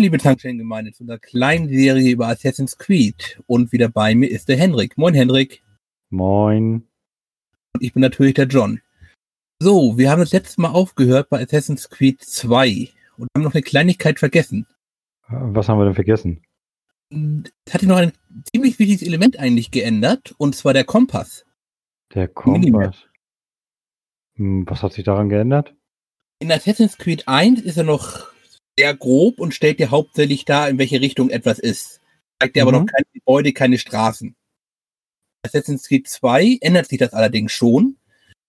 Moin, 0.00 0.04
liebe 0.04 0.16
Tankstellengemeinde, 0.16 0.92
zu 0.92 1.04
einer 1.04 1.18
kleinen 1.18 1.68
Serie 1.68 2.10
über 2.10 2.28
Assassin's 2.28 2.78
Creed. 2.78 3.38
Und 3.46 3.70
wieder 3.70 3.90
bei 3.90 4.14
mir 4.14 4.30
ist 4.30 4.48
der 4.48 4.56
Henrik. 4.56 4.96
Moin, 4.96 5.12
Henrik. 5.12 5.62
Moin. 6.08 6.88
Und 7.74 7.82
ich 7.82 7.92
bin 7.92 8.00
natürlich 8.00 8.32
der 8.32 8.46
John. 8.46 8.80
So, 9.58 9.98
wir 9.98 10.10
haben 10.10 10.20
das 10.20 10.32
letzte 10.32 10.62
Mal 10.62 10.70
aufgehört 10.70 11.28
bei 11.28 11.42
Assassin's 11.42 11.90
Creed 11.90 12.22
2 12.22 12.88
und 13.18 13.28
haben 13.36 13.42
noch 13.42 13.52
eine 13.52 13.60
Kleinigkeit 13.60 14.18
vergessen. 14.18 14.66
Was 15.28 15.68
haben 15.68 15.78
wir 15.78 15.84
denn 15.84 15.94
vergessen? 15.94 16.40
Es 17.66 17.74
hatte 17.74 17.86
noch 17.86 17.98
ein 17.98 18.12
ziemlich 18.54 18.78
wichtiges 18.78 19.06
Element 19.06 19.38
eigentlich 19.38 19.70
geändert, 19.70 20.34
und 20.38 20.56
zwar 20.56 20.72
der 20.72 20.84
Kompass. 20.84 21.44
Der 22.14 22.26
Kompass. 22.26 23.06
Hm, 24.36 24.64
was 24.66 24.82
hat 24.82 24.94
sich 24.94 25.04
daran 25.04 25.28
geändert? 25.28 25.74
In 26.38 26.50
Assassin's 26.50 26.96
Creed 26.96 27.28
1 27.28 27.60
ist 27.60 27.76
er 27.76 27.84
noch 27.84 28.30
sehr 28.78 28.94
grob 28.94 29.38
und 29.38 29.54
stellt 29.54 29.78
dir 29.78 29.90
hauptsächlich 29.90 30.44
dar, 30.44 30.68
in 30.68 30.78
welche 30.78 31.00
Richtung 31.00 31.30
etwas 31.30 31.58
ist. 31.58 32.00
Zeigt 32.40 32.56
dir 32.56 32.64
mhm. 32.64 32.68
aber 32.68 32.78
noch 32.78 32.86
keine 32.86 33.06
Gebäude, 33.12 33.52
keine 33.52 33.78
Straßen. 33.78 34.34
Assassin's 35.44 35.88
Creed 35.88 36.08
2 36.08 36.58
ändert 36.60 36.88
sich 36.88 36.98
das 36.98 37.12
allerdings 37.12 37.52
schon. 37.52 37.96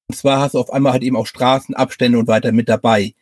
Und 0.07 0.15
zwar 0.15 0.41
hast 0.41 0.55
du 0.55 0.59
auf 0.59 0.71
einmal 0.71 0.93
halt 0.93 1.03
eben 1.03 1.15
auch 1.15 1.27
Straßen, 1.27 1.75
Abstände 1.75 2.19
und 2.19 2.27
weiter 2.27 2.51
mit 2.51 2.67
dabei. 2.67 3.13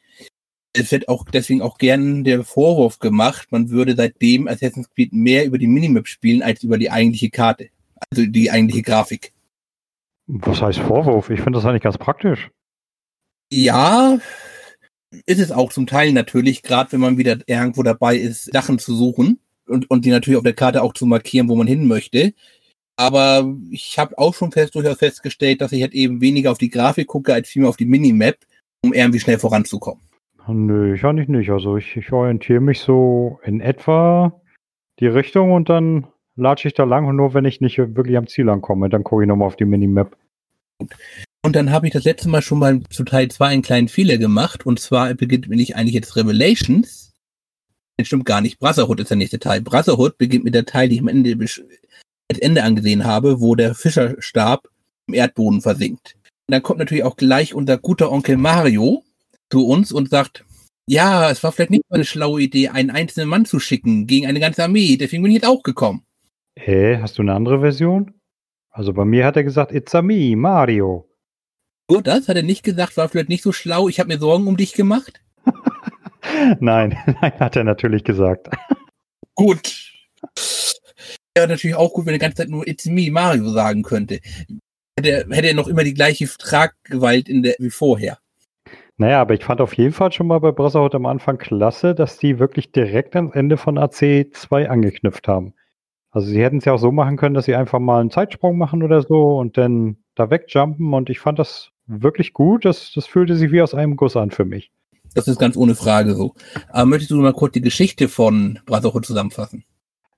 Es 0.73 0.91
wird 0.91 1.07
auch 1.07 1.25
deswegen 1.25 1.61
auch 1.61 1.77
gern 1.77 2.23
der 2.23 2.43
Vorwurf 2.43 2.99
gemacht, 2.99 3.51
man 3.51 3.69
würde 3.69 3.95
seitdem 3.95 4.47
Assassin's 4.47 4.89
Creed 4.89 5.13
mehr 5.13 5.45
über 5.45 5.57
die 5.57 5.67
Minimap 5.67 6.07
spielen 6.07 6.43
als 6.43 6.63
über 6.63 6.77
die 6.77 6.91
eigentliche 6.91 7.29
Karte. 7.29 7.69
Also 8.09 8.25
die 8.25 8.49
eigentliche 8.49 8.83
Grafik. 8.83 9.33
Was 10.27 10.61
heißt 10.61 10.79
Vorwurf? 10.79 11.29
Ich 11.31 11.41
finde 11.41 11.57
das 11.57 11.65
eigentlich 11.65 11.81
ganz 11.81 11.97
praktisch. 11.97 12.51
Ja, 13.51 14.19
ist 15.25 15.39
es 15.39 15.51
auch 15.51 15.71
zum 15.71 15.87
Teil 15.87 16.13
natürlich, 16.13 16.63
gerade 16.63 16.91
wenn 16.91 16.99
man 16.99 17.17
wieder 17.17 17.37
irgendwo 17.47 17.83
dabei 17.83 18.17
ist, 18.17 18.51
Sachen 18.51 18.79
zu 18.79 18.95
suchen 18.95 19.39
und, 19.67 19.89
und 19.89 20.05
die 20.05 20.11
natürlich 20.11 20.37
auf 20.37 20.43
der 20.43 20.53
Karte 20.53 20.83
auch 20.83 20.93
zu 20.93 21.05
markieren, 21.05 21.49
wo 21.49 21.55
man 21.55 21.67
hin 21.67 21.87
möchte. 21.87 22.33
Aber 22.95 23.55
ich 23.71 23.97
habe 23.97 24.17
auch 24.17 24.33
schon 24.33 24.51
fest, 24.51 24.75
durchaus 24.75 24.97
festgestellt, 24.97 25.61
dass 25.61 25.71
ich 25.71 25.81
halt 25.81 25.93
eben 25.93 26.21
weniger 26.21 26.51
auf 26.51 26.57
die 26.57 26.69
Grafik 26.69 27.07
gucke, 27.07 27.33
als 27.33 27.47
vielmehr 27.47 27.69
auf 27.69 27.77
die 27.77 27.85
Minimap, 27.85 28.37
um 28.83 28.93
irgendwie 28.93 29.19
schnell 29.19 29.39
voranzukommen. 29.39 30.03
Nö, 30.47 30.95
ich 30.95 31.05
eigentlich 31.05 31.29
nicht. 31.29 31.49
Also 31.49 31.77
ich, 31.77 31.95
ich 31.95 32.11
orientiere 32.11 32.59
mich 32.59 32.79
so 32.79 33.39
in 33.43 33.61
etwa 33.61 34.41
die 34.99 35.07
Richtung 35.07 35.53
und 35.53 35.69
dann 35.69 36.07
latsche 36.35 36.67
ich 36.67 36.73
da 36.73 36.83
lang 36.83 37.05
und 37.05 37.15
nur 37.15 37.33
wenn 37.33 37.45
ich 37.45 37.61
nicht 37.61 37.77
wirklich 37.77 38.17
am 38.17 38.27
Ziel 38.27 38.49
ankomme, 38.49 38.89
dann 38.89 39.03
gucke 39.03 39.23
ich 39.23 39.27
nochmal 39.27 39.47
auf 39.47 39.55
die 39.55 39.65
Minimap. 39.65 40.17
Gut. 40.79 40.95
Und 41.43 41.55
dann 41.55 41.71
habe 41.71 41.87
ich 41.87 41.93
das 41.93 42.03
letzte 42.03 42.29
Mal 42.29 42.41
schon 42.41 42.59
mal 42.59 42.81
zu 42.89 43.03
Teil 43.03 43.29
2 43.29 43.47
einen 43.47 43.61
kleinen 43.61 43.87
Fehler 43.87 44.17
gemacht. 44.17 44.65
Und 44.65 44.79
zwar 44.79 45.13
beginnt 45.13 45.47
nicht 45.49 45.75
eigentlich 45.75 45.95
jetzt 45.95 46.15
Revelations. 46.15 47.13
Das 47.97 48.07
stimmt 48.07 48.25
gar 48.25 48.41
nicht. 48.41 48.59
Brotherhood 48.59 48.99
ist 48.99 49.09
der 49.09 49.17
nächste 49.17 49.39
Teil. 49.39 49.61
Brotherhood 49.61 50.17
beginnt 50.17 50.43
mit 50.43 50.55
der 50.55 50.65
Teil, 50.65 50.89
die 50.89 50.95
ich 50.95 51.01
am 51.01 51.07
Ende, 51.07 51.37
als 51.39 52.39
Ende 52.39 52.63
angesehen 52.63 53.05
habe, 53.05 53.41
wo 53.41 53.55
der 53.55 53.73
Fischerstab 53.73 54.67
im 55.07 55.13
Erdboden 55.13 55.61
versinkt. 55.61 56.15
Und 56.47 56.53
dann 56.53 56.63
kommt 56.63 56.79
natürlich 56.79 57.03
auch 57.03 57.17
gleich 57.17 57.53
unser 57.53 57.77
guter 57.77 58.11
Onkel 58.11 58.37
Mario 58.37 59.03
zu 59.49 59.65
uns 59.65 59.91
und 59.91 60.09
sagt, 60.09 60.45
ja, 60.87 61.29
es 61.29 61.43
war 61.43 61.51
vielleicht 61.51 61.71
nicht 61.71 61.83
mal 61.89 61.95
eine 61.95 62.05
schlaue 62.05 62.41
Idee, 62.41 62.69
einen 62.69 62.89
einzelnen 62.89 63.29
Mann 63.29 63.45
zu 63.45 63.59
schicken 63.59 64.07
gegen 64.07 64.27
eine 64.27 64.39
ganze 64.39 64.63
Armee. 64.63 64.97
Deswegen 64.97 65.23
bin 65.23 65.31
ich 65.31 65.37
jetzt 65.37 65.47
auch 65.47 65.63
gekommen. 65.63 66.03
Hä, 66.57 66.95
hey, 66.95 66.97
hast 67.01 67.17
du 67.17 67.21
eine 67.21 67.33
andere 67.33 67.59
Version? 67.59 68.13
Also 68.71 68.93
bei 68.93 69.05
mir 69.05 69.25
hat 69.25 69.37
er 69.37 69.43
gesagt, 69.43 69.71
it's 69.71 69.93
a 69.93 70.01
me, 70.01 70.35
Mario. 70.35 71.08
Gut, 71.89 72.05
das 72.05 72.29
hat 72.29 72.35
er 72.35 72.43
nicht 72.43 72.61
gesagt, 72.61 72.97
war 72.97 73.09
vielleicht 73.09 73.29
nicht 73.29 73.41
so 73.41 73.51
schlau. 73.51 73.89
Ich 73.89 73.99
habe 73.99 74.09
mir 74.09 74.19
Sorgen 74.19 74.45
um 74.45 74.57
dich 74.57 74.73
gemacht. 74.73 75.21
nein, 76.59 76.95
nein, 77.21 77.39
hat 77.39 77.55
er 77.55 77.63
natürlich 77.63 78.03
gesagt. 78.03 78.47
gut. 79.35 79.91
Ja, 81.35 81.47
natürlich 81.47 81.75
auch 81.75 81.91
gut, 81.91 82.05
wenn 82.05 82.13
er 82.13 82.19
die 82.19 82.21
ganze 82.21 82.37
Zeit 82.37 82.49
nur 82.49 82.67
It's 82.67 82.85
me, 82.85 83.09
Mario 83.09 83.49
sagen 83.49 83.81
könnte. 83.81 84.19
Hätte 84.95 85.09
er, 85.09 85.35
hätte 85.35 85.47
er 85.47 85.55
noch 85.55 85.67
immer 85.67 85.83
die 85.83 85.95
gleiche 85.95 86.27
Traggewalt 86.27 87.27
in 87.27 87.41
der, 87.41 87.55
wie 87.57 87.71
vorher. 87.71 88.19
Naja, 88.97 89.21
aber 89.21 89.33
ich 89.33 89.43
fand 89.43 89.59
auf 89.59 89.73
jeden 89.73 89.93
Fall 89.93 90.11
schon 90.11 90.27
mal 90.27 90.39
bei 90.39 90.51
Brotherhood 90.51 90.93
am 90.93 91.07
Anfang 91.07 91.39
klasse, 91.39 91.95
dass 91.95 92.19
die 92.19 92.37
wirklich 92.37 92.71
direkt 92.71 93.15
ans 93.15 93.33
Ende 93.33 93.57
von 93.57 93.79
AC2 93.79 94.67
angeknüpft 94.67 95.27
haben. 95.27 95.55
Also 96.11 96.27
sie 96.27 96.43
hätten 96.43 96.57
es 96.57 96.65
ja 96.65 96.73
auch 96.73 96.79
so 96.79 96.91
machen 96.91 97.17
können, 97.17 97.33
dass 97.33 97.45
sie 97.45 97.55
einfach 97.55 97.79
mal 97.79 97.99
einen 97.99 98.11
Zeitsprung 98.11 98.59
machen 98.59 98.83
oder 98.83 99.01
so 99.01 99.39
und 99.39 99.57
dann 99.57 99.97
da 100.13 100.29
wegjumpen 100.29 100.93
und 100.93 101.09
ich 101.09 101.19
fand 101.19 101.39
das 101.39 101.71
wirklich 101.89 102.33
gut. 102.33 102.65
Das, 102.65 102.91
das 102.93 103.05
fühlte 103.05 103.35
sich 103.35 103.51
wie 103.51 103.61
aus 103.61 103.73
einem 103.73 103.95
Guss 103.95 104.15
an 104.15 104.31
für 104.31 104.45
mich. 104.45 104.71
Das 105.15 105.27
ist 105.27 105.39
ganz 105.39 105.57
ohne 105.57 105.75
Frage 105.75 106.13
so. 106.15 106.33
Aber 106.69 106.85
möchtest 106.85 107.11
du 107.11 107.15
mal 107.15 107.33
kurz 107.33 107.53
die 107.53 107.61
Geschichte 107.61 108.07
von 108.07 108.59
Brotherhood 108.65 109.05
zusammenfassen? 109.05 109.65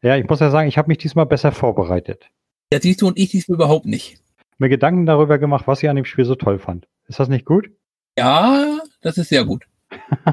Ja, 0.01 0.17
ich 0.17 0.27
muss 0.27 0.39
ja 0.39 0.49
sagen, 0.49 0.67
ich 0.67 0.77
habe 0.77 0.89
mich 0.89 0.97
diesmal 0.97 1.25
besser 1.25 1.51
vorbereitet. 1.51 2.29
Ja, 2.73 2.79
siehst 2.81 3.01
du 3.01 3.07
und 3.07 3.17
ich 3.17 3.29
diesmal 3.29 3.55
überhaupt 3.55 3.85
nicht. 3.85 4.21
Mir 4.57 4.69
Gedanken 4.69 5.05
darüber 5.05 5.37
gemacht, 5.37 5.67
was 5.67 5.81
ich 5.81 5.89
an 5.89 5.95
dem 5.95 6.05
Spiel 6.05 6.25
so 6.25 6.35
toll 6.35 6.59
fand. 6.59 6.87
Ist 7.07 7.19
das 7.19 7.29
nicht 7.29 7.45
gut? 7.45 7.69
Ja, 8.17 8.79
das 9.01 9.17
ist 9.17 9.29
sehr 9.29 9.45
gut. 9.45 9.65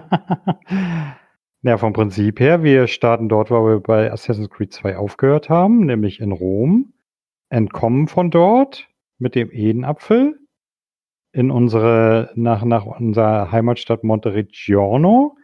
ja, 1.63 1.79
vom 1.79 1.93
Prinzip 1.93 2.41
her, 2.41 2.63
wir 2.63 2.87
starten 2.87 3.29
dort, 3.29 3.51
wo 3.51 3.67
wir 3.67 3.81
bei 3.81 4.11
Assassin's 4.13 4.51
Creed 4.51 4.73
2 4.73 4.97
aufgehört 4.97 5.49
haben, 5.49 5.87
nämlich 5.87 6.21
in 6.21 6.33
Rom, 6.33 6.93
entkommen 7.49 8.09
von 8.09 8.31
dort 8.31 8.89
mit 9.19 9.35
dem 9.35 9.51
Edenapfel, 9.51 10.39
in 11.33 11.51
unsere, 11.51 12.31
nach, 12.35 12.65
nach 12.65 12.87
unserer 12.87 13.53
Heimatstadt 13.53 14.05
Montereggiano, 14.05 15.37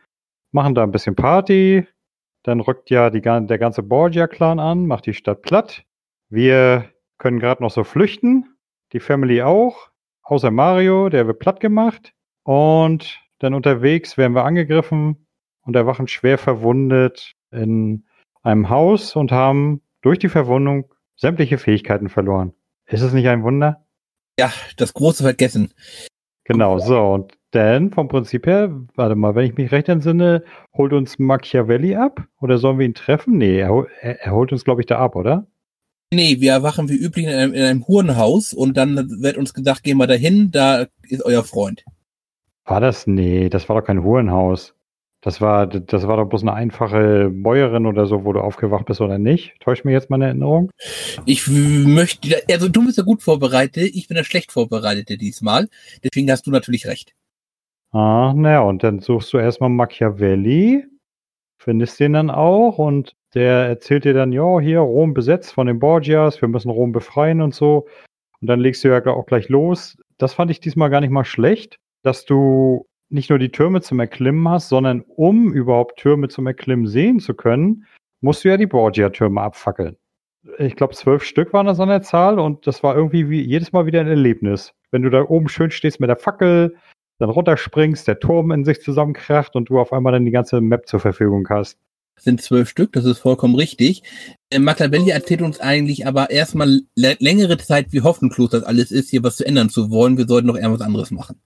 machen 0.53 0.75
da 0.75 0.83
ein 0.83 0.93
bisschen 0.93 1.15
Party. 1.15 1.87
Dann 2.43 2.61
rückt 2.61 2.91
ja 2.91 3.11
die, 3.11 3.21
der 3.21 3.59
ganze 3.59 3.83
Borgia-Clan 3.83 4.59
an, 4.59 4.87
macht 4.87 5.07
die 5.07 5.15
Stadt 5.15 5.43
platt. 5.43 5.85
Wir 6.29 6.91
können 7.19 7.39
gerade 7.39 7.63
noch 7.63 7.71
so 7.71 7.85
flüchten. 7.85 8.57
Die 8.93 9.01
Family 9.01 9.43
auch. 9.43 9.91
Außer 10.23 10.51
Mario, 10.51 11.09
der 11.09 11.27
wird 11.27 11.39
platt 11.39 11.61
gemacht. 11.61 12.15
Und 12.45 13.21
dann 13.39 13.55
unterwegs 13.55 14.17
werden 14.17 14.35
wir 14.35 14.45
angegriffen 14.45 15.27
und 15.63 15.77
erwachen 15.77 16.09
schwer 16.09 16.39
verwundet 16.39 17.35
in 17.51 18.05
einem 18.43 18.69
Haus 18.69 19.17
und 19.17 19.33
haben 19.33 19.83
durch 20.03 20.19
die 20.19 20.29
Verwundung 20.29 20.93
sämtliche 21.17 21.59
Fähigkeiten 21.59 22.09
verloren. 22.09 22.53
Ist 22.87 23.03
es 23.03 23.13
nicht 23.13 23.29
ein 23.29 23.43
Wunder? 23.43 23.84
Ja, 24.39 24.53
das 24.77 24.95
große 24.95 25.23
Vergessen. 25.23 25.73
Genau, 26.45 26.79
so. 26.79 27.01
Und 27.01 27.33
dann 27.53 27.91
vom 27.91 28.09
Prinzip 28.09 28.47
her, 28.47 28.71
warte 28.97 29.15
mal, 29.15 29.35
wenn 29.35 29.47
ich 29.47 29.57
mich 29.57 29.71
recht 29.71 29.89
entsinne, 29.89 30.45
holt 30.77 30.93
uns 30.93 31.19
Machiavelli 31.19 31.95
ab? 31.95 32.27
Oder 32.41 32.59
sollen 32.59 32.79
wir 32.79 32.87
ihn 32.87 32.95
treffen? 32.95 33.39
Nee, 33.39 33.59
er, 33.61 33.87
er 34.01 34.33
holt 34.33 34.53
uns, 34.53 34.65
glaube 34.65 34.83
ich, 34.83 34.87
da 34.87 34.99
ab, 34.99 35.15
oder? 35.15 35.47
Nee, 36.13 36.41
wir 36.41 36.53
erwachen 36.53 36.89
wie 36.89 36.97
üblich 36.97 37.27
in 37.27 37.33
einem, 37.33 37.55
in 37.55 37.63
einem 37.63 37.87
Hurenhaus 37.87 38.53
und 38.53 38.77
dann 38.77 39.23
wird 39.23 39.37
uns 39.37 39.55
gesagt, 39.55 39.83
gehen 39.83 39.99
wir 39.99 40.07
dahin, 40.07 40.51
da 40.51 40.87
ist 41.09 41.25
euer 41.25 41.45
Freund. 41.45 41.85
War 42.65 42.81
das? 42.81 43.07
Nee, 43.07 43.49
das 43.49 43.69
war 43.69 43.81
doch 43.81 43.87
kein 43.87 44.03
Hurenhaus. 44.03 44.75
Das 45.25 45.41
war, 45.41 45.67
das 45.67 46.07
war 46.07 46.19
doch 46.19 46.27
bloß 46.27 46.43
eine 46.43 46.53
einfache 46.53 47.31
Bäuerin 47.31 47.87
oder 47.87 48.05
so, 48.05 48.27
wo 48.27 48.35
du 48.35 48.41
aufgewacht 48.41 48.85
bist 48.85 49.01
oder 49.01 49.17
nicht. 49.17 49.59
Täuscht 49.61 49.87
mir 49.87 49.93
jetzt 49.93 50.11
meine 50.11 50.27
Erinnerung? 50.27 50.71
Ich 51.25 51.49
möchte, 51.49 52.43
also 52.51 52.69
du 52.69 52.85
bist 52.85 52.99
ja 52.99 53.05
gut 53.05 53.23
vorbereitet, 53.23 53.91
ich 53.95 54.07
bin 54.07 54.19
ja 54.19 54.25
schlecht 54.25 54.53
vorbereitet 54.53 55.23
diesmal. 55.23 55.71
Deswegen 56.05 56.31
hast 56.31 56.47
du 56.47 56.51
natürlich 56.51 56.87
recht. 56.87 57.15
Ah, 57.91 58.35
naja, 58.37 58.61
und 58.61 58.83
dann 58.83 58.99
suchst 58.99 59.33
du 59.33 59.39
erstmal 59.39 59.71
Machiavelli, 59.71 60.85
findest 61.57 62.01
den 62.01 62.13
dann 62.13 62.29
auch 62.29 62.77
und 62.77 63.15
der 63.33 63.67
erzählt 63.67 64.05
dir 64.05 64.13
dann, 64.13 64.31
ja, 64.31 64.61
hier 64.61 64.81
Rom 64.81 65.15
besetzt 65.15 65.55
von 65.55 65.67
den 65.67 65.79
Borgias, 65.79 66.43
wir 66.43 66.49
müssen 66.49 66.69
Rom 66.69 66.93
befreien 66.93 67.41
und 67.41 67.55
so. 67.55 67.87
Und 68.43 68.49
dann 68.49 68.61
legst 68.61 68.85
du 68.85 68.89
ja 68.89 69.03
auch 69.07 69.25
gleich 69.25 69.49
los. 69.49 69.97
Das 70.19 70.35
fand 70.35 70.51
ich 70.51 70.61
diesmal 70.61 70.91
gar 70.91 71.01
nicht 71.01 71.11
mal 71.11 71.25
schlecht, 71.25 71.79
dass 72.03 72.27
du 72.27 72.85
nicht 73.15 73.31
nur 73.31 73.39
die 73.39 73.51
Türme 73.51 73.81
zum 73.81 74.01
Erklimmen 74.01 74.47
hast, 74.49 74.69
sondern 74.69 75.03
um 75.07 75.53
überhaupt 75.53 75.99
Türme 75.99 76.29
zum 76.29 76.47
Erklimmen 76.47 76.87
sehen 76.87 77.21
zu 77.21 77.33
können, 77.33 77.87
musst 78.21 78.45
du 78.45 78.49
ja 78.49 78.57
die 78.57 78.67
Borgia-Türme 78.67 79.41
abfackeln. 79.41 79.97
Ich 80.59 80.77
glaube, 80.77 80.95
zwölf 80.95 81.23
Stück 81.23 81.53
waren 81.53 81.67
das 81.67 81.81
an 81.81 81.89
der 81.89 82.03
Zahl 82.03 82.39
und 82.39 82.67
das 82.67 82.83
war 82.83 82.97
irgendwie 82.97 83.31
wie 83.31 83.41
jedes 83.41 83.73
Mal 83.73 83.87
wieder 83.87 84.01
ein 84.01 84.09
Erlebnis. 84.09 84.75
Wenn 84.91 85.03
du 85.03 85.11
da 85.11 85.23
oben 85.23 85.49
schön 85.49 85.71
stehst 85.71 86.01
mit 86.01 86.11
der 86.11 86.17
Fackel, 86.17 86.77
dann 87.19 87.31
runterspringst, 87.31 88.07
der 88.07 88.19
Turm 88.19 88.51
in 88.51 88.65
sich 88.65 88.83
zusammenkracht 88.83 89.55
und 89.55 89.71
du 89.71 89.79
auf 89.79 89.93
einmal 89.93 90.13
dann 90.13 90.25
die 90.25 90.33
ganze 90.33 90.61
Map 90.61 90.87
zur 90.87 91.01
Verfügung 91.01 91.49
hast. 91.49 91.79
Das 92.17 92.25
sind 92.25 92.43
zwölf 92.43 92.69
Stück, 92.69 92.93
das 92.93 93.05
ist 93.05 93.21
vollkommen 93.21 93.55
richtig. 93.55 94.03
Äh, 94.51 94.59
Machiavelli 94.59 95.11
erzählt 95.11 95.43
uns 95.43 95.61
eigentlich 95.61 96.07
aber 96.07 96.31
erstmal 96.31 96.81
längere 96.97 97.59
Zeit, 97.59 97.93
wie 97.93 98.03
hoffnungslos 98.03 98.51
das 98.51 98.65
alles 98.65 98.91
ist, 98.91 99.11
hier 99.11 99.23
was 99.23 99.37
zu 99.37 99.47
ändern 99.47 99.71
zu 99.71 99.91
wollen. 99.91 100.19
Wir 100.19 100.27
sollten 100.27 100.49
noch 100.49 100.57
irgendwas 100.57 100.81
anderes 100.81 101.11
machen. 101.11 101.41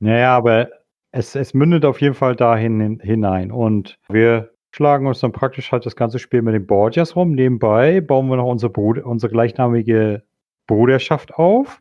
Naja, 0.00 0.36
aber 0.36 0.68
es, 1.12 1.34
es 1.34 1.54
mündet 1.54 1.84
auf 1.84 2.00
jeden 2.00 2.14
Fall 2.14 2.36
dahin 2.36 3.00
hinein. 3.00 3.50
Und 3.50 3.98
wir 4.08 4.50
schlagen 4.72 5.06
uns 5.06 5.20
dann 5.20 5.32
praktisch 5.32 5.72
halt 5.72 5.86
das 5.86 5.96
ganze 5.96 6.18
Spiel 6.18 6.42
mit 6.42 6.54
den 6.54 6.66
Borgias 6.66 7.16
rum. 7.16 7.32
Nebenbei 7.32 8.00
bauen 8.00 8.28
wir 8.28 8.36
noch 8.36 8.46
unsere, 8.46 8.70
Bruder, 8.70 9.06
unsere 9.06 9.32
gleichnamige 9.32 10.22
Bruderschaft 10.66 11.34
auf. 11.34 11.80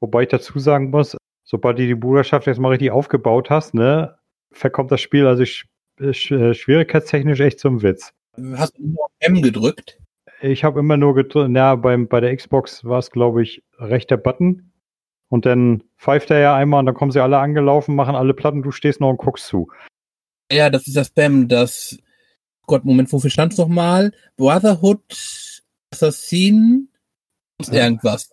Wobei 0.00 0.22
ich 0.22 0.28
dazu 0.28 0.58
sagen 0.58 0.90
muss, 0.90 1.16
sobald 1.44 1.78
du 1.78 1.86
die 1.86 1.94
Bruderschaft 1.94 2.46
jetzt 2.46 2.58
mal 2.58 2.70
richtig 2.70 2.90
aufgebaut 2.90 3.50
hast, 3.50 3.74
ne, 3.74 4.16
verkommt 4.52 4.90
das 4.90 5.00
Spiel 5.00 5.26
also 5.26 5.44
äh, 6.00 6.12
schwierigkeitstechnisch 6.12 7.40
echt 7.40 7.60
zum 7.60 7.82
Witz. 7.82 8.12
Hast 8.56 8.78
du 8.78 8.86
nur 8.86 9.06
M 9.20 9.42
gedrückt? 9.42 9.98
Ich 10.40 10.64
habe 10.64 10.80
immer 10.80 10.96
nur 10.96 11.14
gedrückt, 11.14 11.54
ja, 11.54 11.76
beim, 11.76 12.08
bei 12.08 12.20
der 12.20 12.34
Xbox 12.34 12.84
war 12.84 12.98
es, 12.98 13.10
glaube 13.10 13.42
ich, 13.42 13.62
rechter 13.78 14.16
Button. 14.16 14.71
Und 15.32 15.46
dann 15.46 15.82
pfeift 15.96 16.30
er 16.30 16.40
ja 16.40 16.54
einmal 16.54 16.80
und 16.80 16.84
dann 16.84 16.94
kommen 16.94 17.10
sie 17.10 17.22
alle 17.22 17.38
angelaufen, 17.38 17.94
machen 17.94 18.14
alle 18.14 18.34
Platten, 18.34 18.62
du 18.62 18.70
stehst 18.70 19.00
noch 19.00 19.08
und 19.08 19.16
guckst 19.16 19.46
zu. 19.46 19.68
Ja, 20.52 20.68
das 20.68 20.86
ist 20.86 20.94
das 20.94 21.06
Spam, 21.06 21.48
das. 21.48 21.98
Gott, 22.66 22.84
Moment, 22.84 23.10
wofür 23.10 23.30
stand 23.30 23.52
es 23.54 23.58
nochmal? 23.58 24.12
Brotherhood, 24.36 25.00
Assassin, 25.90 26.90
ja. 27.62 27.84
irgendwas. 27.84 28.30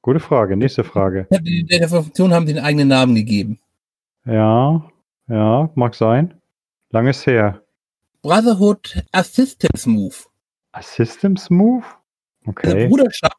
Gute 0.00 0.20
Frage, 0.20 0.56
nächste 0.56 0.84
Frage. 0.84 1.26
Ja, 1.28 1.40
der 1.40 1.88
Funktion 1.88 2.32
haben 2.32 2.46
sie 2.46 2.54
den 2.54 2.62
eigenen 2.62 2.86
Namen 2.86 3.16
gegeben. 3.16 3.58
Ja, 4.24 4.88
ja, 5.26 5.70
mag 5.74 5.96
sein. 5.96 6.40
Langes 6.90 7.26
her. 7.26 7.64
Brotherhood 8.22 9.02
Assistance 9.10 9.88
Move. 9.88 10.14
Assistance 10.70 11.52
Move? 11.52 11.84
Okay. 12.46 12.86
Also 12.86 12.88
Bruderschaft 12.88 13.36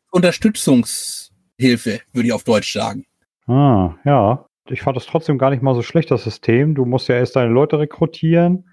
Unterstützungshilfe, 1.60 2.00
würde 2.14 2.28
ich 2.28 2.34
auf 2.34 2.44
Deutsch 2.44 2.74
sagen. 2.74 3.06
Ah, 3.48 3.96
ja. 4.06 4.46
Ich 4.70 4.82
fand 4.82 4.96
das 4.96 5.06
trotzdem 5.06 5.38
gar 5.38 5.50
nicht 5.50 5.64
mal 5.64 5.74
so 5.76 5.82
schlecht, 5.82 6.12
das 6.12 6.24
System. 6.24 6.76
Du 6.76 6.86
musst 6.86 7.08
ja 7.08 7.16
erst 7.16 7.36
deine 7.36 7.52
Leute 7.52 7.80
rekrutieren 7.80 8.70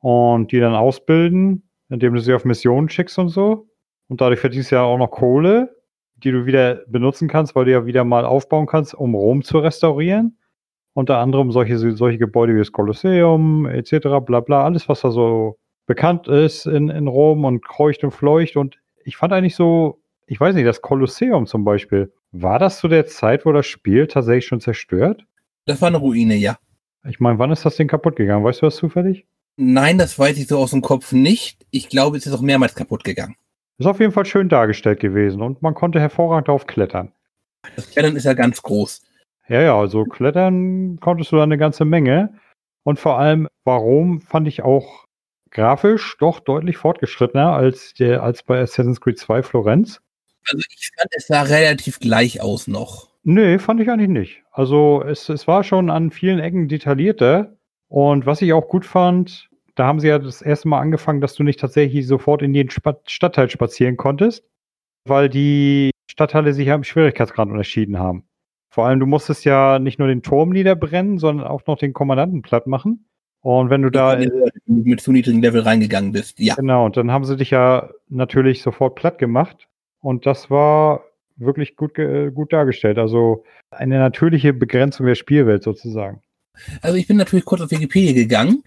und 0.00 0.50
die 0.50 0.58
dann 0.58 0.74
ausbilden, 0.74 1.68
indem 1.88 2.14
du 2.14 2.20
sie 2.20 2.34
auf 2.34 2.44
Missionen 2.44 2.88
schickst 2.88 3.18
und 3.18 3.28
so. 3.28 3.68
Und 4.08 4.20
dadurch 4.20 4.40
verdienst 4.40 4.70
du 4.70 4.76
ja 4.76 4.82
auch 4.82 4.98
noch 4.98 5.10
Kohle, 5.10 5.76
die 6.16 6.32
du 6.32 6.46
wieder 6.46 6.82
benutzen 6.88 7.28
kannst, 7.28 7.54
weil 7.54 7.64
du 7.64 7.72
ja 7.72 7.86
wieder 7.86 8.04
mal 8.04 8.24
aufbauen 8.24 8.66
kannst, 8.66 8.94
um 8.94 9.14
Rom 9.14 9.42
zu 9.42 9.58
restaurieren. 9.58 10.38
Unter 10.94 11.18
anderem 11.18 11.52
solche, 11.52 11.78
solche 11.78 12.18
Gebäude 12.18 12.54
wie 12.54 12.58
das 12.58 12.72
Kolosseum 12.72 13.66
etc. 13.66 14.24
bla 14.24 14.40
bla, 14.40 14.64
alles, 14.64 14.88
was 14.88 15.02
da 15.02 15.10
so 15.10 15.58
bekannt 15.86 16.26
ist 16.26 16.66
in, 16.66 16.88
in 16.88 17.06
Rom 17.06 17.44
und 17.44 17.64
kreucht 17.64 18.02
und 18.02 18.10
fleucht. 18.10 18.56
Und 18.56 18.78
ich 19.04 19.16
fand 19.16 19.32
eigentlich 19.32 19.54
so, 19.54 20.00
ich 20.26 20.40
weiß 20.40 20.56
nicht, 20.56 20.66
das 20.66 20.82
Kolosseum 20.82 21.46
zum 21.46 21.64
Beispiel, 21.64 22.12
war 22.42 22.58
das 22.58 22.78
zu 22.78 22.88
der 22.88 23.06
Zeit, 23.06 23.46
wo 23.46 23.52
das 23.52 23.66
Spiel 23.66 24.06
tatsächlich 24.06 24.46
schon 24.46 24.60
zerstört? 24.60 25.24
Das 25.64 25.80
war 25.80 25.88
eine 25.88 25.98
Ruine, 25.98 26.36
ja. 26.36 26.58
Ich 27.08 27.20
meine, 27.20 27.38
wann 27.38 27.50
ist 27.50 27.64
das 27.64 27.76
Ding 27.76 27.88
kaputt 27.88 28.16
gegangen? 28.16 28.44
Weißt 28.44 28.62
du 28.62 28.66
das 28.66 28.76
zufällig? 28.76 29.26
Nein, 29.56 29.98
das 29.98 30.18
weiß 30.18 30.36
ich 30.38 30.46
so 30.46 30.58
aus 30.58 30.70
dem 30.70 30.82
Kopf 30.82 31.12
nicht. 31.12 31.66
Ich 31.70 31.88
glaube, 31.88 32.16
es 32.16 32.26
ist 32.26 32.32
auch 32.32 32.42
mehrmals 32.42 32.74
kaputt 32.74 33.04
gegangen. 33.04 33.36
Ist 33.78 33.86
auf 33.86 34.00
jeden 34.00 34.12
Fall 34.12 34.26
schön 34.26 34.48
dargestellt 34.48 35.00
gewesen 35.00 35.42
und 35.42 35.62
man 35.62 35.74
konnte 35.74 36.00
hervorragend 36.00 36.48
darauf 36.48 36.66
klettern. 36.66 37.12
Das 37.74 37.90
Klettern 37.90 38.16
ist 38.16 38.24
ja 38.24 38.34
ganz 38.34 38.62
groß. 38.62 39.02
Ja, 39.48 39.62
ja, 39.62 39.78
also 39.78 40.04
klettern 40.04 40.98
konntest 41.00 41.32
du 41.32 41.36
da 41.36 41.42
eine 41.42 41.58
ganze 41.58 41.84
Menge. 41.84 42.38
Und 42.84 42.98
vor 42.98 43.18
allem, 43.18 43.48
warum 43.64 44.20
fand 44.20 44.46
ich 44.48 44.62
auch 44.62 45.06
grafisch 45.50 46.16
doch 46.18 46.40
deutlich 46.40 46.76
fortgeschrittener 46.76 47.52
als, 47.52 47.94
der, 47.94 48.22
als 48.22 48.42
bei 48.42 48.60
Assassin's 48.60 49.00
Creed 49.00 49.18
2 49.18 49.42
Florenz. 49.42 50.00
Also 50.50 50.64
ich 50.70 50.90
fand, 50.96 51.10
es 51.16 51.26
sah 51.26 51.42
relativ 51.42 51.98
gleich 51.98 52.40
aus 52.40 52.68
noch. 52.68 53.08
Nee, 53.24 53.58
fand 53.58 53.80
ich 53.80 53.90
eigentlich 53.90 54.08
nicht. 54.08 54.42
Also 54.52 55.02
es, 55.02 55.28
es 55.28 55.48
war 55.48 55.64
schon 55.64 55.90
an 55.90 56.10
vielen 56.10 56.38
Ecken 56.38 56.68
detaillierter. 56.68 57.56
Und 57.88 58.26
was 58.26 58.42
ich 58.42 58.52
auch 58.52 58.68
gut 58.68 58.84
fand, 58.84 59.48
da 59.74 59.86
haben 59.86 60.00
sie 60.00 60.08
ja 60.08 60.18
das 60.18 60.42
erste 60.42 60.68
Mal 60.68 60.80
angefangen, 60.80 61.20
dass 61.20 61.34
du 61.34 61.42
nicht 61.42 61.60
tatsächlich 61.60 62.06
sofort 62.06 62.42
in 62.42 62.54
jeden 62.54 62.70
Stadtteil 62.70 63.50
spazieren 63.50 63.96
konntest, 63.96 64.44
weil 65.04 65.28
die 65.28 65.90
Stadtteile 66.10 66.52
sich 66.52 66.66
ja 66.66 66.74
im 66.74 66.84
Schwierigkeitsgrad 66.84 67.48
unterschieden 67.48 67.98
haben. 67.98 68.24
Vor 68.70 68.86
allem, 68.86 69.00
du 69.00 69.06
musstest 69.06 69.44
ja 69.44 69.78
nicht 69.78 69.98
nur 69.98 70.08
den 70.08 70.22
Turm 70.22 70.50
niederbrennen, 70.50 71.18
sondern 71.18 71.46
auch 71.46 71.66
noch 71.66 71.78
den 71.78 71.92
Kommandanten 71.92 72.42
platt 72.42 72.66
machen. 72.66 73.08
Und 73.40 73.70
wenn 73.70 73.82
du 73.82 73.90
da 73.90 74.18
mit 74.66 75.00
zu 75.00 75.12
niedrigen 75.12 75.40
Level 75.40 75.60
reingegangen 75.60 76.12
bist, 76.12 76.40
ja. 76.40 76.54
Genau, 76.56 76.84
und 76.84 76.96
dann 76.96 77.12
haben 77.12 77.24
sie 77.24 77.36
dich 77.36 77.50
ja 77.50 77.90
natürlich 78.08 78.62
sofort 78.62 78.96
platt 78.96 79.18
gemacht. 79.18 79.68
Und 80.06 80.24
das 80.24 80.50
war 80.50 81.02
wirklich 81.34 81.74
gut, 81.74 81.94
gut 81.96 82.52
dargestellt. 82.52 82.96
Also 82.96 83.44
eine 83.72 83.98
natürliche 83.98 84.52
Begrenzung 84.52 85.04
der 85.04 85.16
Spielwelt 85.16 85.64
sozusagen. 85.64 86.22
Also 86.80 86.96
ich 86.96 87.08
bin 87.08 87.16
natürlich 87.16 87.44
kurz 87.44 87.60
auf 87.60 87.72
Wikipedia 87.72 88.12
gegangen. 88.12 88.62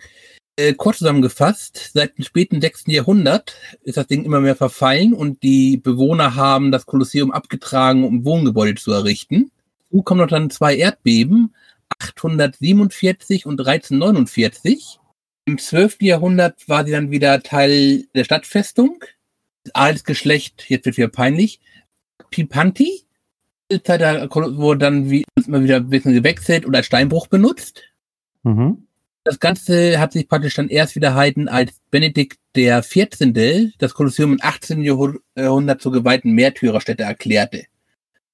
Äh, 0.58 0.74
kurz 0.74 0.98
zusammengefasst, 0.98 1.92
seit 1.94 2.18
dem 2.18 2.26
späten 2.26 2.60
6. 2.60 2.88
Jahrhundert 2.88 3.56
ist 3.84 3.96
das 3.96 4.08
Ding 4.08 4.26
immer 4.26 4.42
mehr 4.42 4.58
verfallen 4.58 5.14
und 5.14 5.42
die 5.42 5.78
Bewohner 5.78 6.36
haben 6.36 6.74
das 6.74 6.86
Kolosseum 6.86 7.32
abgetragen, 7.32 8.04
um 8.04 8.26
Wohngebäude 8.26 8.76
zu 8.76 8.92
errichten. 8.92 9.50
Dazu 9.90 10.04
kommen 10.04 10.20
noch 10.20 10.28
dann 10.28 10.50
zwei 10.50 10.76
Erdbeben, 10.76 11.56
847 12.00 13.46
und 13.46 13.62
1349. 13.62 15.00
Im 15.46 15.58
12. 15.58 16.02
Jahrhundert 16.02 16.68
war 16.68 16.86
sie 16.86 16.92
dann 16.92 17.12
wieder 17.12 17.42
Teil 17.42 18.08
der 18.14 18.26
Stadtfestung. 18.26 19.02
Altes 19.74 20.04
Geschlecht, 20.04 20.66
jetzt 20.70 20.86
wird 20.86 20.98
wieder 20.98 21.08
peinlich, 21.10 21.60
Pipanti. 22.30 23.04
Da 23.70 24.28
wurde 24.32 24.80
dann 24.80 25.10
wie, 25.12 25.26
immer 25.46 25.64
wieder 25.64 25.78
ein 25.78 25.90
bisschen 25.90 26.14
gewechselt 26.14 26.66
und 26.66 26.76
als 26.76 26.88
Steinbruch 26.88 27.28
benutzt. 27.28 27.84
Mhm. 28.44 28.88
Das 29.24 29.40
Ganze 29.40 30.00
hat 30.00 30.14
sich 30.14 30.28
praktisch 30.28 30.56
dann 30.56 30.70
erst 30.70 30.96
wieder 30.96 31.14
halten, 31.14 31.48
als 31.48 31.80
Benedikt 31.92 32.40
der 32.56 32.82
14. 32.82 33.74
das 33.78 33.94
Kolosseum 33.94 34.34
im 34.34 34.40
18. 34.42 34.82
Jahrhundert 34.82 35.82
zur 35.82 35.92
geweihten 35.92 36.32
Märtyrerstätte 36.32 37.04
erklärte 37.04 37.66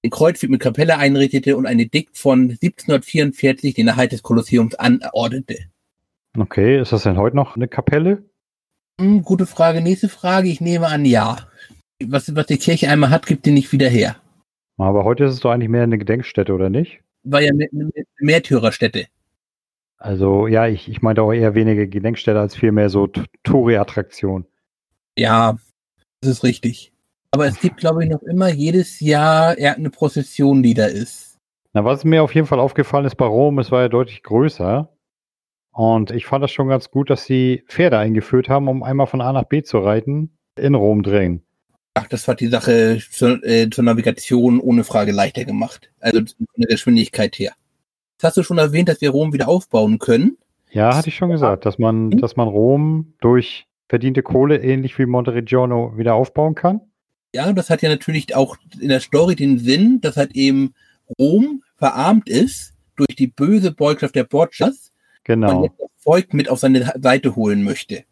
ein 0.06 0.12
Kreuzweg 0.12 0.50
mit 0.50 0.62
Kapelle 0.62 0.98
einrichtete 0.98 1.58
und 1.58 1.66
ein 1.66 1.80
Edikt 1.80 2.18
von 2.18 2.52
1744 2.52 3.74
den 3.74 3.88
Erhalt 3.88 4.12
des 4.12 4.24
Kolosseums 4.24 4.76
anordnete. 4.76 5.58
Okay, 6.38 6.80
ist 6.80 6.92
das 6.92 7.04
denn 7.04 7.18
heute 7.18 7.36
noch 7.36 7.56
eine 7.56 7.68
Kapelle? 7.68 8.24
Hm, 9.00 9.24
gute 9.24 9.46
Frage. 9.46 9.82
Nächste 9.82 10.10
Frage. 10.10 10.50
Ich 10.50 10.62
nehme 10.62 10.88
an, 10.88 11.06
ja. 11.06 11.38
Was, 12.04 12.36
was 12.36 12.46
die 12.48 12.58
Kirche 12.58 12.90
einmal 12.90 13.10
hat, 13.10 13.26
gibt 13.26 13.46
die 13.46 13.52
nicht 13.52 13.72
wieder 13.72 13.90
her. 13.90 14.16
Aber 14.78 15.04
heute 15.04 15.26
ist 15.26 15.34
es 15.34 15.40
doch 15.40 15.52
eigentlich 15.52 15.70
mehr 15.70 15.84
eine 15.84 15.98
Gedenkstätte, 15.98 16.54
oder 16.54 16.70
nicht? 16.70 17.02
War 17.24 17.42
ja 17.42 17.52
eine 17.52 17.70
Märtyrerstätte. 18.20 19.08
Also, 19.98 20.48
ja, 20.48 20.68
ich, 20.68 20.90
ich 20.90 21.02
meinte 21.02 21.24
auch 21.24 21.32
eher 21.32 21.56
weniger 21.56 21.88
Gedenkstätte 21.88 22.40
als 22.40 22.56
vielmehr 22.56 22.90
so 22.90 23.08
Touri-Attraktion. 23.44 24.46
Ja, 25.18 25.58
das 26.22 26.32
ist 26.32 26.44
richtig. 26.44 26.92
Aber 27.32 27.48
es 27.48 27.60
gibt, 27.60 27.78
glaube 27.78 28.04
ich, 28.04 28.10
noch 28.10 28.22
immer 28.24 28.50
jedes 28.50 29.00
Jahr 29.00 29.56
eine 29.58 29.90
Prozession, 29.90 30.62
die 30.64 30.74
da 30.74 30.86
ist. 30.86 31.38
Na, 31.74 31.84
was 31.84 32.06
mir 32.06 32.24
auf 32.24 32.36
jeden 32.36 32.48
Fall 32.48 32.60
aufgefallen 32.60 33.06
ist 33.06 33.16
bei 33.16 33.26
Rom, 33.26 33.60
es 33.60 33.72
war 33.72 33.82
ja 33.82 33.90
deutlich 33.90 34.24
größer. 34.24 34.90
Und 35.76 36.12
ich 36.12 36.26
fand 36.26 36.44
das 36.44 36.52
schon 36.52 36.70
ganz 36.70 36.90
gut, 36.90 37.10
dass 37.10 37.26
sie 37.26 37.64
Pferde 37.68 37.98
eingeführt 37.98 38.48
haben, 38.48 38.68
um 38.68 38.82
einmal 38.82 39.08
von 39.08 39.22
A 39.22 39.34
nach 39.34 39.44
B 39.44 39.62
zu 39.62 39.80
reiten, 39.80 40.38
in 40.58 40.74
Rom 40.74 41.04
drehen. 41.04 41.44
Ach, 41.94 42.08
das 42.08 42.28
hat 42.28 42.40
die 42.40 42.48
Sache 42.48 43.00
zur, 43.12 43.44
äh, 43.44 43.70
zur 43.70 43.84
Navigation 43.84 44.60
ohne 44.60 44.84
Frage 44.84 45.12
leichter 45.12 45.46
gemacht. 45.46 45.92
Also 46.00 46.20
von 46.20 46.48
der 46.58 46.70
Geschwindigkeit 46.70 47.38
her. 47.38 47.54
Jetzt 48.14 48.24
hast 48.24 48.38
du 48.38 48.44
schon 48.44 48.58
erwähnt, 48.58 48.90
dass 48.90 49.02
wir 49.02 49.10
Rom 49.10 49.34
wieder 49.34 49.50
aufbauen 49.50 50.00
können. 50.00 50.38
Ja, 50.72 50.96
hatte 50.96 51.10
ich 51.10 51.16
schon 51.16 51.30
gesagt, 51.30 51.66
dass 51.66 51.78
man, 51.78 52.12
hm? 52.12 52.22
dass 52.22 52.36
man 52.36 52.48
Rom 52.48 53.14
durch 53.20 53.68
verdiente 53.88 54.24
Kohle 54.24 54.62
ähnlich 54.62 54.98
wie 54.98 55.06
Montereggiano 55.06 55.98
wieder 55.98 56.16
aufbauen 56.16 56.56
kann 56.56 56.82
ja, 57.36 57.52
das 57.52 57.70
hat 57.70 57.82
ja 57.82 57.90
natürlich 57.90 58.34
auch 58.34 58.58
in 58.80 58.88
der 58.88 59.02
Story 59.02 59.36
den 59.36 59.60
Sinn, 59.60 60.00
dass 60.00 60.16
halt 60.16 60.36
eben 60.36 60.74
Rom 61.20 61.64
verarmt 61.76 62.30
ist 62.30 62.74
durch 62.96 63.16
die 63.16 63.28
böse 63.28 63.72
Beugschaft 63.72 64.16
der 64.16 64.24
Borgias. 64.24 64.92
Genau. 65.26 65.54
Man 65.54 65.64
jetzt 65.64 65.80
das 65.80 65.90
Volk 65.98 66.34
mit 66.34 66.50
auf 66.50 66.60
seine 66.60 66.94
Seite 67.02 67.36
holen 67.36 67.64
möchte. 67.64 68.06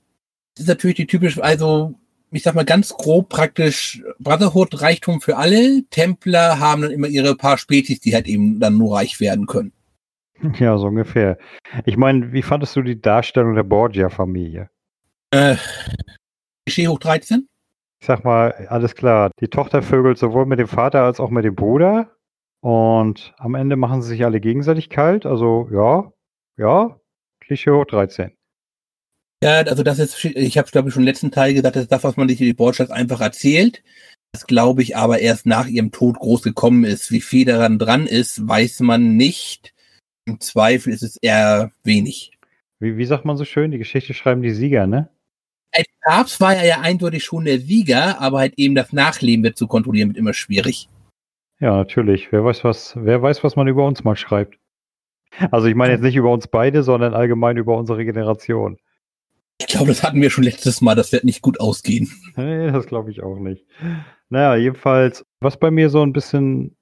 Das 0.56 0.64
ist 0.64 0.68
natürlich 0.68 0.98
die 0.98 1.08
typische, 1.08 1.44
also 1.44 1.94
ich 2.32 2.44
sag 2.44 2.56
mal 2.56 2.66
ganz 2.66 2.90
grob 2.90 3.30
praktisch 3.30 4.04
Brotherhood 4.20 4.82
Reichtum 4.82 5.22
für 5.22 5.38
alle. 5.38 5.84
Templer 5.90 6.60
haben 6.60 6.82
dann 6.82 6.92
immer 6.92 7.08
ihre 7.08 7.36
paar 7.36 7.58
Spezies, 7.58 8.02
die 8.02 8.14
halt 8.14 8.28
eben 8.28 8.60
dann 8.60 8.78
nur 8.78 8.98
reich 8.98 9.20
werden 9.20 9.46
können. 9.48 9.72
Ja, 10.60 10.78
so 10.78 10.88
ungefähr. 10.88 11.38
Ich 11.86 11.96
meine, 11.96 12.34
wie 12.34 12.42
fandest 12.42 12.76
du 12.76 12.82
die 12.82 13.00
Darstellung 13.00 13.56
der 13.56 13.64
Borgia-Familie? 13.64 14.70
Äh, 15.32 15.56
Klischee 16.66 16.90
hoch 16.90 17.00
13? 17.00 17.48
ich 18.04 18.08
sag 18.08 18.26
mal, 18.26 18.68
alles 18.68 18.96
klar, 18.96 19.32
die 19.40 19.48
Tochter 19.48 19.82
vögelt 19.82 20.18
sowohl 20.18 20.46
mit 20.46 20.60
dem 20.60 20.68
Vater 20.68 21.04
als 21.04 21.22
auch 21.22 21.30
mit 21.30 21.46
dem 21.46 21.56
Bruder. 21.56 22.12
Und 22.60 23.34
am 23.38 23.56
Ende 23.56 23.78
machen 23.78 24.02
sie 24.02 24.10
sich 24.10 24.26
alle 24.26 24.42
gegenseitig 24.42 24.90
kalt. 24.90 25.26
Also 25.26 25.70
ja, 25.72 26.12
ja, 26.58 27.00
Hoch 27.58 27.86
13. 27.86 28.32
Ja, 29.44 29.62
also 29.62 29.84
das 29.84 30.00
ist, 30.00 30.24
ich 30.24 30.58
habe 30.58 30.70
glaube 30.72 30.88
ich 30.88 30.94
schon 30.94 31.04
im 31.04 31.08
letzten 31.08 31.32
Teil 31.32 31.54
gesagt, 31.54 31.76
das 31.76 31.84
ist 31.84 31.92
das, 31.92 32.04
was 32.04 32.18
man 32.18 32.30
sich 32.30 32.40
in 32.40 32.48
die 32.48 32.54
Botschaft 32.54 32.92
einfach 32.92 33.22
erzählt. 33.22 33.84
Das 34.32 34.48
glaube 34.48 34.82
ich 34.82 34.96
aber 34.96 35.20
erst 35.20 35.46
nach 35.46 35.68
ihrem 35.68 35.92
Tod 35.92 36.18
groß 36.18 36.44
gekommen 36.44 36.86
ist. 36.86 37.12
Wie 37.12 37.22
viel 37.22 37.46
daran 37.46 37.78
dran 37.78 38.08
ist, 38.08 38.48
weiß 38.48 38.80
man 38.80 39.16
nicht. 39.18 39.74
Im 40.26 40.40
Zweifel 40.40 40.94
ist 40.94 41.04
es 41.04 41.18
eher 41.18 41.72
wenig. 41.84 42.32
Wie, 42.80 42.98
wie 42.98 43.06
sagt 43.06 43.26
man 43.26 43.38
so 43.38 43.46
schön? 43.46 43.72
Die 43.72 43.78
Geschichte 43.78 44.14
schreiben 44.14 44.42
die 44.42 44.52
Sieger, 44.52 44.88
ne? 44.88 45.10
als 45.74 45.88
Papst 46.02 46.42
war 46.42 46.56
er 46.56 46.66
ja 46.66 46.82
eindeutig 46.82 47.24
schon 47.24 47.46
der 47.46 47.60
Sieger, 47.60 48.22
aber 48.22 48.40
halt 48.40 48.54
eben 48.58 48.76
das 48.76 48.94
Nachleben 48.94 49.44
wird 49.44 49.58
zu 49.58 49.68
kontrollieren 49.68 50.10
wird 50.10 50.18
immer 50.18 50.34
schwierig. 50.34 50.88
Ja, 51.60 51.76
natürlich. 51.76 52.32
Wer 52.32 52.44
weiß, 52.44 52.64
was, 52.64 52.94
wer 52.96 53.22
weiß, 53.22 53.44
was 53.44 53.56
man 53.56 53.68
über 53.68 53.86
uns 53.86 54.04
mal 54.04 54.16
schreibt. 54.16 54.58
Also 55.52 55.68
ich 55.68 55.76
meine 55.76 55.94
jetzt 55.94 56.04
nicht 56.04 56.16
über 56.16 56.32
uns 56.32 56.48
beide, 56.48 56.84
sondern 56.84 57.14
allgemein 57.14 57.58
über 57.58 57.78
unsere 57.78 58.06
Generation. 58.06 58.78
Ich 59.60 59.68
glaube, 59.68 59.88
das 59.88 60.04
hatten 60.04 60.22
wir 60.22 60.30
schon 60.30 60.44
letztes 60.44 60.82
Mal, 60.82 60.96
das 60.96 61.12
wird 61.12 61.24
nicht 61.24 61.42
gut 61.42 61.60
ausgehen. 61.60 62.10
Nee, 62.36 62.72
das 62.72 62.88
glaube 62.88 63.12
ich 63.12 63.22
auch 63.22 63.38
nicht. 63.38 63.66
Naja, 64.30 64.56
jedenfalls, 64.56 65.26
was 65.40 65.58
bei 65.58 65.70
mir 65.70 65.90
so 65.90 66.02
ein 66.02 66.14
bisschen, 66.14 66.76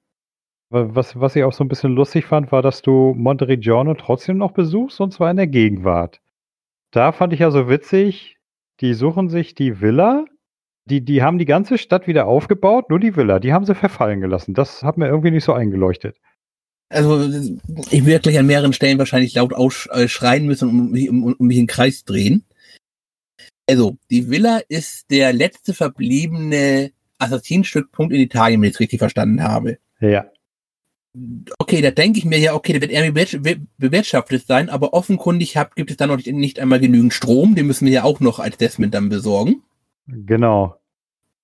was, 0.70 1.18
was 1.20 1.36
ich 1.36 1.44
auch 1.44 1.52
so 1.52 1.62
ein 1.62 1.68
bisschen 1.68 1.94
lustig 1.94 2.24
fand, 2.24 2.50
war, 2.52 2.62
dass 2.62 2.80
du 2.80 3.14
Monteriggiano 3.14 3.94
trotzdem 3.94 4.38
noch 4.38 4.52
besuchst 4.52 5.00
und 5.00 5.12
zwar 5.12 5.30
in 5.30 5.36
der 5.36 5.46
Gegenwart. 5.46 6.20
Da 6.90 7.12
fand 7.12 7.34
ich 7.34 7.40
ja 7.40 7.50
so 7.50 7.68
witzig, 7.68 8.38
die 8.80 8.94
suchen 8.94 9.28
sich 9.28 9.54
die 9.54 9.80
Villa, 9.80 10.24
die, 10.86 11.04
die 11.04 11.22
haben 11.22 11.38
die 11.38 11.44
ganze 11.44 11.78
Stadt 11.78 12.06
wieder 12.06 12.26
aufgebaut, 12.26 12.90
nur 12.90 12.98
die 12.98 13.14
Villa, 13.14 13.38
die 13.38 13.52
haben 13.52 13.64
sie 13.64 13.74
verfallen 13.74 14.20
gelassen. 14.20 14.54
Das 14.54 14.82
hat 14.82 14.96
mir 14.96 15.08
irgendwie 15.08 15.30
nicht 15.30 15.44
so 15.44 15.52
eingeleuchtet. 15.52 16.16
Also 16.92 17.28
ich 17.90 18.04
werde 18.04 18.22
gleich 18.22 18.38
an 18.38 18.46
mehreren 18.46 18.72
Stellen 18.72 18.98
wahrscheinlich 18.98 19.34
laut 19.34 19.54
ausschreien 19.54 20.46
müssen 20.46 20.68
und 20.68 20.92
mich, 20.92 21.08
um, 21.08 21.24
um 21.24 21.46
mich 21.46 21.56
in 21.56 21.62
den 21.62 21.68
Kreis 21.68 22.04
drehen. 22.04 22.44
Also, 23.68 23.96
die 24.10 24.28
Villa 24.28 24.60
ist 24.68 25.10
der 25.10 25.32
letzte 25.32 25.72
verbliebene 25.72 26.92
Assassinenstückpunkt 27.18 28.12
in 28.12 28.20
Italien, 28.20 28.60
wenn 28.60 28.68
ich 28.68 28.74
es 28.74 28.80
richtig 28.80 28.98
verstanden 28.98 29.42
habe. 29.42 29.78
Ja. 30.00 30.26
Okay, 31.58 31.80
da 31.80 31.90
denke 31.90 32.18
ich 32.18 32.24
mir 32.24 32.38
ja, 32.38 32.54
okay, 32.54 32.72
der 32.72 32.80
wird 32.80 32.90
irgendwie 32.90 33.66
bewirtschaftet 33.78 34.46
sein, 34.46 34.68
aber 34.68 34.94
offenkundig 34.94 35.56
hab, 35.56 35.76
gibt 35.76 35.90
es 35.90 35.96
da 35.96 36.06
noch 36.06 36.16
nicht, 36.16 36.32
nicht 36.32 36.58
einmal 36.58 36.80
genügend 36.80 37.14
Strom, 37.14 37.54
den 37.54 37.66
müssen 37.66 37.86
wir 37.86 37.92
ja 37.92 38.04
auch 38.04 38.20
noch 38.20 38.38
als 38.38 38.56
Desmond 38.56 38.94
dann 38.94 39.08
besorgen. 39.08 39.62
Genau. 40.06 40.76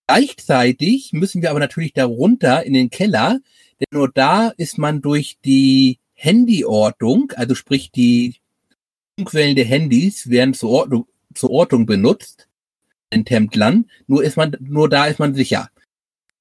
Gleichzeitig 0.06 1.12
müssen 1.12 1.42
wir 1.42 1.50
aber 1.50 1.60
natürlich 1.60 1.92
darunter 1.92 2.64
in 2.64 2.72
den 2.72 2.88
Keller, 2.90 3.40
denn 3.80 3.98
nur 3.98 4.10
da 4.12 4.48
ist 4.48 4.78
man 4.78 5.00
durch 5.00 5.38
die 5.44 5.98
Handyortung, 6.16 7.32
also 7.36 7.54
sprich 7.54 7.90
die 7.90 8.36
Funkwellen 9.18 9.56
der 9.56 9.64
Handys 9.64 10.28
werden 10.30 10.54
zur 10.54 10.70
Ordnung, 10.70 11.06
zur 11.34 11.50
Ortung 11.50 11.86
benutzt, 11.86 12.48
in 13.10 13.24
Templern, 13.24 13.86
nur 14.06 14.22
ist 14.22 14.36
man, 14.36 14.56
nur 14.60 14.88
da 14.88 15.06
ist 15.06 15.18
man 15.18 15.34
sicher. 15.34 15.70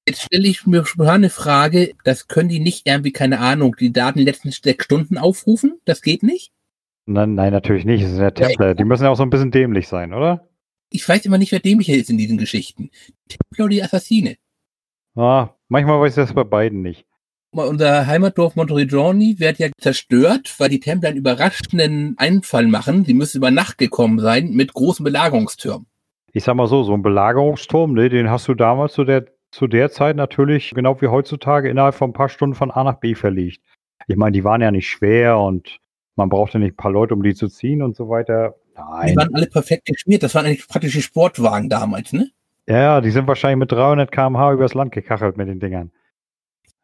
Jetzt 0.06 0.22
stelle 0.22 0.48
ich 0.48 0.66
mir 0.66 0.86
schon 0.86 1.06
eine 1.06 1.30
Frage, 1.30 1.94
das 2.04 2.28
können 2.28 2.48
die 2.48 2.60
nicht 2.60 2.86
irgendwie, 2.86 3.12
keine 3.12 3.40
Ahnung, 3.40 3.76
die 3.78 3.92
Daten 3.92 4.20
letzten 4.20 4.50
sechs 4.50 4.84
Stunden 4.84 5.18
aufrufen? 5.18 5.80
Das 5.84 6.02
geht 6.02 6.22
nicht? 6.22 6.52
Nein, 7.04 7.34
nein, 7.34 7.52
natürlich 7.52 7.84
nicht. 7.84 8.04
Das 8.04 8.10
sind 8.10 8.20
ja 8.20 8.30
Templer. 8.30 8.74
Die 8.74 8.84
müssen 8.84 9.04
ja 9.04 9.10
auch 9.10 9.16
so 9.16 9.22
ein 9.22 9.30
bisschen 9.30 9.50
dämlich 9.50 9.88
sein, 9.88 10.12
oder? 10.12 10.48
Ich 10.90 11.06
weiß 11.06 11.24
immer 11.26 11.38
nicht, 11.38 11.52
wer 11.52 11.60
dämlicher 11.60 11.94
ist 11.94 12.10
in 12.10 12.18
diesen 12.18 12.38
Geschichten. 12.38 12.90
Templer 13.28 13.64
oder 13.64 13.74
die 13.74 13.82
Assassine? 13.82 14.36
Ah, 15.14 15.50
manchmal 15.68 16.00
weiß 16.00 16.12
ich 16.12 16.24
das 16.24 16.34
bei 16.34 16.44
beiden 16.44 16.82
nicht. 16.82 17.07
Unser 17.50 18.06
Heimatdorf 18.06 18.56
Monteriggioni 18.56 19.36
wird 19.38 19.58
ja 19.58 19.68
zerstört, 19.78 20.54
weil 20.58 20.68
die 20.68 20.80
Templer 20.80 21.08
einen 21.08 21.18
überraschenden 21.18 22.14
Einfall 22.18 22.66
machen. 22.66 23.04
Sie 23.04 23.14
müssen 23.14 23.38
über 23.38 23.50
Nacht 23.50 23.78
gekommen 23.78 24.18
sein 24.18 24.50
mit 24.50 24.74
großen 24.74 25.02
Belagerungstürmen. 25.02 25.86
Ich 26.32 26.44
sag 26.44 26.56
mal 26.56 26.66
so, 26.66 26.82
so 26.82 26.92
ein 26.92 27.02
Belagerungsturm, 27.02 27.94
ne, 27.94 28.10
den 28.10 28.30
hast 28.30 28.48
du 28.48 28.54
damals 28.54 28.92
zu 28.92 29.04
der, 29.04 29.26
zu 29.50 29.66
der 29.66 29.90
Zeit 29.90 30.14
natürlich, 30.16 30.72
genau 30.72 31.00
wie 31.00 31.08
heutzutage, 31.08 31.70
innerhalb 31.70 31.94
von 31.94 32.10
ein 32.10 32.12
paar 32.12 32.28
Stunden 32.28 32.54
von 32.54 32.70
A 32.70 32.84
nach 32.84 33.00
B 33.00 33.14
verlegt. 33.14 33.62
Ich 34.06 34.16
meine, 34.16 34.32
die 34.32 34.44
waren 34.44 34.60
ja 34.60 34.70
nicht 34.70 34.88
schwer 34.88 35.38
und 35.38 35.78
man 36.16 36.28
brauchte 36.28 36.58
nicht 36.58 36.74
ein 36.74 36.76
paar 36.76 36.92
Leute, 36.92 37.14
um 37.14 37.22
die 37.22 37.34
zu 37.34 37.48
ziehen 37.48 37.82
und 37.82 37.96
so 37.96 38.10
weiter. 38.10 38.56
Nein. 38.76 39.08
Die 39.08 39.16
waren 39.16 39.34
alle 39.34 39.46
perfekt 39.46 39.86
geschmiert. 39.86 40.22
Das 40.22 40.34
waren 40.34 40.46
eigentlich 40.46 40.68
praktische 40.68 41.00
Sportwagen 41.00 41.68
damals, 41.68 42.12
ne? 42.12 42.30
Ja, 42.66 43.00
die 43.00 43.10
sind 43.10 43.26
wahrscheinlich 43.26 43.58
mit 43.58 43.72
300 43.72 44.12
km/h 44.12 44.52
übers 44.52 44.74
Land 44.74 44.92
gekachelt 44.92 45.38
mit 45.38 45.48
den 45.48 45.58
Dingern. 45.58 45.90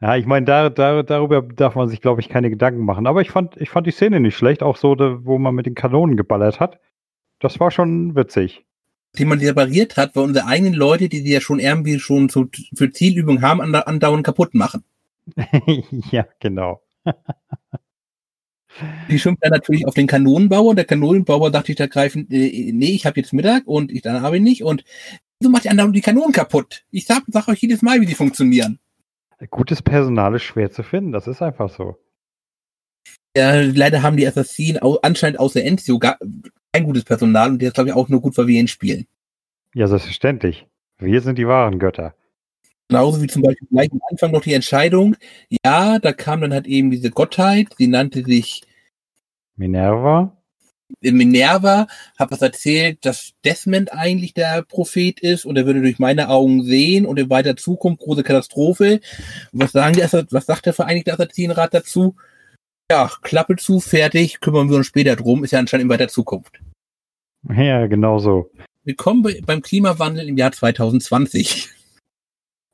Ja, 0.05 0.17
ich 0.17 0.27
meine, 0.27 0.45
da, 0.45 0.69
da, 0.69 1.03
darüber 1.03 1.41
darf 1.41 1.77
man 1.77 1.89
sich, 1.89 2.03
glaube 2.03 2.21
ich, 2.21 2.29
keine 2.29 2.51
Gedanken 2.51 2.85
machen. 2.85 3.07
Aber 3.07 3.23
ich 3.23 3.31
fand, 3.31 3.57
ich 3.57 3.71
fand 3.71 3.87
die 3.87 3.91
Szene 3.91 4.21
nicht 4.21 4.37
schlecht, 4.37 4.63
auch 4.63 4.77
so, 4.77 4.95
wo 4.99 5.39
man 5.39 5.55
mit 5.55 5.65
den 5.65 5.75
Kanonen 5.75 6.19
geballert 6.19 6.61
hat. 6.61 6.79
Das 7.41 7.59
war 7.59 7.71
schon 7.71 8.15
witzig. 8.15 8.67
Die 9.17 9.25
man 9.25 9.39
repariert 9.39 9.97
hat, 9.97 10.15
weil 10.15 10.25
unsere 10.25 10.47
eigenen 10.47 10.75
Leute, 10.75 11.09
die 11.09 11.23
die 11.23 11.31
ja 11.31 11.41
schon 11.41 11.59
irgendwie 11.59 11.99
schon 11.99 12.29
zu, 12.29 12.51
für 12.75 12.91
Zielübungen 12.91 13.41
haben, 13.41 13.63
andauernd 13.63 14.27
kaputt 14.27 14.53
machen. 14.53 14.85
ja, 16.11 16.27
genau. 16.39 16.83
die 19.09 19.19
schimpft 19.19 19.43
dann 19.43 19.53
natürlich 19.53 19.87
auf 19.87 19.95
den 19.95 20.07
Kanonenbauer. 20.07 20.75
Der 20.75 20.85
Kanonenbauer 20.85 21.51
dachte 21.51 21.73
ich 21.73 21.79
da 21.79 21.87
greifen, 21.87 22.29
äh, 22.31 22.73
nee, 22.73 22.93
ich 22.93 23.07
habe 23.07 23.19
jetzt 23.19 23.33
Mittag 23.33 23.67
und 23.67 23.91
ich 23.91 24.03
dann 24.03 24.21
habe 24.21 24.37
ich 24.37 24.43
nicht. 24.43 24.65
Und 24.65 24.85
wieso 25.41 25.51
macht 25.51 25.65
ihr 25.65 25.71
andauernd 25.71 25.97
die 25.97 26.03
Kanonen 26.03 26.33
kaputt? 26.33 26.85
Ich 26.91 27.07
sag, 27.07 27.23
sag 27.29 27.49
euch 27.49 27.63
jedes 27.63 27.81
Mal, 27.81 28.03
wie 28.03 28.07
die 28.07 28.15
funktionieren. 28.15 28.81
Gutes 29.51 29.83
Personal 29.83 30.35
ist 30.35 30.43
schwer 30.43 30.71
zu 30.71 30.83
finden, 30.83 31.13
das 31.13 31.27
ist 31.27 31.43
einfach 31.43 31.71
so. 31.71 31.97
Ja, 33.37 33.61
leider 33.61 34.03
haben 34.03 34.17
die 34.17 34.27
Assassinen 34.27 34.79
anscheinend 35.03 35.41
außer 35.41 35.63
Enzio 35.63 35.99
gar 35.99 36.19
kein 36.73 36.85
gutes 36.85 37.05
Personal 37.05 37.51
und 37.51 37.59
der 37.61 37.69
ist, 37.69 37.75
glaube 37.75 37.91
ich, 37.91 37.95
auch 37.95 38.09
nur 38.09 38.21
gut, 38.21 38.37
weil 38.39 38.47
wir 38.47 38.61
ihn 38.61 38.69
spielen. 38.69 39.07
Ja, 39.75 39.89
selbstverständlich. 39.89 40.67
Wir 40.99 41.21
sind 41.21 41.37
die 41.37 41.49
wahren 41.49 41.79
Götter. 41.79 42.15
Genauso 42.89 43.21
wie 43.23 43.27
zum 43.27 43.43
Beispiel 43.43 43.67
gleich 43.69 43.91
am 43.91 44.01
Anfang 44.11 44.31
noch 44.31 44.43
die 44.43 44.55
Entscheidung, 44.55 45.17
ja, 45.65 45.99
da 45.99 46.13
kam 46.13 46.43
dann 46.43 46.53
halt 46.53 46.67
eben 46.67 46.91
diese 46.91 47.11
Gottheit, 47.11 47.69
sie 47.79 47.87
nannte 47.87 48.23
sich 48.23 48.63
Minerva. 49.57 50.34
Minerva, 51.01 51.87
habe 52.19 52.33
was 52.33 52.43
erzählt, 52.43 53.05
dass 53.05 53.33
Desmond 53.45 53.93
eigentlich 53.93 54.35
der 54.35 54.63
Prophet 54.63 55.21
ist 55.21 55.45
und 55.45 55.57
er 55.57 55.67
würde 55.67 55.81
durch 55.81 55.99
meine 55.99 56.29
Augen 56.29 56.63
sehen 56.63 57.07
und 57.07 57.19
in 57.19 57.31
weiter 57.31 57.57
Zukunft 57.57 58.01
große 58.01 58.23
Katastrophe. 58.23 59.01
Und 59.53 59.63
was 59.63 59.73
sagen 59.73 59.95
die, 59.95 60.03
was 60.03 60.47
sagt 60.47 60.67
der 60.67 60.75
Vereinigte 60.75 61.13
Assassinenrat 61.13 61.75
dazu? 61.75 62.17
Ja, 62.91 63.11
Klappe 63.23 63.57
zu, 63.57 63.81
fertig, 63.81 64.41
kümmern 64.41 64.69
wir 64.69 64.77
uns 64.77 64.87
später 64.87 65.17
drum, 65.17 65.43
ist 65.43 65.53
ja 65.53 65.59
anscheinend 65.59 65.85
in 65.85 65.91
weiter 65.91 66.09
Zukunft. 66.09 66.61
Ja, 67.49 67.87
genau 67.87 68.19
so. 68.19 68.51
Willkommen 68.85 69.27
beim 69.47 69.63
Klimawandel 69.63 70.29
im 70.29 70.37
Jahr 70.37 70.53
2020. 70.53 71.71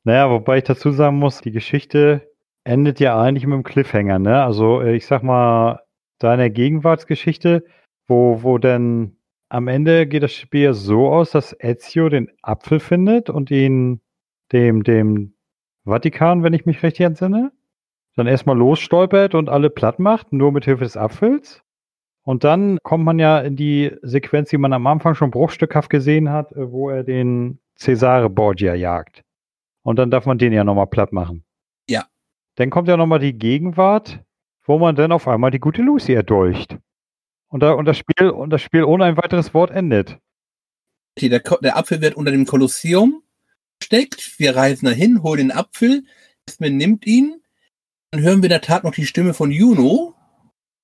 Naja, 0.05 0.31
wobei 0.31 0.59
ich 0.59 0.65
dazu 0.65 0.91
sagen 0.91 1.19
muss, 1.19 1.41
die 1.41 1.53
Geschichte 1.53 2.29
endet 2.65 2.99
ja 3.01 3.21
eigentlich 3.21 3.45
mit 3.45 3.55
einem 3.55 3.63
Cliffhanger, 3.63 4.19
ne? 4.19 4.43
Also 4.43 4.83
ich 4.83 5.07
sag 5.07 5.23
mal, 5.23 5.83
deine 6.19 6.51
Gegenwartsgeschichte, 6.51 7.65
wo, 8.11 8.43
wo 8.43 8.59
denn 8.59 9.17
am 9.49 9.69
Ende 9.69 10.07
geht 10.07 10.23
das 10.23 10.33
Spiel 10.33 10.75
so 10.75 11.09
aus, 11.09 11.31
dass 11.31 11.57
Ezio 11.59 12.09
den 12.09 12.31
Apfel 12.43 12.81
findet 12.81 13.31
und 13.31 13.51
ihn 13.51 14.01
dem, 14.53 14.83
dem 14.83 15.35
Vatikan, 15.85 16.43
wenn 16.43 16.53
ich 16.53 16.67
mich 16.67 16.83
richtig 16.83 17.07
entsinne, 17.07 17.53
dann 18.17 18.27
erstmal 18.27 18.59
losstolpert 18.59 19.35
und 19.35 19.49
alle 19.49 19.71
platt 19.71 19.99
macht, 19.99 20.33
nur 20.33 20.53
mit 20.53 20.65
Hilfe 20.65 20.85
des 20.85 20.97
Apfels. 20.97 21.63
Und 22.23 22.45
dann 22.45 22.79
kommt 22.83 23.05
man 23.05 23.19
ja 23.19 23.39
in 23.39 23.57
die 23.57 23.97
Sequenz, 24.03 24.51
die 24.51 24.59
man 24.59 24.73
am 24.73 24.87
Anfang 24.87 25.15
schon 25.15 25.31
bruchstückhaft 25.31 25.89
gesehen 25.89 26.31
hat, 26.31 26.53
äh, 26.53 26.71
wo 26.71 26.91
er 26.91 27.03
den 27.03 27.61
Cesare 27.77 28.29
Borgia 28.29 28.75
jagt. 28.75 29.23
Und 29.83 29.99
dann 29.99 30.11
darf 30.11 30.27
man 30.27 30.37
den 30.37 30.53
ja 30.53 30.65
nochmal 30.65 30.89
platt 30.89 31.13
machen. 31.13 31.45
Ja. 31.89 32.05
Dann 32.57 32.69
kommt 32.71 32.89
ja 32.89 32.97
nochmal 32.97 33.21
die 33.21 33.39
Gegenwart, 33.39 34.21
wo 34.65 34.79
man 34.79 34.97
dann 34.97 35.13
auf 35.13 35.27
einmal 35.27 35.51
die 35.51 35.61
gute 35.61 35.81
Lucy 35.81 36.13
erdolcht. 36.13 36.77
Und, 37.51 37.61
da, 37.61 37.73
und, 37.73 37.85
das 37.85 37.99
Spiel, 37.99 38.31
und 38.31 38.51
das 38.51 38.63
Spiel 38.63 38.85
ohne 38.85 39.05
ein 39.05 39.17
weiteres 39.17 39.53
Wort 39.53 39.71
endet. 39.71 40.19
Der, 41.21 41.41
der 41.41 41.77
Apfel 41.77 42.01
wird 42.01 42.15
unter 42.15 42.31
dem 42.31 42.47
Kolosseum 42.47 43.23
steckt. 43.83 44.39
Wir 44.39 44.57
reisen 44.57 44.87
dahin, 44.87 45.23
holen 45.23 45.49
den 45.49 45.53
Apfel. 45.53 46.05
Man 46.59 46.77
nimmt 46.77 47.07
ihn. 47.07 47.43
Dann 48.13 48.23
hören 48.23 48.39
wir 48.39 48.47
in 48.47 48.51
der 48.51 48.61
Tat 48.61 48.85
noch 48.85 48.95
die 48.95 49.07
Stimme 49.07 49.35
von 49.35 49.51
Juno. 49.51 50.15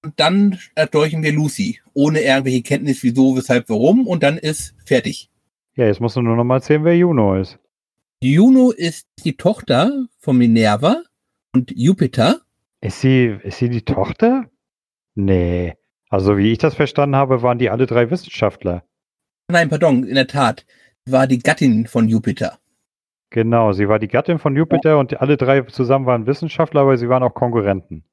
Und 0.02 0.18
dann 0.20 0.58
erdolchen 0.74 1.22
wir 1.22 1.32
Lucy. 1.32 1.80
Ohne 1.94 2.20
irgendwelche 2.20 2.62
Kenntnis, 2.62 3.02
wieso, 3.02 3.36
weshalb, 3.36 3.68
warum. 3.68 4.06
Und 4.06 4.22
dann 4.22 4.36
ist 4.36 4.74
fertig. 4.84 5.30
Ja, 5.76 5.86
jetzt 5.86 6.00
musst 6.00 6.16
du 6.16 6.22
nur 6.22 6.36
noch 6.36 6.44
mal 6.44 6.56
erzählen, 6.56 6.84
wer 6.84 6.96
Juno 6.96 7.36
ist. 7.36 7.58
Juno 8.20 8.70
ist 8.70 9.06
die 9.24 9.36
Tochter 9.36 10.06
von 10.18 10.36
Minerva 10.36 11.02
und 11.52 11.72
Jupiter. 11.76 12.40
Ist 12.80 13.00
sie, 13.00 13.36
ist 13.42 13.58
sie 13.58 13.68
die 13.68 13.82
Tochter? 13.82 14.50
Nee. 15.14 15.74
Also 16.08 16.36
wie 16.36 16.52
ich 16.52 16.58
das 16.58 16.74
verstanden 16.74 17.16
habe, 17.16 17.42
waren 17.42 17.58
die 17.58 17.70
alle 17.70 17.86
drei 17.86 18.10
Wissenschaftler. 18.10 18.84
Nein, 19.50 19.68
pardon, 19.68 20.04
in 20.04 20.14
der 20.14 20.26
Tat. 20.26 20.66
War 21.08 21.26
die 21.26 21.38
Gattin 21.38 21.86
von 21.86 22.08
Jupiter. 22.08 22.58
Genau, 23.30 23.72
sie 23.72 23.88
war 23.88 23.98
die 23.98 24.08
Gattin 24.08 24.38
von 24.38 24.56
Jupiter 24.56 24.90
ja. 24.90 24.96
und 24.96 25.20
alle 25.20 25.36
drei 25.36 25.62
zusammen 25.62 26.06
waren 26.06 26.26
Wissenschaftler, 26.26 26.82
aber 26.82 26.96
sie 26.96 27.08
waren 27.08 27.22
auch 27.22 27.34
Konkurrenten. 27.34 28.04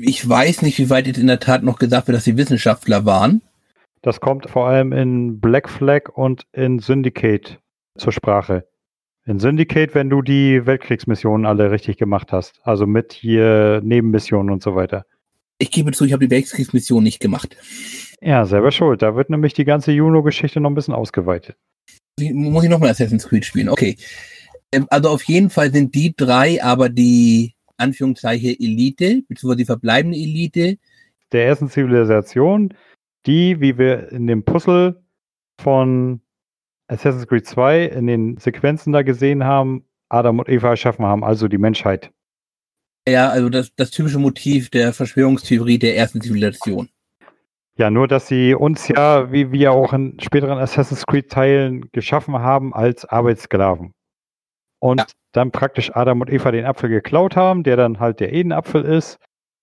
Ich 0.00 0.28
weiß 0.28 0.62
nicht, 0.62 0.78
wie 0.78 0.90
weit 0.90 1.06
jetzt 1.06 1.18
in 1.18 1.26
der 1.26 1.40
Tat 1.40 1.62
noch 1.62 1.78
gesagt 1.78 2.08
wird, 2.08 2.16
dass 2.16 2.24
sie 2.24 2.36
Wissenschaftler 2.36 3.04
waren. 3.04 3.42
Das 4.02 4.20
kommt 4.20 4.50
vor 4.50 4.68
allem 4.68 4.92
in 4.92 5.40
Black 5.40 5.70
Flag 5.70 6.10
und 6.14 6.46
in 6.52 6.78
Syndicate 6.78 7.58
zur 7.96 8.12
Sprache. 8.12 8.66
In 9.24 9.38
Syndicate, 9.38 9.94
wenn 9.94 10.10
du 10.10 10.20
die 10.20 10.66
Weltkriegsmissionen 10.66 11.46
alle 11.46 11.70
richtig 11.70 11.96
gemacht 11.96 12.30
hast. 12.30 12.60
Also 12.64 12.86
mit 12.86 13.14
hier 13.14 13.80
Nebenmissionen 13.82 14.52
und 14.52 14.62
so 14.62 14.74
weiter. 14.74 15.06
Ich 15.58 15.70
gebe 15.70 15.92
zu, 15.92 16.04
ich 16.04 16.12
habe 16.12 16.26
die 16.26 16.30
Weltkriegsmission 16.30 17.02
nicht 17.02 17.20
gemacht. 17.20 17.56
Ja, 18.20 18.44
selber 18.44 18.72
schuld. 18.72 19.02
Da 19.02 19.14
wird 19.14 19.30
nämlich 19.30 19.54
die 19.54 19.64
ganze 19.64 19.92
Juno-Geschichte 19.92 20.60
noch 20.60 20.70
ein 20.70 20.74
bisschen 20.74 20.94
ausgeweitet. 20.94 21.56
Muss 22.18 22.64
ich 22.64 22.70
nochmal 22.70 22.90
Assassin's 22.90 23.28
Creed 23.28 23.44
spielen? 23.44 23.68
Okay. 23.68 23.96
Ähm, 24.72 24.86
also 24.90 25.10
auf 25.10 25.22
jeden 25.24 25.50
Fall 25.50 25.72
sind 25.72 25.94
die 25.94 26.14
drei 26.16 26.62
aber 26.62 26.88
die 26.88 27.54
Anführungszeichen 27.76 28.56
Elite, 28.60 29.22
beziehungsweise 29.28 29.58
die 29.58 29.64
verbleibende 29.64 30.16
Elite. 30.16 30.78
Der 31.32 31.46
ersten 31.46 31.68
Zivilisation, 31.68 32.74
die, 33.26 33.60
wie 33.60 33.78
wir 33.78 34.10
in 34.12 34.26
dem 34.26 34.44
Puzzle 34.44 35.02
von 35.60 36.20
Assassin's 36.88 37.26
Creed 37.26 37.46
2 37.46 37.86
in 37.86 38.06
den 38.06 38.36
Sequenzen 38.36 38.92
da 38.92 39.02
gesehen 39.02 39.44
haben, 39.44 39.84
Adam 40.08 40.38
und 40.38 40.48
Eva 40.48 40.70
erschaffen 40.70 41.04
haben, 41.04 41.24
also 41.24 41.48
die 41.48 41.58
Menschheit. 41.58 42.12
Ja, 43.08 43.28
also 43.28 43.48
das, 43.48 43.74
das 43.76 43.90
typische 43.90 44.18
Motiv 44.18 44.70
der 44.70 44.92
Verschwörungstheorie 44.92 45.78
der 45.78 45.96
ersten 45.96 46.20
Zivilisation. 46.20 46.88
Ja, 47.76 47.90
nur 47.90 48.06
dass 48.06 48.28
sie 48.28 48.54
uns 48.54 48.86
ja, 48.88 49.32
wie 49.32 49.50
wir 49.50 49.72
auch 49.72 49.92
in 49.92 50.18
späteren 50.20 50.58
Assassin's 50.58 51.06
Creed-Teilen 51.06 51.90
geschaffen 51.92 52.34
haben, 52.34 52.72
als 52.72 53.04
Arbeitssklaven. 53.04 53.92
Und 54.78 54.98
ja. 54.98 55.06
dann 55.32 55.50
praktisch 55.50 55.90
Adam 55.94 56.20
und 56.20 56.30
Eva 56.30 56.52
den 56.52 56.64
Apfel 56.66 56.88
geklaut 56.88 57.36
haben, 57.36 57.64
der 57.64 57.76
dann 57.76 57.98
halt 57.98 58.20
der 58.20 58.32
Edenapfel 58.32 58.84
ist, 58.84 59.18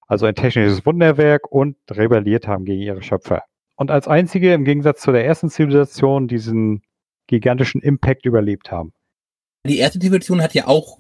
also 0.07 0.25
ein 0.25 0.36
technisches 0.36 0.86
Wunderwerk 0.86 1.50
und 1.50 1.77
rebelliert 1.89 2.48
haben 2.48 2.65
gegen 2.65 2.81
ihre 2.81 3.01
Schöpfer. 3.01 3.43
Und 3.77 3.91
als 3.91 4.07
einzige, 4.07 4.53
im 4.53 4.65
Gegensatz 4.65 5.01
zu 5.01 5.12
der 5.12 5.25
ersten 5.25 5.50
Zivilisation, 5.50 6.27
diesen 6.27 6.83
gigantischen 7.27 7.81
Impact 7.81 8.25
überlebt 8.25 8.71
haben. 8.71 8.91
Die 9.65 9.77
erste 9.77 10.00
Zivilisation 10.00 10.41
hat 10.41 10.53
ja 10.53 10.67
auch 10.67 11.00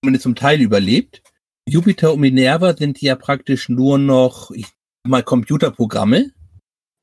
zumindest 0.00 0.22
zum 0.22 0.36
Teil 0.36 0.60
überlebt. 0.60 1.22
Jupiter 1.68 2.12
und 2.12 2.20
Minerva 2.20 2.76
sind 2.76 3.00
ja 3.00 3.16
praktisch 3.16 3.68
nur 3.68 3.98
noch, 3.98 4.50
ich 4.50 4.66
sag 4.66 4.74
mal, 5.10 5.22
Computerprogramme. 5.22 6.30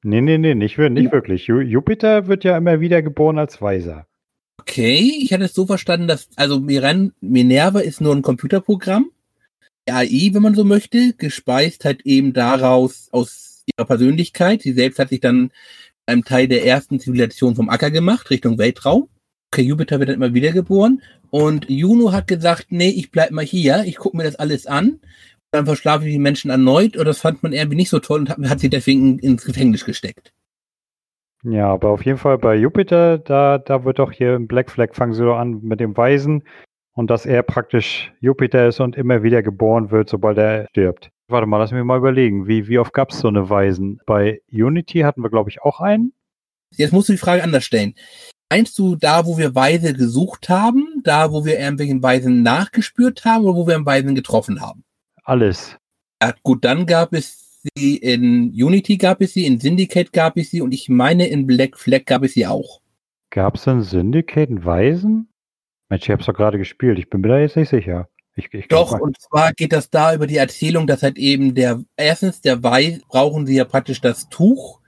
Nee, 0.04 0.22
nee, 0.22 0.38
nee, 0.38 0.56
nicht, 0.56 0.78
nicht 0.78 1.06
ja. 1.06 1.12
wirklich. 1.12 1.48
Jupiter 1.48 2.28
wird 2.28 2.44
ja 2.44 2.58
immer 2.58 2.80
wieder 2.80 3.02
geboren 3.02 3.38
als 3.38 3.62
Weiser. 3.62 4.08
Okay, 4.60 5.14
ich 5.20 5.34
hatte 5.34 5.46
es 5.46 5.54
so 5.54 5.66
verstanden, 5.66 6.08
dass, 6.08 6.30
also 6.36 6.60
Minerva 6.60 7.80
ist 7.80 8.02
nur 8.02 8.16
ein 8.16 8.22
Computerprogramm. 8.22 9.12
AI, 9.90 10.30
wenn 10.34 10.44
man 10.44 10.56
so 10.56 10.64
möchte, 10.64 11.14
gespeist 11.14 11.86
halt 11.86 12.06
eben 12.06 12.34
daraus 12.34 13.10
aus 13.12 13.64
ihrer 13.66 13.88
Persönlichkeit. 13.88 14.62
Sie 14.62 14.74
selbst 14.74 15.00
hat 15.00 15.10
sich 15.10 15.20
dann 15.20 15.52
einem 16.06 16.24
Teil 16.24 16.48
der 16.48 16.66
ersten 16.66 17.00
Zivilisation 17.00 17.56
vom 17.56 17.70
Acker 17.70 17.90
gemacht, 17.90 18.30
Richtung 18.30 18.58
Weltraum. 18.60 19.10
Okay, 19.54 19.64
Jupiter 19.64 20.00
wird 20.00 20.08
dann 20.08 20.16
immer 20.16 20.34
wieder 20.34 20.54
geboren. 20.54 21.02
Und 21.30 21.70
Juno 21.70 22.14
hat 22.14 22.28
gesagt, 22.28 22.68
nee, 22.70 22.90
ich 22.90 23.12
bleib 23.12 23.32
mal 23.32 23.44
hier, 23.44 23.84
ich 23.86 23.98
gucke 23.98 24.16
mir 24.16 24.24
das 24.24 24.38
alles 24.38 24.66
an. 24.66 25.02
Dann 25.52 25.66
verschlafe 25.66 26.06
ich 26.06 26.14
die 26.14 26.20
Menschen 26.20 26.50
erneut 26.50 26.96
und 26.96 27.06
das 27.06 27.20
fand 27.20 27.44
man 27.44 27.52
irgendwie 27.52 27.76
nicht 27.76 27.90
so 27.90 28.00
toll 28.00 28.22
und 28.22 28.30
hat, 28.30 28.38
hat 28.50 28.60
sie 28.62 28.70
deswegen 28.70 29.20
ins 29.20 29.44
Gefängnis 29.44 29.84
gesteckt. 29.84 30.32
Ja, 31.44 31.68
aber 31.68 31.90
auf 31.90 32.06
jeden 32.06 32.18
Fall 32.18 32.38
bei 32.38 32.56
Jupiter, 32.56 33.18
da, 33.18 33.58
da 33.58 33.84
wird 33.84 34.00
doch 34.00 34.14
hier 34.14 34.36
im 34.36 34.48
Black 34.48 34.72
Flag 34.72 34.94
fangen 34.94 35.14
sie 35.14 35.24
doch 35.26 35.38
an 35.38 35.60
mit 35.64 35.82
dem 35.82 35.98
Weisen 35.98 36.44
und 36.94 37.10
dass 37.10 37.26
er 37.26 37.44
praktisch 37.44 38.14
Jupiter 38.22 38.68
ist 38.68 38.80
und 38.80 38.96
immer 38.96 39.24
wieder 39.24 39.44
geboren 39.44 39.92
wird, 39.92 40.08
sobald 40.08 40.38
er 40.38 40.68
stirbt. 40.70 41.10
Warte 41.28 41.48
mal, 41.48 41.58
lass 41.58 41.72
mich 41.72 41.84
mal 41.84 41.98
überlegen, 41.98 42.48
wie, 42.48 42.68
wie 42.70 42.78
oft 42.78 42.94
gab 42.94 43.12
es 43.12 43.20
so 43.20 43.28
eine 43.28 43.50
Weisen? 43.50 44.00
Bei 44.06 44.42
Unity 44.50 45.00
hatten 45.00 45.24
wir, 45.24 45.30
glaube 45.30 45.50
ich, 45.50 45.62
auch 45.62 45.82
einen. 45.82 46.14
Jetzt 46.76 46.94
musst 46.94 47.10
du 47.10 47.14
die 47.14 47.18
Frage 47.18 47.44
anders 47.44 47.66
stellen. 47.66 47.96
Meinst 48.52 48.78
du 48.80 48.98
da, 48.98 49.26
wo 49.26 49.38
wir 49.38 49.56
Weise 49.56 49.94
gesucht 49.94 50.50
haben, 50.50 51.02
da, 51.06 51.32
wo 51.32 51.46
wir 51.46 51.58
irgendwelchen 51.58 52.04
Weisen 52.04 52.44
nachgespürt 52.44 53.24
haben 53.24 53.46
oder 53.46 53.56
wo 53.56 53.66
wir 53.66 53.76
einen 53.76 53.86
Weisen 53.86 54.14
getroffen 54.14 54.60
haben? 54.60 54.84
Alles. 55.24 55.78
Ja, 56.22 56.34
gut, 56.44 56.66
dann 56.66 56.86
gab 56.86 57.14
es 57.14 57.62
sie 57.78 57.96
in 57.96 58.50
Unity 58.50 58.98
gab 58.98 59.22
es 59.22 59.32
sie, 59.32 59.46
in 59.46 59.62
Syndicate 59.62 60.12
gab 60.12 60.36
es 60.36 60.50
sie 60.50 60.60
und 60.60 60.74
ich 60.74 60.90
meine 60.90 61.28
in 61.28 61.48
Black 61.48 61.78
Flag 61.78 62.04
gab 62.06 62.24
es 62.24 62.34
sie 62.34 62.46
auch. 62.46 62.82
Gab 63.30 63.56
es 63.56 63.66
in 63.68 63.84
Syndicate 63.84 64.50
einen 64.50 64.66
Weisen? 64.66 65.30
Mensch, 65.88 66.04
ich 66.04 66.12
hab's 66.12 66.26
doch 66.26 66.34
gerade 66.34 66.58
gespielt, 66.58 67.00
ich 67.00 67.10
bin 67.10 67.22
mir 67.22 67.30
da 67.30 67.40
jetzt 67.40 67.56
nicht 67.56 67.70
sicher. 67.70 68.10
Ich, 68.36 68.54
ich 68.54 68.68
Doch, 68.68 69.00
und 69.00 69.18
zwar 69.22 69.54
geht 69.54 69.72
das 69.72 69.90
da 69.90 70.14
über 70.14 70.28
die 70.28 70.38
Erzählung, 70.38 70.88
dass 70.88 71.04
halt 71.04 71.18
eben 71.18 71.56
der, 71.56 71.82
erstens 71.96 72.42
der 72.42 72.62
Weis 72.64 73.00
brauchen 73.08 73.48
sie 73.48 73.56
ja 73.56 73.64
praktisch 73.64 74.02
das 74.02 74.28
Tuch, 74.28 74.81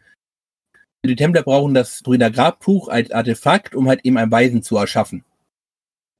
die 1.06 1.16
Templer 1.16 1.44
brauchen 1.44 1.74
das 1.74 2.02
Brüder 2.02 2.32
Grabtuch 2.32 2.88
als 2.88 3.12
Artefakt, 3.12 3.76
um 3.76 3.88
halt 3.88 4.02
eben 4.04 4.18
ein 4.18 4.32
Weisen 4.32 4.64
zu 4.64 4.78
erschaffen. 4.78 5.24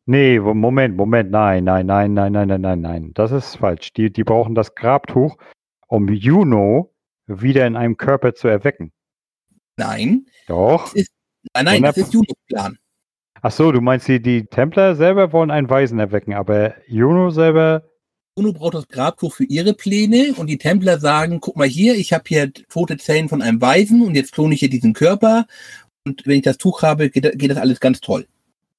Nee, 0.06 0.40
Moment, 0.40 0.98
Moment, 0.98 1.32
nein, 1.32 1.64
nein, 1.64 1.86
nein, 1.86 2.14
nein, 2.14 2.34
nein, 2.34 2.48
nein, 2.50 2.62
nein, 2.62 2.82
nein. 2.82 3.12
Das 3.14 3.32
ist 3.32 3.56
falsch. 3.56 3.94
Die, 3.94 4.12
die 4.12 4.26
brauchen 4.26 4.54
das 4.54 4.76
Grabtuch, 4.76 5.38
um 5.88 6.10
Juno 6.10 6.94
wieder 7.28 7.66
in 7.66 7.78
einem 7.78 7.96
Körper 7.96 8.36
zu 8.36 8.50
erwecken. 8.50 8.92
Nein. 9.78 10.26
Doch. 10.48 10.94
Ist, 10.94 11.14
nein, 11.54 11.66
nein, 11.66 11.84
das 11.84 11.96
ist 11.96 12.14
Junos 12.14 12.36
Plan. 12.48 12.78
Ach 13.42 13.52
so, 13.52 13.72
du 13.72 13.80
meinst, 13.80 14.08
die, 14.10 14.22
die 14.22 14.46
Templer 14.46 14.96
selber 14.96 15.32
wollen 15.32 15.52
einen 15.52 15.70
Weisen 15.70 16.00
erwecken, 16.00 16.34
aber 16.34 16.76
Juno 16.88 17.30
selber 17.30 17.84
Juno 18.36 18.52
braucht 18.52 18.74
das 18.74 18.88
Grabtuch 18.88 19.36
für 19.36 19.44
ihre 19.44 19.74
Pläne 19.74 20.34
und 20.36 20.48
die 20.48 20.58
Templer 20.58 21.00
sagen, 21.00 21.40
guck 21.40 21.56
mal 21.56 21.68
hier, 21.68 21.96
ich 21.96 22.14
habe 22.14 22.24
hier 22.28 22.52
tote 22.52 22.98
Zellen 22.98 23.30
von 23.30 23.44
einem 23.44 23.62
Weisen 23.62 24.02
und 24.02 24.16
jetzt 24.16 24.32
klone 24.32 24.56
ich 24.56 24.60
hier 24.60 24.72
diesen 24.72 24.94
Körper 24.94 25.46
und 26.06 26.26
wenn 26.26 26.38
ich 26.38 26.42
das 26.42 26.58
Tuch 26.58 26.82
habe, 26.82 27.12
geht, 27.12 27.38
geht 27.38 27.52
das 27.52 27.60
alles 27.60 27.80
ganz 27.80 28.02
toll. 28.02 28.26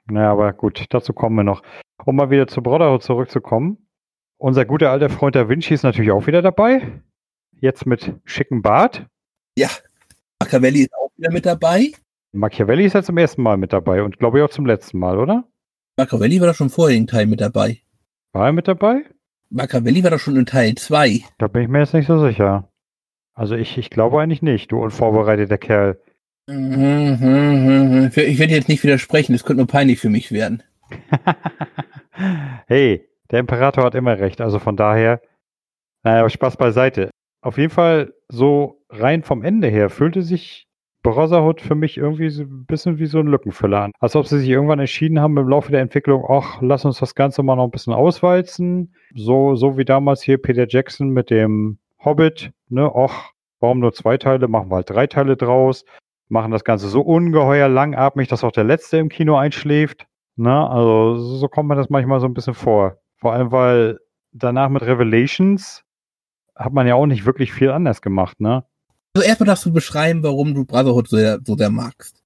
Na, 0.07 0.31
aber 0.31 0.53
gut, 0.53 0.85
dazu 0.91 1.13
kommen 1.13 1.37
wir 1.37 1.45
noch. 1.45 1.63
Um 2.05 2.17
mal 2.17 2.31
wieder 2.31 2.49
zu 2.49 2.63
Brotherhood 2.63 3.05
zurückzukommen. 3.05 3.79
Unser 4.39 4.65
guter 4.65 4.91
alter 4.91 5.09
Freund 5.09 5.37
Da 5.37 5.49
Vinci 5.49 5.73
ist 5.73 5.85
natürlich 5.85 6.11
auch 6.11 6.27
wieder 6.27 6.43
dabei. 6.43 7.01
Jetzt 7.61 7.87
mit 7.87 8.13
schicken 8.25 8.61
Bart. 8.61 9.07
Ja, 9.57 9.71
Machiavelli 10.43 10.81
ist 10.83 10.95
auch 10.95 11.11
wieder 11.17 11.31
mit 11.31 11.47
dabei. 11.47 11.93
Machiavelli 12.33 12.87
ist 12.87 12.95
ja 12.95 13.05
zum 13.05 13.17
ersten 13.17 13.43
Mal 13.43 13.57
mit 13.57 13.73
dabei 13.73 14.03
und 14.03 14.19
glaube 14.19 14.39
ich 14.39 14.45
auch 14.45 14.51
zum 14.51 14.67
letzten 14.67 14.99
Mal, 14.99 15.17
oder? 15.17 15.45
Machiavelli 15.97 16.41
war 16.41 16.49
doch 16.49 16.57
schon 16.57 16.71
vor 16.71 16.89
dem 16.89 17.07
Teil 17.07 17.27
mit 17.27 17.41
dabei. 17.41 17.81
War 18.33 18.47
er 18.47 18.53
mit 18.53 18.67
dabei? 18.67 19.05
Machiavelli 19.51 20.03
war 20.03 20.11
doch 20.11 20.19
schon 20.19 20.37
in 20.37 20.47
Teil 20.47 20.75
2. 20.75 21.21
Da 21.39 21.49
bin 21.49 21.63
ich 21.63 21.69
mir 21.69 21.81
jetzt 21.81 21.95
nicht 21.95 22.07
so 22.07 22.19
sicher. 22.21 22.69
Also 23.35 23.57
ich, 23.57 23.77
ich 23.79 23.91
glaube 23.91 24.21
eigentlich 24.21 24.43
nicht, 24.43 24.71
du 24.73 24.83
unvorbereiteter 24.83 25.59
Kerl. 25.59 26.01
Ich 26.47 26.55
werde 28.39 28.53
jetzt 28.53 28.69
nicht 28.69 28.83
widersprechen, 28.85 29.35
es 29.35 29.45
könnte 29.45 29.59
nur 29.59 29.67
peinlich 29.67 29.99
für 29.99 30.11
mich 30.11 30.31
werden. 30.31 30.63
hey, 32.67 33.09
der 33.31 33.41
Imperator 33.41 33.85
hat 33.85 33.95
immer 33.95 34.19
recht, 34.19 34.41
also 34.41 34.59
von 34.59 34.77
daher, 34.77 35.21
naja, 36.03 36.29
Spaß 36.29 36.57
beiseite. 36.57 37.11
Auf 37.41 37.59
jeden 37.59 37.71
Fall, 37.71 38.15
so 38.29 38.85
rein 38.91 39.23
vom 39.23 39.43
Ende 39.43 39.69
her, 39.69 39.91
fühlte 39.91 40.23
sich 40.23 40.69
Brotherhood 41.05 41.61
für 41.61 41.75
mich 41.75 41.99
irgendwie 41.99 42.31
so 42.31 42.43
ein 42.43 42.65
bisschen 42.67 42.99
wie 42.99 43.07
so 43.07 43.19
ein 43.19 43.27
Lückenfüller 43.27 43.83
an. 43.83 43.93
Als 44.01 44.17
ob 44.17 44.27
sie 44.27 44.39
sich 44.41 44.49
irgendwann 44.49 44.81
entschieden 44.81 45.21
haben 45.21 45.37
im 45.37 45.49
Laufe 45.49 45.71
der 45.71 45.83
Entwicklung, 45.83 46.25
ach, 46.29 46.61
lass 46.63 46.85
uns 46.85 46.99
das 46.99 47.15
Ganze 47.15 47.43
mal 47.43 47.57
noch 47.57 47.65
ein 47.65 47.71
bisschen 47.71 47.93
auswalzen. 47.93 48.95
So, 49.15 49.55
so 49.55 49.77
wie 49.77 49.85
damals 49.85 50.23
hier 50.23 50.39
Peter 50.39 50.67
Jackson 50.67 51.11
mit 51.11 51.29
dem 51.31 51.79
Hobbit, 52.03 52.53
ne, 52.71 52.91
ach, 52.93 53.31
warum 53.61 53.81
nur 53.81 53.93
zwei 53.93 54.17
Teile, 54.17 54.49
machen 54.49 54.71
wir 54.71 54.77
halt 54.77 54.91
drei 54.91 55.07
Teile 55.07 55.37
draus, 55.37 55.85
machen 56.29 56.53
das 56.53 56.65
Ganze 56.65 56.89
so 56.89 57.03
ungeheuer 57.03 57.69
langatmig, 57.69 58.29
dass 58.29 58.43
auch 58.43 58.53
der 58.53 58.65
Letzte 58.65 58.97
im 58.97 59.11
Kino 59.11 59.37
einschläft. 59.37 60.07
Ne, 60.37 60.69
also 60.69 61.17
so 61.17 61.49
kommt 61.49 61.69
man 61.69 61.79
das 61.79 61.91
manchmal 61.91 62.21
so 62.21 62.27
ein 62.27 62.35
bisschen 62.35 62.55
vor. 62.55 62.97
Vor 63.19 63.35
allem, 63.35 63.53
weil 63.53 63.99
danach 64.33 64.71
mit 64.71 64.83
Revelations 64.83 65.85
hat 66.57 66.73
man 66.73 66.87
ja 66.87 66.95
auch 66.95 67.07
nicht 67.07 67.27
wirklich 67.27 67.53
viel 67.53 67.71
anders 67.71 68.01
gemacht, 68.01 68.41
ne? 68.41 68.65
Also 69.17 69.29
erstmal 69.29 69.47
darfst 69.47 69.65
du 69.65 69.73
beschreiben, 69.73 70.25
warum 70.25 70.55
du 70.55 70.65
Brotherhood 70.65 71.09
so 71.09 71.17
sehr, 71.17 71.39
so 71.45 71.57
sehr 71.57 71.71
magst. 71.71 72.21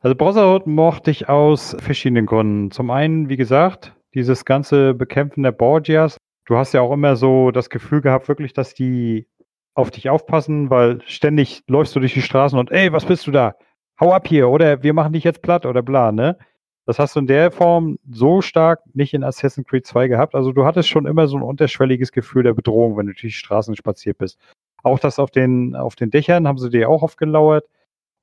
Also 0.00 0.14
Brotherhood 0.14 0.68
mochte 0.68 1.10
ich 1.10 1.28
aus 1.28 1.76
verschiedenen 1.80 2.24
Gründen. 2.24 2.70
Zum 2.70 2.90
einen, 2.90 3.28
wie 3.28 3.36
gesagt, 3.36 3.96
dieses 4.14 4.44
ganze 4.44 4.94
Bekämpfen 4.94 5.42
der 5.42 5.50
Borgias. 5.50 6.16
Du 6.46 6.56
hast 6.56 6.72
ja 6.72 6.82
auch 6.82 6.92
immer 6.92 7.16
so 7.16 7.50
das 7.50 7.68
Gefühl 7.68 8.00
gehabt, 8.00 8.28
wirklich, 8.28 8.52
dass 8.52 8.74
die 8.74 9.26
auf 9.74 9.90
dich 9.90 10.08
aufpassen, 10.08 10.70
weil 10.70 11.02
ständig 11.06 11.62
läufst 11.66 11.96
du 11.96 12.00
durch 12.00 12.14
die 12.14 12.22
Straßen 12.22 12.58
und 12.58 12.70
ey, 12.70 12.92
was 12.92 13.04
bist 13.04 13.26
du 13.26 13.32
da? 13.32 13.56
Hau 14.00 14.12
ab 14.12 14.28
hier 14.28 14.48
oder 14.48 14.84
wir 14.84 14.92
machen 14.92 15.12
dich 15.12 15.24
jetzt 15.24 15.42
platt 15.42 15.66
oder 15.66 15.82
bla, 15.82 16.12
ne? 16.12 16.38
Das 16.86 16.98
hast 17.00 17.16
du 17.16 17.20
in 17.20 17.26
der 17.26 17.50
Form 17.50 17.98
so 18.08 18.40
stark 18.40 18.80
nicht 18.94 19.14
in 19.14 19.24
Assassin's 19.24 19.66
Creed 19.66 19.84
2 19.84 20.08
gehabt. 20.08 20.34
Also 20.36 20.52
du 20.52 20.64
hattest 20.64 20.88
schon 20.88 21.06
immer 21.06 21.26
so 21.26 21.36
ein 21.36 21.42
unterschwelliges 21.42 22.12
Gefühl 22.12 22.44
der 22.44 22.54
Bedrohung, 22.54 22.96
wenn 22.96 23.06
du 23.06 23.12
durch 23.12 23.20
die 23.20 23.30
Straßen 23.30 23.76
spaziert 23.76 24.16
bist. 24.18 24.38
Auch 24.82 24.98
das 24.98 25.18
auf 25.18 25.30
den, 25.30 25.74
auf 25.76 25.96
den 25.96 26.10
Dächern 26.10 26.46
haben 26.46 26.58
sie 26.58 26.70
dir 26.70 26.88
auch 26.88 27.02
aufgelauert. 27.02 27.64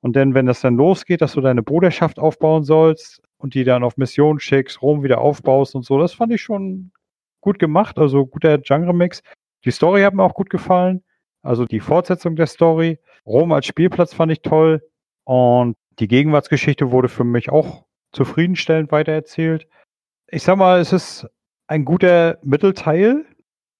Und 0.00 0.14
dann, 0.16 0.34
wenn 0.34 0.46
das 0.46 0.60
dann 0.60 0.76
losgeht, 0.76 1.20
dass 1.20 1.32
du 1.32 1.40
deine 1.40 1.62
Bruderschaft 1.62 2.18
aufbauen 2.18 2.64
sollst 2.64 3.22
und 3.38 3.54
die 3.54 3.64
dann 3.64 3.82
auf 3.82 3.96
Mission 3.96 4.38
schickst, 4.38 4.82
Rom 4.82 5.02
wieder 5.02 5.20
aufbaust 5.20 5.74
und 5.74 5.84
so, 5.84 5.98
das 5.98 6.12
fand 6.12 6.32
ich 6.32 6.42
schon 6.42 6.92
gut 7.40 7.58
gemacht. 7.58 7.98
Also 7.98 8.26
guter 8.26 8.58
Genre-Mix. 8.58 9.22
Die 9.64 9.70
Story 9.70 10.02
hat 10.02 10.14
mir 10.14 10.22
auch 10.22 10.34
gut 10.34 10.50
gefallen. 10.50 11.02
Also 11.42 11.64
die 11.64 11.80
Fortsetzung 11.80 12.36
der 12.36 12.46
Story. 12.46 12.98
Rom 13.24 13.52
als 13.52 13.66
Spielplatz 13.66 14.14
fand 14.14 14.32
ich 14.32 14.42
toll. 14.42 14.82
Und 15.24 15.76
die 15.98 16.08
Gegenwartsgeschichte 16.08 16.92
wurde 16.92 17.08
für 17.08 17.24
mich 17.24 17.50
auch 17.50 17.84
zufriedenstellend 18.12 18.92
weitererzählt. 18.92 19.66
Ich 20.28 20.42
sag 20.42 20.56
mal, 20.56 20.80
es 20.80 20.92
ist 20.92 21.26
ein 21.66 21.84
guter 21.84 22.38
Mittelteil 22.42 23.24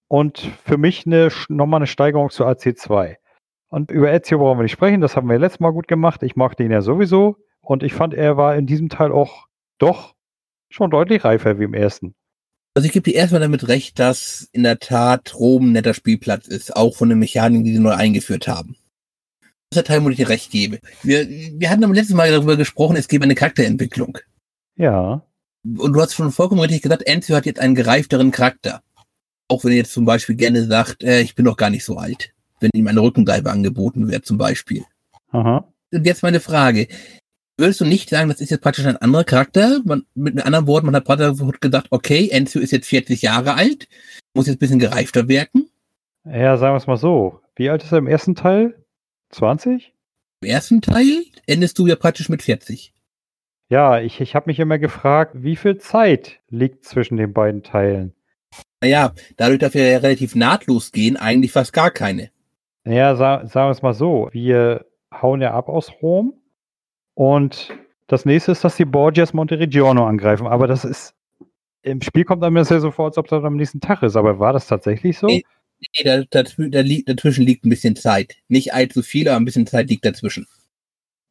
und 0.09 0.38
für 0.38 0.79
mich 0.79 1.07
eine, 1.07 1.31
nochmal 1.49 1.79
eine 1.79 1.87
Steigerung 1.87 2.31
zu 2.31 2.45
AC2. 2.47 3.16
Und 3.69 3.90
über 3.90 4.12
Ezio 4.12 4.38
brauchen 4.38 4.59
wir 4.59 4.62
nicht 4.62 4.73
sprechen, 4.73 5.01
das 5.01 5.16
haben 5.16 5.29
wir 5.29 5.38
letztes 5.38 5.61
Mal 5.61 5.73
gut 5.73 5.88
gemacht. 5.88 6.23
Ich 6.23 6.37
mag 6.37 6.57
den 6.57 6.71
ja 6.71 6.83
sowieso 6.83 7.37
und 7.61 7.83
ich 7.83 7.95
fand, 7.95 8.14
er 8.14 8.37
war 8.37 8.57
in 8.57 8.66
diesem 8.66 8.88
Teil 8.88 9.12
auch 9.12 9.47
doch 9.79 10.14
schon 10.71 10.90
deutlich 10.90 11.25
reifer 11.25 11.59
wie 11.59 11.64
im 11.64 11.75
ersten. 11.75 12.14
Also 12.75 12.87
ich 12.87 12.92
gebe 12.92 13.11
dir 13.11 13.16
erstmal 13.16 13.40
damit 13.40 13.69
recht, 13.69 13.99
dass 13.99 14.49
in 14.53 14.62
der 14.62 14.79
Tat 14.79 15.35
Rom 15.35 15.71
ein 15.71 15.73
netter 15.73 15.95
Spielplatz 15.95 16.47
ist, 16.47 16.77
auch 16.77 16.95
von 16.95 17.09
den 17.09 17.19
Mechaniken, 17.19 17.64
die 17.64 17.73
sie 17.73 17.81
neu 17.81 17.92
eingeführt 17.92 18.47
haben. 18.49 18.77
der 19.75 19.83
Teil, 19.83 20.05
wo 20.05 20.11
ich 20.11 20.16
dir 20.16 20.29
recht 20.29 20.51
gebe. 20.51 20.79
Wir, 21.03 21.27
wir 21.27 21.71
hatten 21.71 21.85
am 21.85 21.95
letzten 21.95 22.16
Mal 22.16 22.31
darüber 22.31 22.57
gesprochen, 22.57 22.97
es 22.97 23.09
gäbe 23.09 23.25
eine 23.25 23.35
Charakterentwicklung. 23.35 24.19
Ja. 24.77 25.23
Und 25.64 25.92
du 25.95 26.01
hast 26.01 26.14
schon 26.14 26.31
vollkommen 26.31 26.61
richtig 26.61 26.83
gesagt, 26.83 27.07
Enzo 27.07 27.35
hat 27.35 27.47
jetzt 27.47 27.61
einen 27.61 27.75
gereifteren 27.75 28.31
Charakter. 28.31 28.83
Auch 29.48 29.64
wenn 29.64 29.72
er 29.72 29.78
jetzt 29.78 29.92
zum 29.92 30.04
Beispiel 30.04 30.35
gerne 30.35 30.64
sagt, 30.64 31.04
äh, 31.04 31.20
ich 31.20 31.35
bin 31.35 31.44
doch 31.44 31.56
gar 31.56 31.70
nicht 31.70 31.85
so 31.85 31.96
alt. 31.96 32.32
Wenn 32.61 32.70
ihm 32.74 32.87
eine 32.87 33.00
Rückenbleibe 33.00 33.50
angeboten 33.50 34.11
wird, 34.11 34.24
zum 34.26 34.38
Beispiel. 34.38 34.85
Aha. 35.30 35.72
Und 35.92 36.06
jetzt 36.06 36.22
meine 36.22 36.40
Frage. 36.40 36.88
Würdest 37.59 37.80
du 37.80 37.87
nicht 37.87 38.11
sagen, 38.11 38.28
das 38.28 38.40
ist 38.40 38.50
jetzt 38.50 38.61
praktisch 38.61 38.85
ein 38.85 38.98
anderer 38.98 39.24
Charakter? 39.24 39.80
Man, 39.85 40.04
mit 40.14 40.44
anderen 40.44 40.66
Worten, 40.66 40.87
man 40.87 40.94
hat 40.94 41.04
Brotherhood 41.04 41.61
gedacht, 41.61 41.87
okay, 41.90 42.28
Enzo 42.30 42.59
ist 42.59 42.72
jetzt 42.72 42.88
40 42.88 43.22
Jahre 43.22 43.54
alt, 43.54 43.88
muss 44.35 44.46
jetzt 44.46 44.56
ein 44.56 44.59
bisschen 44.59 44.78
gereifter 44.78 45.26
wirken. 45.28 45.70
Ja, 46.24 46.59
sagen 46.59 46.74
wir 46.74 46.78
es 46.78 46.87
mal 46.87 46.98
so. 46.98 47.40
Wie 47.54 47.70
alt 47.70 47.82
ist 47.82 47.92
er 47.92 47.98
im 47.98 48.09
ersten 48.09 48.35
Teil? 48.35 48.74
20? 49.30 49.94
Im 50.42 50.48
ersten 50.48 50.82
Teil 50.82 51.24
endest 51.46 51.78
du 51.78 51.87
ja 51.87 51.96
praktisch 51.96 52.28
mit 52.28 52.42
40. 52.42 52.92
Ja, 53.68 54.00
ich, 54.00 54.20
ich 54.20 54.35
habe 54.35 54.48
mich 54.48 54.59
immer 54.59 54.78
gefragt, 54.78 55.32
wie 55.35 55.56
viel 55.56 55.78
Zeit 55.78 56.40
liegt 56.48 56.85
zwischen 56.85 57.16
den 57.16 57.32
beiden 57.32 57.62
Teilen? 57.62 58.12
Naja, 58.81 59.14
dadurch, 59.37 59.59
dass 59.59 59.75
wir 59.75 59.88
ja 59.88 59.99
relativ 59.99 60.35
nahtlos 60.35 60.92
gehen, 60.92 61.16
eigentlich 61.16 61.53
fast 61.53 61.73
gar 61.73 61.90
keine. 61.90 62.31
Naja, 62.85 63.16
sa 63.16 63.47
sagen 63.47 63.69
wir 63.69 63.73
es 63.73 63.83
mal 63.83 63.95
so. 63.95 64.29
Wir 64.33 64.87
hauen 65.12 65.40
ja 65.40 65.55
ab 65.55 65.69
aus 65.69 65.92
Rom 66.03 66.35
und 67.14 67.75
das 68.07 68.25
nächste 68.25 68.53
ist, 68.53 68.62
dass 68.62 68.77
die 68.77 68.85
Borgias 68.85 69.33
Montereggiano 69.33 70.07
angreifen. 70.07 70.47
Aber 70.47 70.66
das 70.66 70.85
ist, 70.85 71.14
im 71.83 72.01
Spiel 72.03 72.25
kommt 72.25 72.45
einem 72.45 72.57
das 72.57 72.69
ja 72.69 72.79
so 72.79 72.90
vor, 72.90 73.07
als 73.07 73.19
ob 73.19 73.29
das 73.29 73.42
am 73.42 73.57
nächsten 73.57 73.81
Tag 73.81 74.03
ist. 74.03 74.16
Aber 74.16 74.38
war 74.38 74.53
das 74.53 74.66
tatsächlich 74.66 75.19
so? 75.19 75.27
Nee, 75.27 75.42
nee 75.81 76.05
da, 76.05 76.23
da, 76.31 76.45
da 76.57 76.81
liegt, 76.81 77.09
dazwischen 77.09 77.45
liegt 77.45 77.64
ein 77.64 77.71
bisschen 77.71 77.97
Zeit. 77.97 78.37
Nicht 78.49 78.75
allzu 78.75 79.03
viel, 79.03 79.29
aber 79.29 79.40
ein 79.40 79.45
bisschen 79.45 79.66
Zeit 79.66 79.88
liegt 79.88 80.05
dazwischen. 80.05 80.47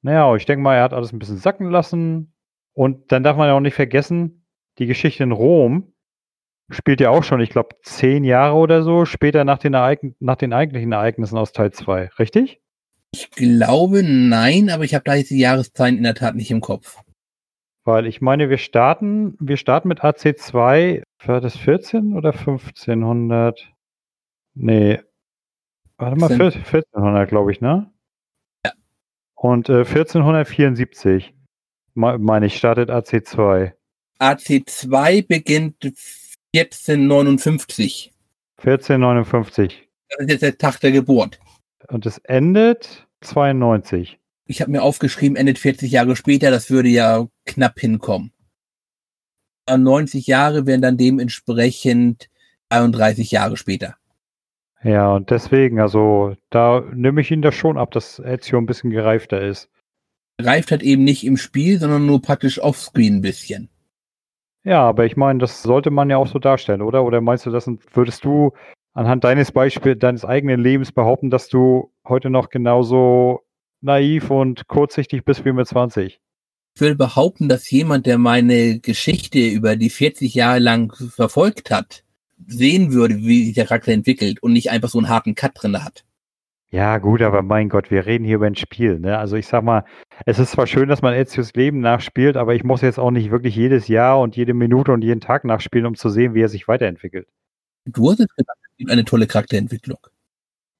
Naja, 0.01 0.35
ich 0.35 0.45
denke 0.45 0.61
mal, 0.61 0.75
er 0.75 0.83
hat 0.83 0.93
alles 0.93 1.13
ein 1.13 1.19
bisschen 1.19 1.37
sacken 1.37 1.69
lassen. 1.69 2.33
Und 2.73 3.11
dann 3.11 3.23
darf 3.23 3.37
man 3.37 3.47
ja 3.47 3.53
auch 3.53 3.61
nicht 3.61 3.75
vergessen, 3.75 4.45
die 4.77 4.85
Geschichte 4.85 5.23
in 5.23 5.31
Rom 5.31 5.93
spielt 6.69 7.01
ja 7.01 7.09
auch 7.09 7.23
schon, 7.23 7.41
ich 7.41 7.49
glaube, 7.49 7.75
zehn 7.83 8.23
Jahre 8.23 8.55
oder 8.55 8.83
so 8.83 9.05
später 9.05 9.43
nach 9.43 9.59
den, 9.59 9.73
Ereign 9.73 10.15
nach 10.19 10.35
den 10.35 10.53
eigentlichen 10.53 10.91
Ereignissen 10.91 11.37
aus 11.37 11.51
Teil 11.51 11.71
2, 11.71 12.09
richtig? 12.19 12.61
Ich 13.13 13.31
glaube 13.31 14.03
nein, 14.03 14.69
aber 14.69 14.83
ich 14.83 14.93
habe 14.93 15.03
da 15.05 15.15
jetzt 15.15 15.29
die 15.29 15.39
Jahreszahlen 15.39 15.97
in 15.97 16.03
der 16.03 16.15
Tat 16.15 16.35
nicht 16.35 16.51
im 16.51 16.61
Kopf. 16.61 16.97
Weil 17.85 18.07
ich 18.07 18.19
meine, 18.19 18.49
wir 18.49 18.57
starten, 18.57 19.37
wir 19.39 19.57
starten 19.57 19.87
mit 19.87 20.01
AC2, 20.01 21.03
war 21.23 21.39
das 21.39 21.55
14 21.55 22.13
oder 22.13 22.31
1500? 22.31 23.71
Nee. 24.55 24.99
Warte 25.97 26.17
mal, 26.17 26.31
1400, 26.31 27.29
glaube 27.29 27.51
ich, 27.51 27.61
ne? 27.61 27.91
Ja. 28.65 28.73
Und 29.35 29.69
äh, 29.69 29.85
1474, 29.85 31.35
meine 31.93 32.47
ich, 32.47 32.57
startet 32.57 32.89
AC2. 32.89 33.73
AC2 34.19 35.27
beginnt 35.27 35.93
1459. 36.55 38.13
1459. 38.57 39.89
Das 40.09 40.19
ist 40.21 40.31
jetzt 40.31 40.41
der 40.41 40.57
Tag 40.57 40.79
der 40.79 40.91
Geburt. 40.91 41.39
Und 41.87 42.05
es 42.05 42.17
endet 42.19 43.07
92. 43.21 44.19
Ich 44.45 44.61
habe 44.61 44.71
mir 44.71 44.83
aufgeschrieben, 44.83 45.35
endet 45.35 45.59
40 45.59 45.91
Jahre 45.91 46.15
später, 46.15 46.51
das 46.51 46.69
würde 46.69 46.89
ja 46.89 47.27
knapp 47.45 47.79
hinkommen. 47.79 48.31
90 49.69 50.27
Jahre 50.27 50.65
wären 50.67 50.81
dann 50.81 50.97
dementsprechend 50.97 52.29
31 52.69 53.31
Jahre 53.31 53.57
später. 53.57 53.95
Ja, 54.83 55.11
und 55.11 55.31
deswegen, 55.31 55.79
also 55.79 56.35
da 56.51 56.83
nehme 56.93 57.21
ich 57.21 57.31
ihn 57.31 57.41
das 57.41 57.55
schon 57.55 57.77
ab, 57.77 57.91
dass 57.91 58.19
Ezio 58.19 58.59
ein 58.59 58.67
bisschen 58.67 58.91
gereifter 58.91 59.41
ist. 59.41 59.69
Reift 60.39 60.69
halt 60.69 60.83
eben 60.83 61.03
nicht 61.03 61.25
im 61.25 61.37
Spiel, 61.37 61.79
sondern 61.79 62.05
nur 62.05 62.21
praktisch 62.21 62.59
offscreen 62.59 63.15
ein 63.15 63.21
bisschen. 63.21 63.69
Ja, 64.65 64.81
aber 64.81 65.05
ich 65.05 65.15
meine, 65.15 65.37
das 65.37 65.61
sollte 65.61 65.91
man 65.91 66.09
ja 66.09 66.17
auch 66.17 66.25
so 66.25 66.39
darstellen, 66.39 66.81
oder? 66.81 67.03
Oder 67.03 67.21
meinst 67.21 67.45
du, 67.45 67.51
das 67.51 67.69
würdest 67.93 68.25
du 68.25 68.51
anhand 68.93 69.23
deines 69.23 69.51
Beispiels, 69.51 69.99
deines 69.99 70.25
eigenen 70.25 70.59
Lebens 70.59 70.91
behaupten, 70.91 71.29
dass 71.29 71.49
du 71.49 71.91
heute 72.07 72.31
noch 72.31 72.49
genauso 72.49 73.41
naiv 73.81 74.31
und 74.31 74.67
kurzsichtig 74.67 75.23
bist 75.23 75.45
wie 75.45 75.51
mit 75.51 75.67
20? 75.67 76.19
Ich 76.73 76.81
will 76.81 76.95
behaupten, 76.95 77.47
dass 77.47 77.69
jemand, 77.69 78.07
der 78.07 78.17
meine 78.17 78.79
Geschichte 78.79 79.39
über 79.39 79.75
die 79.75 79.91
40 79.91 80.33
Jahre 80.33 80.59
lang 80.59 80.91
verfolgt 80.93 81.69
hat, 81.69 82.03
sehen 82.47 82.91
würde, 82.91 83.17
wie 83.17 83.45
sich 83.45 83.53
der 83.53 83.67
Charakter 83.67 83.91
entwickelt 83.91 84.41
und 84.41 84.53
nicht 84.53 84.71
einfach 84.71 84.89
so 84.89 84.97
einen 84.97 85.09
harten 85.09 85.35
Cut 85.35 85.51
drin 85.53 85.83
hat. 85.83 86.05
Ja, 86.71 86.97
gut, 86.97 87.21
aber 87.21 87.41
mein 87.41 87.69
Gott, 87.69 87.91
wir 87.91 88.05
reden 88.05 88.25
hier 88.25 88.35
über 88.35 88.47
ein 88.47 88.55
Spiel. 88.55 88.99
Ne? 88.99 89.17
Also 89.17 89.37
ich 89.37 89.47
sag 89.47 89.63
mal, 89.63 89.85
es 90.25 90.39
ist 90.39 90.51
zwar 90.51 90.67
schön, 90.67 90.89
dass 90.89 91.01
man 91.01 91.13
Ezios 91.13 91.53
Leben 91.53 91.79
nachspielt, 91.79 92.37
aber 92.37 92.55
ich 92.55 92.63
muss 92.63 92.81
jetzt 92.81 92.99
auch 92.99 93.11
nicht 93.11 93.31
wirklich 93.31 93.55
jedes 93.55 93.87
Jahr 93.87 94.19
und 94.19 94.35
jede 94.35 94.53
Minute 94.53 94.91
und 94.91 95.03
jeden 95.03 95.21
Tag 95.21 95.45
nachspielen, 95.45 95.85
um 95.85 95.95
zu 95.95 96.09
sehen, 96.09 96.33
wie 96.33 96.41
er 96.41 96.49
sich 96.49 96.67
weiterentwickelt. 96.67 97.27
Du 97.85 98.09
hast 98.09 98.19
jetzt 98.19 98.35
gesagt, 98.35 98.59
es 98.63 98.77
gibt 98.77 98.91
eine 98.91 99.05
tolle 99.05 99.27
Charakterentwicklung. 99.27 99.99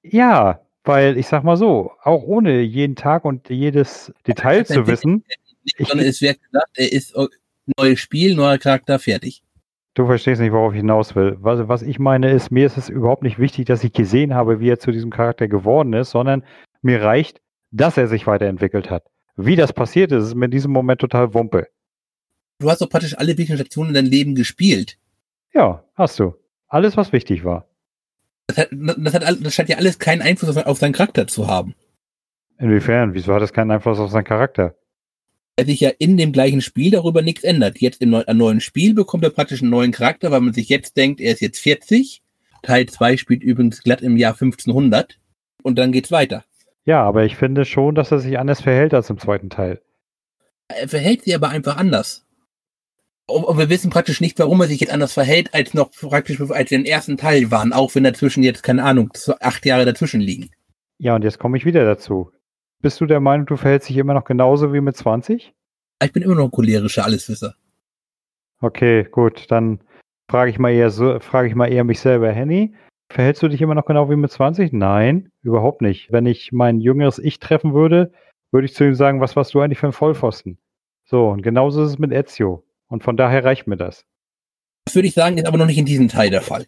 Ja, 0.01 0.59
weil 0.83 1.17
ich 1.17 1.27
sag 1.27 1.43
mal 1.43 1.55
so, 1.55 1.91
auch 2.03 2.23
ohne 2.23 2.61
jeden 2.61 2.95
Tag 2.95 3.23
und 3.23 3.49
jedes 3.49 4.11
Detail 4.27 4.65
zu 4.65 4.87
wissen. 4.87 5.23
Nicht, 5.63 5.87
sondern 5.87 6.07
es 6.07 6.21
wird 6.21 6.41
gesagt, 6.41 6.71
er 6.75 6.91
ist 6.91 7.15
neues 7.77 7.99
Spiel, 7.99 8.35
neuer 8.35 8.57
Charakter, 8.57 8.99
fertig. 8.99 9.44
Du 9.95 10.05
verstehst 10.05 10.41
nicht, 10.41 10.51
worauf 10.51 10.73
ich 10.73 10.79
hinaus 10.79 11.15
will. 11.15 11.37
Was, 11.39 11.67
was 11.69 11.81
ich 11.81 11.99
meine 11.99 12.29
ist, 12.29 12.51
mir 12.51 12.65
ist 12.65 12.77
es 12.77 12.89
überhaupt 12.89 13.23
nicht 13.23 13.39
wichtig, 13.39 13.65
dass 13.65 13.83
ich 13.83 13.93
gesehen 13.93 14.35
habe, 14.35 14.59
wie 14.59 14.69
er 14.69 14.77
zu 14.77 14.91
diesem 14.91 15.09
Charakter 15.09 15.47
geworden 15.47 15.93
ist, 15.93 16.11
sondern 16.11 16.43
mir 16.81 17.01
reicht, 17.01 17.41
dass 17.71 17.97
er 17.97 18.07
sich 18.07 18.27
weiterentwickelt 18.27 18.89
hat. 18.89 19.05
Wie 19.37 19.55
das 19.55 19.71
passiert 19.71 20.11
ist, 20.11 20.25
ist 20.25 20.35
mir 20.35 20.45
in 20.45 20.51
diesem 20.51 20.71
Moment 20.71 20.99
total 20.99 21.33
Wumpe. 21.33 21.69
Du 22.59 22.69
hast 22.69 22.81
doch 22.81 22.89
praktisch 22.89 23.17
alle 23.17 23.37
wichtigen 23.37 23.57
Stationen 23.57 23.89
in 23.89 23.95
deinem 23.95 24.11
Leben 24.11 24.35
gespielt. 24.35 24.97
Ja, 25.53 25.85
hast 25.95 26.19
du. 26.19 26.35
Alles, 26.67 26.97
was 26.97 27.13
wichtig 27.13 27.45
war. 27.45 27.65
Das, 28.47 28.57
hat, 28.57 28.69
das, 28.71 29.13
hat, 29.13 29.45
das 29.45 29.55
scheint 29.55 29.69
ja 29.69 29.77
alles 29.77 29.97
keinen 29.97 30.21
Einfluss 30.21 30.55
auf, 30.57 30.65
auf 30.65 30.77
seinen 30.77 30.93
Charakter 30.93 31.25
zu 31.25 31.47
haben. 31.47 31.73
Inwiefern? 32.57 33.13
Wieso 33.13 33.33
hat 33.33 33.41
das 33.41 33.53
keinen 33.53 33.71
Einfluss 33.71 33.99
auf 33.99 34.11
seinen 34.11 34.25
Charakter? 34.25 34.75
Weil 35.57 35.67
sich 35.67 35.79
ja 35.79 35.91
in 35.97 36.17
dem 36.17 36.31
gleichen 36.31 36.61
Spiel 36.61 36.91
darüber 36.91 37.21
nichts 37.21 37.43
ändert. 37.43 37.79
Jetzt 37.79 38.01
im 38.01 38.09
neu, 38.09 38.23
neuen 38.33 38.59
Spiel 38.59 38.93
bekommt 38.93 39.23
er 39.23 39.29
praktisch 39.29 39.61
einen 39.61 39.71
neuen 39.71 39.91
Charakter, 39.91 40.31
weil 40.31 40.41
man 40.41 40.53
sich 40.53 40.69
jetzt 40.69 40.97
denkt, 40.97 41.21
er 41.21 41.33
ist 41.33 41.41
jetzt 41.41 41.59
40. 41.59 42.21
Teil 42.61 42.87
2 42.87 43.17
spielt 43.17 43.43
übrigens 43.43 43.81
glatt 43.83 44.01
im 44.01 44.17
Jahr 44.17 44.33
1500. 44.33 45.17
Und 45.63 45.77
dann 45.77 45.91
geht's 45.91 46.11
weiter. 46.11 46.43
Ja, 46.85 47.01
aber 47.03 47.23
ich 47.23 47.35
finde 47.35 47.65
schon, 47.65 47.95
dass 47.95 48.11
er 48.11 48.19
sich 48.19 48.37
anders 48.37 48.61
verhält 48.61 48.93
als 48.93 49.09
im 49.09 49.17
zweiten 49.17 49.49
Teil. 49.49 49.81
Er 50.67 50.87
verhält 50.87 51.23
sich 51.23 51.33
aber 51.33 51.49
einfach 51.49 51.77
anders. 51.77 52.25
Und 53.27 53.57
wir 53.57 53.69
wissen 53.69 53.89
praktisch 53.89 54.21
nicht, 54.21 54.37
warum 54.37 54.61
er 54.61 54.67
sich 54.67 54.81
jetzt 54.81 54.93
anders 54.93 55.13
verhält, 55.13 55.53
als 55.53 55.73
noch 55.73 55.89
praktisch, 55.91 56.39
als 56.39 56.69
wir 56.69 56.77
im 56.77 56.85
ersten 56.85 57.17
Teil 57.17 57.49
waren, 57.49 57.73
auch 57.73 57.95
wenn 57.95 58.03
dazwischen 58.03 58.43
jetzt, 58.43 58.61
keine 58.61 58.83
Ahnung, 58.83 59.11
acht 59.39 59.65
Jahre 59.65 59.85
dazwischen 59.85 60.21
liegen. 60.21 60.51
Ja, 60.99 61.15
und 61.15 61.23
jetzt 61.23 61.39
komme 61.39 61.57
ich 61.57 61.65
wieder 61.65 61.85
dazu. 61.85 62.31
Bist 62.81 63.01
du 63.01 63.05
der 63.05 63.19
Meinung, 63.19 63.45
du 63.45 63.57
verhältst 63.57 63.89
dich 63.89 63.97
immer 63.97 64.13
noch 64.13 64.25
genauso 64.25 64.73
wie 64.73 64.81
mit 64.81 64.95
20? 64.95 65.53
Ich 66.03 66.13
bin 66.13 66.23
immer 66.23 66.35
noch 66.35 66.51
cholerischer 66.51 67.05
Alleswisser. 67.05 67.55
Okay, 68.61 69.03
gut, 69.05 69.49
dann 69.49 69.79
frage 70.29 70.51
ich 70.51 70.59
mal 70.59 70.71
eher 70.71 70.89
so, 70.89 71.19
frage 71.19 71.47
ich 71.47 71.55
mal 71.55 71.71
eher 71.71 71.83
mich 71.83 71.99
selber, 71.99 72.31
Henny. 72.31 72.75
Verhältst 73.11 73.43
du 73.43 73.47
dich 73.47 73.61
immer 73.61 73.75
noch 73.75 73.85
genau 73.85 74.09
wie 74.09 74.15
mit 74.15 74.31
20? 74.31 74.73
Nein, 74.73 75.31
überhaupt 75.41 75.81
nicht. 75.81 76.11
Wenn 76.11 76.25
ich 76.25 76.51
mein 76.51 76.79
jüngeres 76.79 77.19
Ich 77.19 77.39
treffen 77.39 77.73
würde, 77.73 78.11
würde 78.51 78.65
ich 78.65 78.73
zu 78.73 78.83
ihm 78.83 78.95
sagen, 78.95 79.21
was 79.21 79.35
warst 79.35 79.53
du 79.53 79.61
eigentlich 79.61 79.79
für 79.79 79.87
ein 79.87 79.93
Vollpfosten? 79.93 80.57
So, 81.05 81.29
und 81.29 81.43
genauso 81.43 81.83
ist 81.83 81.91
es 81.91 81.99
mit 81.99 82.11
Ezio. 82.11 82.65
Und 82.87 83.03
von 83.03 83.17
daher 83.17 83.43
reicht 83.43 83.67
mir 83.67 83.77
das. 83.77 84.05
Das 84.85 84.95
würde 84.95 85.07
ich 85.07 85.13
sagen, 85.13 85.37
ist 85.37 85.47
aber 85.47 85.57
noch 85.57 85.65
nicht 85.65 85.77
in 85.77 85.85
diesem 85.85 86.07
Teil 86.07 86.29
der 86.29 86.41
Fall. 86.41 86.65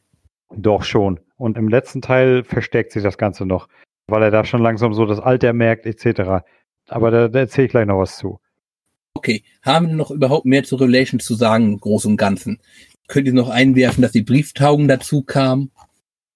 Doch 0.55 0.83
schon. 0.83 1.19
Und 1.37 1.57
im 1.57 1.67
letzten 1.67 2.01
Teil 2.01 2.43
verstärkt 2.43 2.91
sich 2.91 3.03
das 3.03 3.17
Ganze 3.17 3.45
noch 3.45 3.67
weil 4.07 4.23
er 4.23 4.31
da 4.31 4.45
schon 4.45 4.61
langsam 4.61 4.93
so 4.93 5.05
das 5.05 5.19
Alter 5.19 5.53
merkt, 5.53 5.85
etc. 5.85 6.45
Aber 6.87 7.11
da, 7.11 7.27
da 7.27 7.39
erzähle 7.39 7.65
ich 7.65 7.71
gleich 7.71 7.85
noch 7.85 7.99
was 7.99 8.17
zu. 8.17 8.39
Okay, 9.13 9.43
haben 9.63 9.87
wir 9.87 9.95
noch 9.95 10.11
überhaupt 10.11 10.45
mehr 10.45 10.63
zu 10.63 10.75
Relations 10.75 11.25
zu 11.25 11.35
sagen, 11.35 11.79
groß 11.79 12.05
und 12.05 12.17
ganzen? 12.17 12.59
Könnt 13.07 13.27
ihr 13.27 13.33
noch 13.33 13.49
einwerfen, 13.49 14.01
dass 14.01 14.11
die 14.11 14.21
Brieftaugen 14.21 14.87
dazu 14.87 15.23
kamen? 15.23 15.71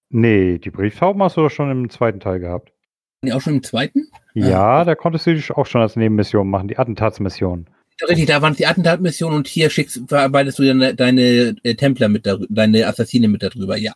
Nee, 0.09 0.57
die 0.57 0.71
Brieftauben 0.71 1.21
hast 1.21 1.37
du 1.37 1.41
doch 1.41 1.51
schon 1.51 1.71
im 1.71 1.89
zweiten 1.89 2.19
Teil 2.19 2.39
gehabt. 2.39 2.73
Nee, 3.21 3.33
auch 3.33 3.41
schon 3.41 3.55
im 3.55 3.63
zweiten? 3.63 4.07
Ja, 4.33 4.81
ah. 4.81 4.83
da 4.83 4.95
konntest 4.95 5.27
du 5.27 5.35
dich 5.35 5.51
auch 5.51 5.65
schon 5.65 5.81
als 5.81 5.95
Nebenmission 5.95 6.49
machen, 6.49 6.67
die 6.67 6.77
Attentatsmission. 6.77 7.67
Richtig, 8.07 8.25
da 8.25 8.41
waren 8.41 8.53
es 8.53 8.57
die 8.57 8.65
Attentatmission 8.65 9.33
und 9.33 9.47
hier 9.47 9.69
schickst, 9.69 10.01
verarbeitest 10.07 10.57
du 10.57 10.63
deine, 10.63 10.95
deine 10.95 11.55
äh, 11.63 11.75
Templer 11.75 12.09
mit 12.09 12.27
deine 12.49 12.87
Assassine 12.87 13.27
mit 13.27 13.43
darüber, 13.43 13.77
ja. 13.77 13.93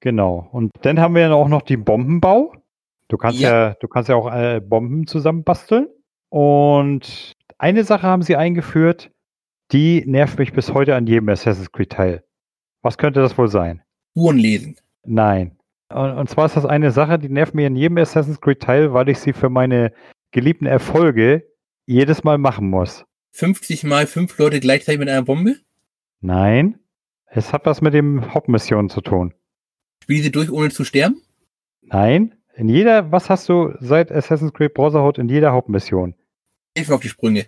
Genau. 0.00 0.48
Und 0.52 0.72
dann 0.82 1.00
haben 1.00 1.14
wir 1.14 1.22
ja 1.22 1.32
auch 1.32 1.48
noch 1.48 1.62
die 1.62 1.78
Bombenbau. 1.78 2.52
Du 3.08 3.16
kannst 3.16 3.40
ja, 3.40 3.50
ja 3.68 3.74
du 3.80 3.88
kannst 3.88 4.08
ja 4.08 4.16
auch 4.16 4.32
äh, 4.32 4.60
Bomben 4.60 5.06
zusammenbasteln. 5.06 5.88
Und 6.28 7.34
eine 7.58 7.84
Sache 7.84 8.02
haben 8.06 8.22
sie 8.22 8.36
eingeführt, 8.36 9.10
die 9.72 10.04
nervt 10.06 10.38
mich 10.38 10.52
bis 10.52 10.72
heute 10.72 10.94
an 10.94 11.06
jedem 11.06 11.28
Assassin's 11.28 11.72
Creed 11.72 11.90
Teil. 11.90 12.24
Was 12.82 12.98
könnte 12.98 13.20
das 13.20 13.36
wohl 13.36 13.48
sein? 13.48 13.82
Spuren 14.12 14.38
lesen. 14.38 14.76
Nein. 15.04 15.58
Und, 15.90 16.12
und 16.12 16.30
zwar 16.30 16.46
ist 16.46 16.56
das 16.56 16.66
eine 16.66 16.90
Sache, 16.90 17.18
die 17.18 17.28
nervt 17.28 17.54
mir 17.54 17.66
in 17.66 17.76
jedem 17.76 17.98
Assassin's 17.98 18.40
Creed 18.40 18.60
Teil, 18.60 18.92
weil 18.92 19.08
ich 19.08 19.18
sie 19.18 19.32
für 19.32 19.48
meine 19.48 19.92
geliebten 20.30 20.66
Erfolge 20.66 21.46
jedes 21.86 22.24
Mal 22.24 22.38
machen 22.38 22.68
muss. 22.68 23.04
50 23.32 23.84
mal 23.84 24.06
fünf 24.06 24.36
Leute 24.38 24.60
gleichzeitig 24.60 24.98
mit 24.98 25.08
einer 25.08 25.22
Bombe? 25.22 25.56
Nein, 26.20 26.78
es 27.26 27.52
hat 27.52 27.66
was 27.66 27.80
mit 27.80 27.94
dem 27.94 28.34
Hauptmission 28.34 28.88
zu 28.88 29.00
tun. 29.00 29.32
Spiel 30.02 30.22
sie 30.22 30.32
durch, 30.32 30.50
ohne 30.50 30.70
zu 30.70 30.84
sterben? 30.84 31.22
Nein, 31.82 32.37
in 32.58 32.68
jeder, 32.68 33.12
was 33.12 33.30
hast 33.30 33.48
du 33.48 33.72
seit 33.78 34.10
Assassin's 34.10 34.52
Creed 34.52 34.74
Brotherhood 34.74 35.16
in 35.18 35.28
jeder 35.28 35.52
Hauptmission? 35.52 36.14
Hilf 36.76 36.88
mir 36.88 36.96
auf 36.96 37.00
die 37.00 37.08
Sprünge. 37.08 37.46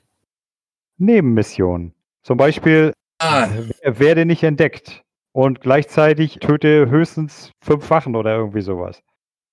Nebenmissionen. 0.98 1.94
Zum 2.22 2.36
Beispiel, 2.36 2.92
Ah, 3.18 3.48
werde 3.82 4.24
nicht 4.24 4.44
entdeckt 4.44 5.02
und 5.32 5.60
gleichzeitig 5.60 6.38
töte 6.38 6.88
höchstens 6.88 7.52
fünf 7.60 7.90
Wachen 7.90 8.14
oder 8.14 8.36
irgendwie 8.36 8.62
sowas. 8.62 9.02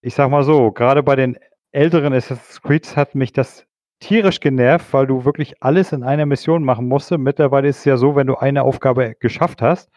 Ich 0.02 0.14
sag 0.14 0.30
mal 0.30 0.44
so, 0.44 0.72
gerade 0.72 1.02
bei 1.02 1.16
den 1.16 1.38
älteren 1.72 2.14
Assassin's 2.14 2.62
Creeds 2.62 2.96
hat 2.96 3.16
mich 3.16 3.34
das 3.34 3.66
tierisch 4.00 4.40
genervt, 4.40 4.94
weil 4.94 5.08
du 5.08 5.26
wirklich 5.26 5.62
alles 5.64 5.92
in 5.92 6.04
einer 6.04 6.28
Mission 6.28 6.64
machen 6.64 6.88
musste. 6.88 7.18
Mittlerweile 7.18 7.68
ist 7.68 7.80
es 7.80 7.86
ja 7.86 7.98
so, 7.98 8.16
wenn 8.16 8.28
du 8.28 8.36
eine 8.36 8.62
Aufgabe 8.62 9.16
geschafft 9.20 9.62
hast 9.64 9.90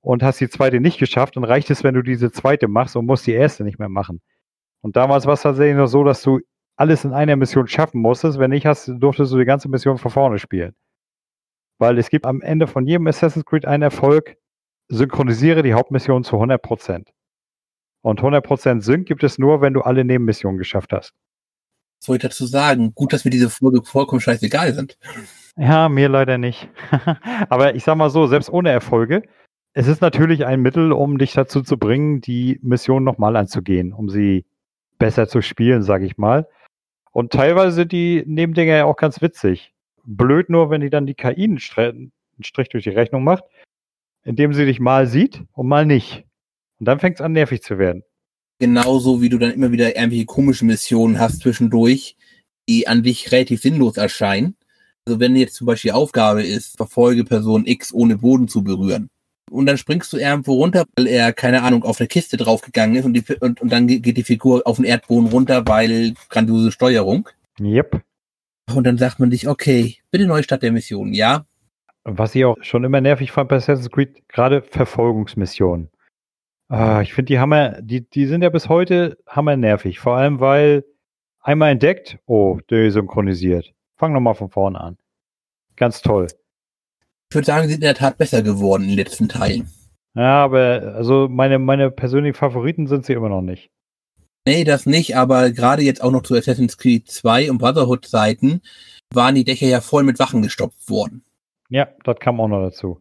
und 0.00 0.22
hast 0.22 0.40
die 0.40 0.48
zweite 0.48 0.80
nicht 0.80 0.98
geschafft, 0.98 1.36
dann 1.36 1.44
reicht 1.44 1.70
es, 1.70 1.84
wenn 1.84 1.94
du 1.94 2.02
diese 2.02 2.32
zweite 2.32 2.66
machst 2.66 2.96
und 2.96 3.04
musst 3.04 3.26
die 3.26 3.34
erste 3.34 3.62
nicht 3.62 3.78
mehr 3.78 3.90
machen. 3.90 4.22
Und 4.86 4.94
damals 4.94 5.26
war 5.26 5.32
es 5.32 5.42
tatsächlich 5.42 5.74
noch 5.74 5.88
so, 5.88 6.04
dass 6.04 6.22
du 6.22 6.38
alles 6.76 7.04
in 7.04 7.12
einer 7.12 7.34
Mission 7.34 7.66
schaffen 7.66 8.00
musstest. 8.00 8.38
Wenn 8.38 8.52
nicht, 8.52 8.66
hast, 8.66 8.86
durftest 8.86 9.32
du 9.32 9.38
die 9.38 9.44
ganze 9.44 9.68
Mission 9.68 9.98
von 9.98 10.12
vorne 10.12 10.38
spielen. 10.38 10.76
Weil 11.80 11.98
es 11.98 12.08
gibt 12.08 12.24
am 12.24 12.40
Ende 12.40 12.68
von 12.68 12.86
jedem 12.86 13.08
Assassin's 13.08 13.44
Creed 13.44 13.66
einen 13.66 13.82
Erfolg, 13.82 14.36
synchronisiere 14.86 15.64
die 15.64 15.74
Hauptmission 15.74 16.22
zu 16.22 16.36
100%. 16.36 17.08
Und 18.02 18.20
100% 18.20 18.80
Sync 18.80 19.08
gibt 19.08 19.24
es 19.24 19.38
nur, 19.38 19.60
wenn 19.60 19.74
du 19.74 19.80
alle 19.80 20.04
Nebenmissionen 20.04 20.56
geschafft 20.56 20.92
hast. 20.92 21.14
was 21.98 22.06
soll 22.06 22.16
ich 22.16 22.22
dazu 22.22 22.46
sagen? 22.46 22.94
Gut, 22.94 23.12
dass 23.12 23.24
mir 23.24 23.32
diese 23.32 23.50
Folge 23.50 23.82
vollkommen 23.82 24.20
scheißegal 24.20 24.72
sind. 24.72 24.98
Ja, 25.56 25.88
mir 25.88 26.08
leider 26.08 26.38
nicht. 26.38 26.68
Aber 27.48 27.74
ich 27.74 27.82
sag 27.82 27.96
mal 27.96 28.10
so, 28.10 28.28
selbst 28.28 28.50
ohne 28.50 28.70
Erfolge, 28.70 29.24
es 29.72 29.88
ist 29.88 30.00
natürlich 30.00 30.46
ein 30.46 30.62
Mittel, 30.62 30.92
um 30.92 31.18
dich 31.18 31.32
dazu 31.32 31.62
zu 31.62 31.76
bringen, 31.76 32.20
die 32.20 32.60
Mission 32.62 33.02
nochmal 33.02 33.34
anzugehen, 33.34 33.92
um 33.92 34.08
sie 34.08 34.44
besser 34.98 35.28
zu 35.28 35.42
spielen, 35.42 35.82
sag 35.82 36.02
ich 36.02 36.18
mal. 36.18 36.48
Und 37.12 37.32
teilweise 37.32 37.72
sind 37.72 37.92
die 37.92 38.22
Nebendinger 38.26 38.76
ja 38.76 38.84
auch 38.84 38.96
ganz 38.96 39.22
witzig. 39.22 39.72
Blöd 40.04 40.50
nur, 40.50 40.70
wenn 40.70 40.80
die 40.80 40.90
dann 40.90 41.06
die 41.06 41.14
KI 41.14 41.44
einen 41.44 41.58
Strich 41.58 42.68
durch 42.68 42.84
die 42.84 42.90
Rechnung 42.90 43.24
macht, 43.24 43.44
indem 44.22 44.52
sie 44.52 44.66
dich 44.66 44.80
mal 44.80 45.06
sieht 45.06 45.42
und 45.52 45.66
mal 45.66 45.86
nicht. 45.86 46.24
Und 46.78 46.86
dann 46.86 47.00
fängt 47.00 47.16
es 47.16 47.20
an, 47.20 47.32
nervig 47.32 47.62
zu 47.62 47.78
werden. 47.78 48.02
Genauso 48.58 49.20
wie 49.20 49.28
du 49.28 49.38
dann 49.38 49.52
immer 49.52 49.72
wieder 49.72 49.96
irgendwelche 49.96 50.26
komischen 50.26 50.68
Missionen 50.68 51.18
hast 51.18 51.40
zwischendurch, 51.40 52.16
die 52.68 52.88
an 52.88 53.02
dich 53.02 53.32
relativ 53.32 53.62
sinnlos 53.62 53.96
erscheinen. 53.96 54.56
Also 55.04 55.20
wenn 55.20 55.36
jetzt 55.36 55.54
zum 55.54 55.66
Beispiel 55.66 55.90
die 55.90 55.94
Aufgabe 55.94 56.42
ist, 56.42 56.76
verfolge 56.76 57.24
Person 57.24 57.66
X 57.66 57.92
ohne 57.92 58.18
Boden 58.18 58.48
zu 58.48 58.64
berühren. 58.64 59.10
Und 59.50 59.66
dann 59.66 59.78
springst 59.78 60.12
du 60.12 60.16
irgendwo 60.16 60.54
runter, 60.54 60.84
weil 60.96 61.06
er, 61.06 61.32
keine 61.32 61.62
Ahnung, 61.62 61.84
auf 61.84 62.00
eine 62.00 62.08
Kiste 62.08 62.36
draufgegangen 62.36 62.96
ist 62.96 63.04
und, 63.04 63.14
die, 63.14 63.24
und, 63.40 63.60
und 63.60 63.70
dann 63.70 63.86
geht 63.86 64.16
die 64.16 64.24
Figur 64.24 64.62
auf 64.64 64.76
den 64.76 64.84
Erdboden 64.84 65.28
runter, 65.28 65.62
weil 65.66 66.14
grandiose 66.28 66.72
Steuerung. 66.72 67.28
Yep. 67.60 68.02
Und 68.74 68.84
dann 68.84 68.98
sagt 68.98 69.20
man 69.20 69.30
sich, 69.30 69.48
okay, 69.48 69.96
bitte 70.10 70.26
Neustart 70.26 70.62
der 70.62 70.72
Mission. 70.72 71.12
Ja, 71.12 71.46
Was 72.04 72.34
ich 72.34 72.44
auch 72.44 72.56
schon 72.62 72.84
immer 72.84 73.00
nervig 73.00 73.30
fand 73.30 73.48
bei 73.48 73.56
Assassin's 73.56 73.90
Creed, 73.90 74.28
gerade 74.28 74.62
Verfolgungsmissionen. 74.62 75.90
Ah, 76.68 77.00
ich 77.00 77.14
finde, 77.14 77.28
die 77.28 77.38
Hammer, 77.38 77.80
die, 77.80 78.08
die 78.08 78.26
sind 78.26 78.42
ja 78.42 78.48
bis 78.48 78.68
heute 78.68 79.18
hammer 79.28 79.56
nervig. 79.56 80.00
Vor 80.00 80.16
allem, 80.16 80.40
weil 80.40 80.84
einmal 81.40 81.70
entdeckt, 81.70 82.18
oh, 82.26 82.58
desynchronisiert. 82.68 83.72
Fang 83.96 84.12
nochmal 84.12 84.34
von 84.34 84.50
vorne 84.50 84.80
an. 84.80 84.98
Ganz 85.76 86.02
toll. 86.02 86.26
Ich 87.30 87.34
würde 87.34 87.46
sagen, 87.46 87.66
sie 87.66 87.74
sind 87.74 87.82
in 87.82 87.88
der 87.88 87.94
Tat 87.94 88.18
besser 88.18 88.42
geworden 88.42 88.84
in 88.84 88.90
den 88.90 88.98
letzten 88.98 89.28
Teilen. 89.28 89.68
Ja, 90.14 90.44
aber 90.44 90.94
also 90.96 91.28
meine, 91.28 91.58
meine 91.58 91.90
persönlichen 91.90 92.36
Favoriten 92.36 92.86
sind 92.86 93.04
sie 93.04 93.12
immer 93.12 93.28
noch 93.28 93.42
nicht. 93.42 93.70
Nee, 94.46 94.64
das 94.64 94.86
nicht, 94.86 95.16
aber 95.16 95.50
gerade 95.50 95.82
jetzt 95.82 96.02
auch 96.02 96.12
noch 96.12 96.22
zu 96.22 96.34
Assassin's 96.36 96.78
Creed 96.78 97.10
2 97.10 97.50
und 97.50 97.58
Brotherhood 97.58 98.06
Zeiten 98.06 98.62
waren 99.12 99.34
die 99.34 99.44
Dächer 99.44 99.66
ja 99.66 99.80
voll 99.80 100.04
mit 100.04 100.18
Wachen 100.18 100.40
gestopft 100.40 100.88
worden. 100.88 101.24
Ja, 101.68 101.88
das 102.04 102.18
kam 102.20 102.40
auch 102.40 102.48
noch 102.48 102.62
dazu. 102.62 103.00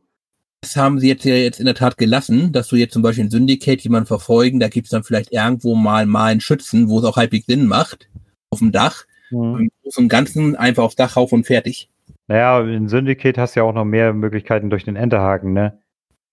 Das 0.62 0.76
haben 0.76 1.00
sie 1.00 1.08
jetzt 1.08 1.24
ja 1.24 1.36
jetzt 1.36 1.60
in 1.60 1.68
der 1.68 1.76
Tat 1.76 1.98
gelassen, 1.98 2.52
dass 2.52 2.70
du 2.70 2.76
jetzt 2.76 2.94
zum 2.94 3.04
Beispiel 3.04 3.26
in 3.26 3.30
Syndicate 3.30 3.82
jemanden 3.82 4.08
verfolgen, 4.08 4.60
da 4.60 4.68
gibt's 4.68 4.90
dann 4.90 5.04
vielleicht 5.04 5.32
irgendwo 5.32 5.76
mal 5.76 6.08
mal 6.08 6.32
einen 6.32 6.42
Schützen, 6.42 6.90
wo 6.90 6.98
es 6.98 7.06
auch 7.06 7.18
halbwegs 7.18 7.46
Sinn 7.46 7.68
macht, 7.68 8.10
auf 8.50 8.60
dem 8.60 8.72
Dach. 8.72 9.06
Mhm. 9.30 9.60
Im 9.60 9.70
Großen 9.84 10.06
und 10.06 10.10
Ganzen 10.10 10.56
einfach 10.56 10.84
aufs 10.84 10.96
Dach 10.96 11.16
rauf 11.16 11.32
und 11.32 11.46
fertig. 11.46 11.90
Naja, 12.28 12.62
in 12.62 12.88
Syndicate 12.88 13.38
hast 13.38 13.56
du 13.56 13.60
ja 13.60 13.66
auch 13.66 13.74
noch 13.74 13.86
mehr 13.86 14.14
Möglichkeiten 14.14 14.70
durch 14.70 14.84
den 14.84 14.96
Enterhaken, 14.96 15.54
ne? 15.54 15.82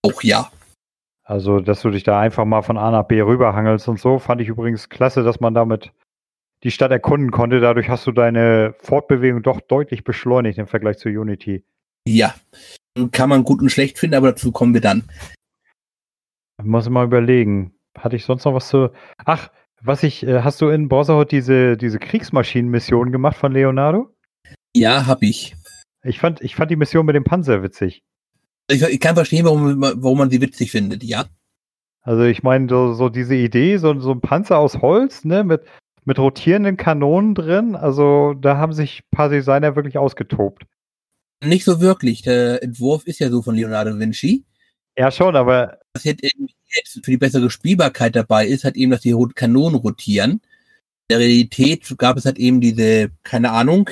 Auch 0.01 0.23
ja. 0.23 0.51
Also, 1.23 1.59
dass 1.59 1.81
du 1.81 1.89
dich 1.91 2.03
da 2.03 2.19
einfach 2.19 2.45
mal 2.45 2.63
von 2.63 2.77
A 2.77 2.91
nach 2.91 3.03
B 3.03 3.21
rüberhangelst 3.21 3.87
und 3.87 3.99
so, 3.99 4.19
fand 4.19 4.41
ich 4.41 4.49
übrigens 4.49 4.89
klasse, 4.89 5.23
dass 5.23 5.39
man 5.39 5.53
damit 5.53 5.93
die 6.63 6.71
Stadt 6.71 6.91
erkunden 6.91 7.31
konnte. 7.31 7.59
Dadurch 7.59 7.89
hast 7.89 8.07
du 8.07 8.11
deine 8.11 8.75
Fortbewegung 8.79 9.43
doch 9.43 9.61
deutlich 9.61 10.03
beschleunigt 10.03 10.57
im 10.57 10.67
Vergleich 10.67 10.97
zu 10.97 11.09
Unity. 11.09 11.63
Ja. 12.07 12.33
Kann 13.11 13.29
man 13.29 13.43
gut 13.43 13.61
und 13.61 13.69
schlecht 13.69 13.97
finden, 13.99 14.15
aber 14.15 14.31
dazu 14.31 14.51
kommen 14.51 14.73
wir 14.73 14.81
dann. 14.81 15.03
Ich 16.59 16.65
muss 16.65 16.89
mal 16.89 17.05
überlegen. 17.05 17.75
Hatte 17.97 18.15
ich 18.15 18.25
sonst 18.25 18.45
noch 18.45 18.53
was 18.53 18.67
zu. 18.67 18.91
Ach, 19.23 19.49
was 19.81 20.03
ich, 20.03 20.25
äh, 20.25 20.41
hast 20.41 20.61
du 20.61 20.69
in 20.69 20.87
Brotherhood 20.87 21.31
diese, 21.31 21.77
diese 21.77 21.99
Kriegsmaschinen-Mission 21.99 23.11
gemacht 23.11 23.37
von 23.37 23.51
Leonardo? 23.51 24.13
Ja, 24.75 25.05
hab 25.05 25.21
ich. 25.21 25.55
Ich 26.03 26.19
fand, 26.19 26.41
ich 26.41 26.55
fand 26.55 26.69
die 26.69 26.75
Mission 26.75 27.05
mit 27.05 27.15
dem 27.15 27.23
Panzer 27.23 27.63
witzig. 27.63 28.03
Ich, 28.69 28.81
ich 28.81 28.99
kann 28.99 29.15
verstehen, 29.15 29.45
warum, 29.45 29.81
warum 29.81 30.17
man 30.17 30.29
sie 30.29 30.41
witzig 30.41 30.71
findet, 30.71 31.03
ja. 31.03 31.25
Also 32.01 32.23
ich 32.23 32.43
meine, 32.43 32.67
so, 32.69 32.93
so 32.93 33.09
diese 33.09 33.35
Idee, 33.35 33.77
so, 33.77 33.97
so 33.99 34.11
ein 34.11 34.21
Panzer 34.21 34.57
aus 34.57 34.81
Holz, 34.81 35.23
ne, 35.23 35.43
mit, 35.43 35.63
mit 36.03 36.19
rotierenden 36.19 36.75
Kanonen 36.75 37.33
drin, 37.33 37.75
also 37.75 38.33
da 38.33 38.57
haben 38.57 38.73
sich 38.73 38.99
ein 38.99 39.15
paar 39.15 39.29
Designer 39.29 39.75
wirklich 39.75 39.97
ausgetobt. 39.97 40.63
Nicht 41.43 41.65
so 41.65 41.81
wirklich. 41.81 42.21
Der 42.21 42.63
Entwurf 42.63 43.05
ist 43.05 43.19
ja 43.19 43.29
so 43.29 43.41
von 43.41 43.55
Leonardo 43.55 43.91
da 43.91 43.99
Vinci. 43.99 44.45
Ja, 44.97 45.11
schon, 45.11 45.35
aber 45.35 45.79
Was 45.93 46.03
jetzt 46.03 46.23
für 47.03 47.11
die 47.11 47.17
bessere 47.17 47.49
Spielbarkeit 47.49 48.15
dabei 48.15 48.47
ist, 48.47 48.63
hat 48.63 48.75
eben, 48.75 48.91
dass 48.91 49.01
die 49.01 49.15
Kanonen 49.35 49.79
rotieren. 49.79 50.31
In 50.31 50.39
der 51.09 51.19
Realität 51.19 51.93
gab 51.97 52.17
es 52.17 52.25
halt 52.25 52.37
eben 52.37 52.61
diese, 52.61 53.11
keine 53.23 53.51
Ahnung, 53.51 53.89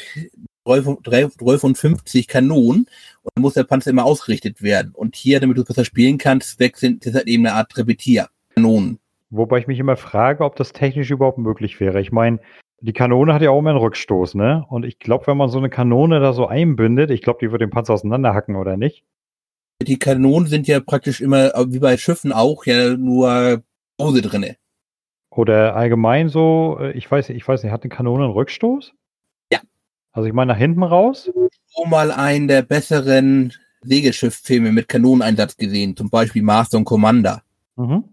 12 0.66 2.28
Kanonen 2.28 2.82
und 3.22 3.32
dann 3.36 3.42
muss 3.42 3.54
der 3.54 3.64
Panzer 3.64 3.92
immer 3.92 4.06
ausgerichtet 4.06 4.62
werden. 4.62 4.92
Und 4.94 5.16
hier, 5.16 5.40
damit 5.40 5.58
du 5.58 5.64
besser 5.64 5.86
spielen 5.86 6.18
kannst, 6.18 6.60
wechseln, 6.60 7.00
das 7.00 7.08
ist 7.08 7.16
halt 7.16 7.28
eben 7.28 7.46
eine 7.46 7.56
Art 7.56 7.76
Repetier-Kanonen. 7.78 9.00
wobei 9.30 9.60
ich 9.60 9.68
mich 9.68 9.80
immer 9.80 9.98
frage, 9.98 10.44
ob 10.44 10.56
das 10.56 10.74
technisch 10.74 11.10
überhaupt 11.10 11.38
möglich 11.38 11.80
wäre. 11.80 12.02
Ich 12.02 12.12
meine, 12.12 12.40
die 12.82 12.94
Kanone 12.94 13.34
hat 13.34 13.42
ja 13.42 13.52
auch 13.52 13.60
immer 13.60 13.70
einen 13.70 13.80
Rückstoß, 13.80 14.36
ne? 14.36 14.66
Und 14.70 14.86
ich 14.86 15.00
glaube, 15.00 15.28
wenn 15.28 15.38
man 15.38 15.50
so 15.50 15.60
eine 15.60 15.70
Kanone 15.70 16.20
da 16.20 16.34
so 16.34 16.48
einbindet, 16.48 17.12
ich 17.12 17.22
glaube, 17.22 17.40
die 17.42 17.52
wird 17.52 17.62
den 17.62 17.70
Panzer 17.70 17.94
auseinanderhacken, 17.94 18.56
oder 18.56 18.76
nicht? 18.76 19.04
Die 19.84 20.00
Kanonen 20.00 20.48
sind 20.48 20.68
ja 20.68 20.80
praktisch 20.80 21.22
immer, 21.22 21.52
wie 21.70 21.80
bei 21.80 21.98
Schiffen 21.98 22.32
auch, 22.32 22.66
ja 22.66 22.96
nur 22.98 23.64
Hose 24.00 24.22
drinne. 24.22 24.58
Oder 25.30 25.76
allgemein 25.76 26.28
so, 26.30 26.78
äh, 26.80 26.92
ich 26.92 27.10
weiß, 27.10 27.30
ich 27.30 27.48
weiß 27.48 27.64
nicht, 27.64 27.72
hat 27.72 27.84
eine 27.84 27.90
Kanone 27.90 28.26
einen 28.26 28.34
Rückstoß? 28.34 28.94
Also 30.12 30.28
ich 30.28 30.34
meine 30.34 30.54
nach 30.54 30.60
hinten 30.60 30.84
raus? 30.84 31.32
So 31.68 31.86
mal 31.86 32.12
einen 32.12 32.48
der 32.48 32.64
besseren 32.64 33.54
Segelschiff-Filme 33.84 34.72
mit 34.72 34.88
Kanoneneinsatz 34.88 35.58
gesehen, 35.58 35.96
zum 35.96 36.10
Beispiel 36.10 36.44
Master 36.44 36.78
und 36.78 36.86
Commander. 36.86 37.44
Mhm. 37.76 38.04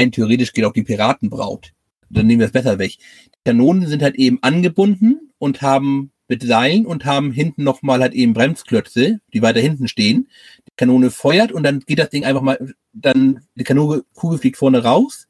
Rein 0.00 0.12
theoretisch 0.12 0.52
geht 0.52 0.64
auch 0.64 0.72
die 0.72 0.82
Piratenbraut. 0.82 1.72
Dann 2.10 2.26
nehmen 2.26 2.40
wir 2.40 2.46
es 2.46 2.52
besser 2.52 2.78
weg. 2.78 2.96
Die 2.98 3.38
Kanonen 3.44 3.86
sind 3.86 4.02
halt 4.02 4.16
eben 4.16 4.38
angebunden 4.42 5.32
und 5.38 5.62
haben 5.62 6.10
mit 6.28 6.42
Seilen 6.42 6.86
und 6.86 7.04
haben 7.04 7.32
hinten 7.32 7.64
nochmal 7.64 8.00
halt 8.00 8.12
eben 8.12 8.34
Bremsklötze, 8.34 9.20
die 9.32 9.42
weiter 9.42 9.60
hinten 9.60 9.88
stehen. 9.88 10.28
Die 10.66 10.76
Kanone 10.76 11.10
feuert 11.10 11.52
und 11.52 11.62
dann 11.62 11.80
geht 11.80 11.98
das 11.98 12.10
Ding 12.10 12.24
einfach 12.24 12.42
mal, 12.42 12.74
dann 12.92 13.40
die 13.54 13.64
Kanone, 13.64 14.04
Kugel 14.14 14.38
fliegt 14.38 14.58
vorne 14.58 14.84
raus. 14.84 15.26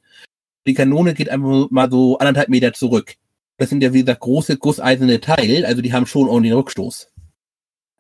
Die 0.66 0.75
Kanone 0.75 1.14
geht 1.14 1.31
einfach 1.31 1.71
mal 1.71 1.90
so 1.90 2.18
anderthalb 2.18 2.49
Meter 2.49 2.73
zurück. 2.73 3.14
Das 3.59 3.68
sind 3.68 3.83
ja 3.83 3.92
wie 3.92 4.01
gesagt 4.01 4.21
große 4.21 4.57
gusseiserne 4.57 5.21
Teile, 5.21 5.66
also 5.66 5.83
die 5.83 5.92
haben 5.92 6.07
schon 6.07 6.29
ordentlich 6.29 6.55
Rückstoß. 6.55 7.12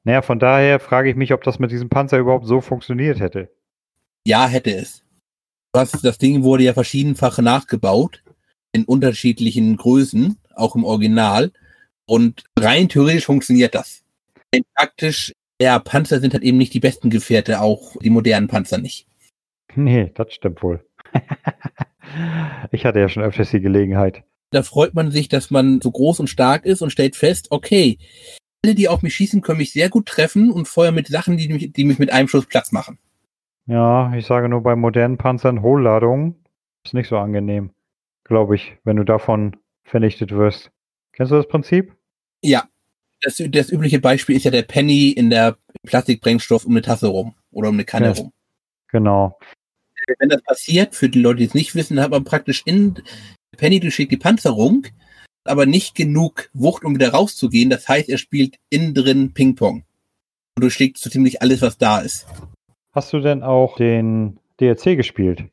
Naja, 0.04 0.22
von 0.22 0.38
daher 0.38 0.80
frage 0.80 1.10
ich 1.10 1.16
mich, 1.16 1.32
ob 1.34 1.42
das 1.42 1.58
mit 1.58 1.70
diesem 1.70 1.88
Panzer 1.88 2.18
überhaupt 2.18 2.46
so 2.46 2.60
funktioniert 2.60 3.20
hätte. 3.20 3.50
Ja, 4.24 4.46
hätte 4.46 4.74
es. 4.74 5.02
Das, 5.72 5.90
das 5.92 6.16
Ding 6.18 6.44
wurde 6.44 6.62
ja 6.62 6.72
verschiedenfach 6.72 7.38
nachgebaut, 7.38 8.22
in 8.72 8.84
unterschiedlichen 8.84 9.76
Größen, 9.76 10.38
auch 10.54 10.76
im 10.76 10.84
Original. 10.84 11.52
Und 12.06 12.44
rein 12.58 12.88
theoretisch 12.88 13.26
funktioniert 13.26 13.74
das. 13.74 14.02
Denn 14.54 14.62
praktisch, 14.74 15.34
ja, 15.60 15.78
Panzer 15.78 16.20
sind 16.20 16.32
halt 16.32 16.42
eben 16.42 16.56
nicht 16.56 16.72
die 16.72 16.80
besten 16.80 17.10
Gefährte, 17.10 17.60
auch 17.60 17.96
die 18.00 18.10
modernen 18.10 18.48
Panzer 18.48 18.78
nicht. 18.78 19.06
Nee, 19.74 20.10
das 20.14 20.32
stimmt 20.32 20.62
wohl. 20.62 20.84
Ich 22.70 22.86
hatte 22.86 23.00
ja 23.00 23.08
schon 23.10 23.22
öfters 23.22 23.50
die 23.50 23.60
Gelegenheit. 23.60 24.24
Da 24.50 24.62
freut 24.62 24.94
man 24.94 25.10
sich, 25.10 25.28
dass 25.28 25.50
man 25.50 25.80
so 25.80 25.90
groß 25.90 26.20
und 26.20 26.28
stark 26.28 26.64
ist 26.64 26.82
und 26.82 26.90
stellt 26.90 27.16
fest, 27.16 27.48
okay, 27.50 27.98
alle, 28.64 28.74
die 28.74 28.88
auf 28.88 29.02
mich 29.02 29.14
schießen, 29.14 29.42
können 29.42 29.58
mich 29.58 29.72
sehr 29.72 29.88
gut 29.88 30.06
treffen 30.06 30.50
und 30.50 30.66
feuern 30.66 30.94
mit 30.94 31.06
Sachen, 31.06 31.36
die 31.36 31.48
mich, 31.48 31.72
die 31.72 31.84
mich 31.84 31.98
mit 31.98 32.10
einem 32.10 32.28
Schuss 32.28 32.46
Platz 32.46 32.72
machen. 32.72 32.98
Ja, 33.66 34.12
ich 34.14 34.26
sage 34.26 34.48
nur 34.48 34.62
bei 34.62 34.74
modernen 34.74 35.18
Panzern 35.18 35.62
Hohlladung 35.62 36.36
ist 36.84 36.94
nicht 36.94 37.08
so 37.08 37.18
angenehm, 37.18 37.70
glaube 38.24 38.56
ich, 38.56 38.76
wenn 38.84 38.96
du 38.96 39.04
davon 39.04 39.56
vernichtet 39.84 40.32
wirst. 40.32 40.70
Kennst 41.12 41.32
du 41.32 41.36
das 41.36 41.48
Prinzip? 41.48 41.94
Ja. 42.42 42.68
Das, 43.20 43.42
das 43.48 43.70
übliche 43.70 43.98
Beispiel 43.98 44.36
ist 44.36 44.44
ja 44.44 44.52
der 44.52 44.62
Penny 44.62 45.10
in 45.10 45.28
der 45.28 45.58
Plastikbrennstoff 45.84 46.64
um 46.64 46.72
eine 46.72 46.82
Tasse 46.82 47.08
rum 47.08 47.34
oder 47.50 47.68
um 47.68 47.74
eine 47.74 47.84
Kanne 47.84 48.06
Ja. 48.06 48.12
rum. 48.12 48.32
Genau. 48.88 49.38
Wenn 50.18 50.28
das 50.28 50.42
passiert, 50.42 50.94
für 50.94 51.08
die 51.08 51.20
Leute, 51.20 51.38
die 51.38 51.46
es 51.46 51.54
nicht 51.54 51.74
wissen, 51.74 52.00
hat 52.00 52.12
man 52.12 52.24
praktisch 52.24 52.62
in 52.64 53.02
Penny 53.56 53.80
durchschlägt 53.80 54.12
die 54.12 54.16
Panzerung, 54.16 54.86
aber 55.44 55.66
nicht 55.66 55.94
genug 55.94 56.50
Wucht, 56.52 56.84
um 56.84 56.94
wieder 56.94 57.10
rauszugehen. 57.10 57.70
Das 57.70 57.88
heißt, 57.88 58.08
er 58.08 58.18
spielt 58.18 58.56
innen 58.70 58.94
drin 58.94 59.32
Ping-Pong. 59.32 59.84
Und 60.56 60.62
durchschlägt 60.62 60.98
so 60.98 61.08
ziemlich 61.10 61.40
alles, 61.42 61.62
was 61.62 61.78
da 61.78 61.98
ist. 62.00 62.26
Hast 62.92 63.12
du 63.12 63.20
denn 63.20 63.42
auch 63.42 63.76
den 63.76 64.38
DLC 64.60 64.96
gespielt? 64.96 65.44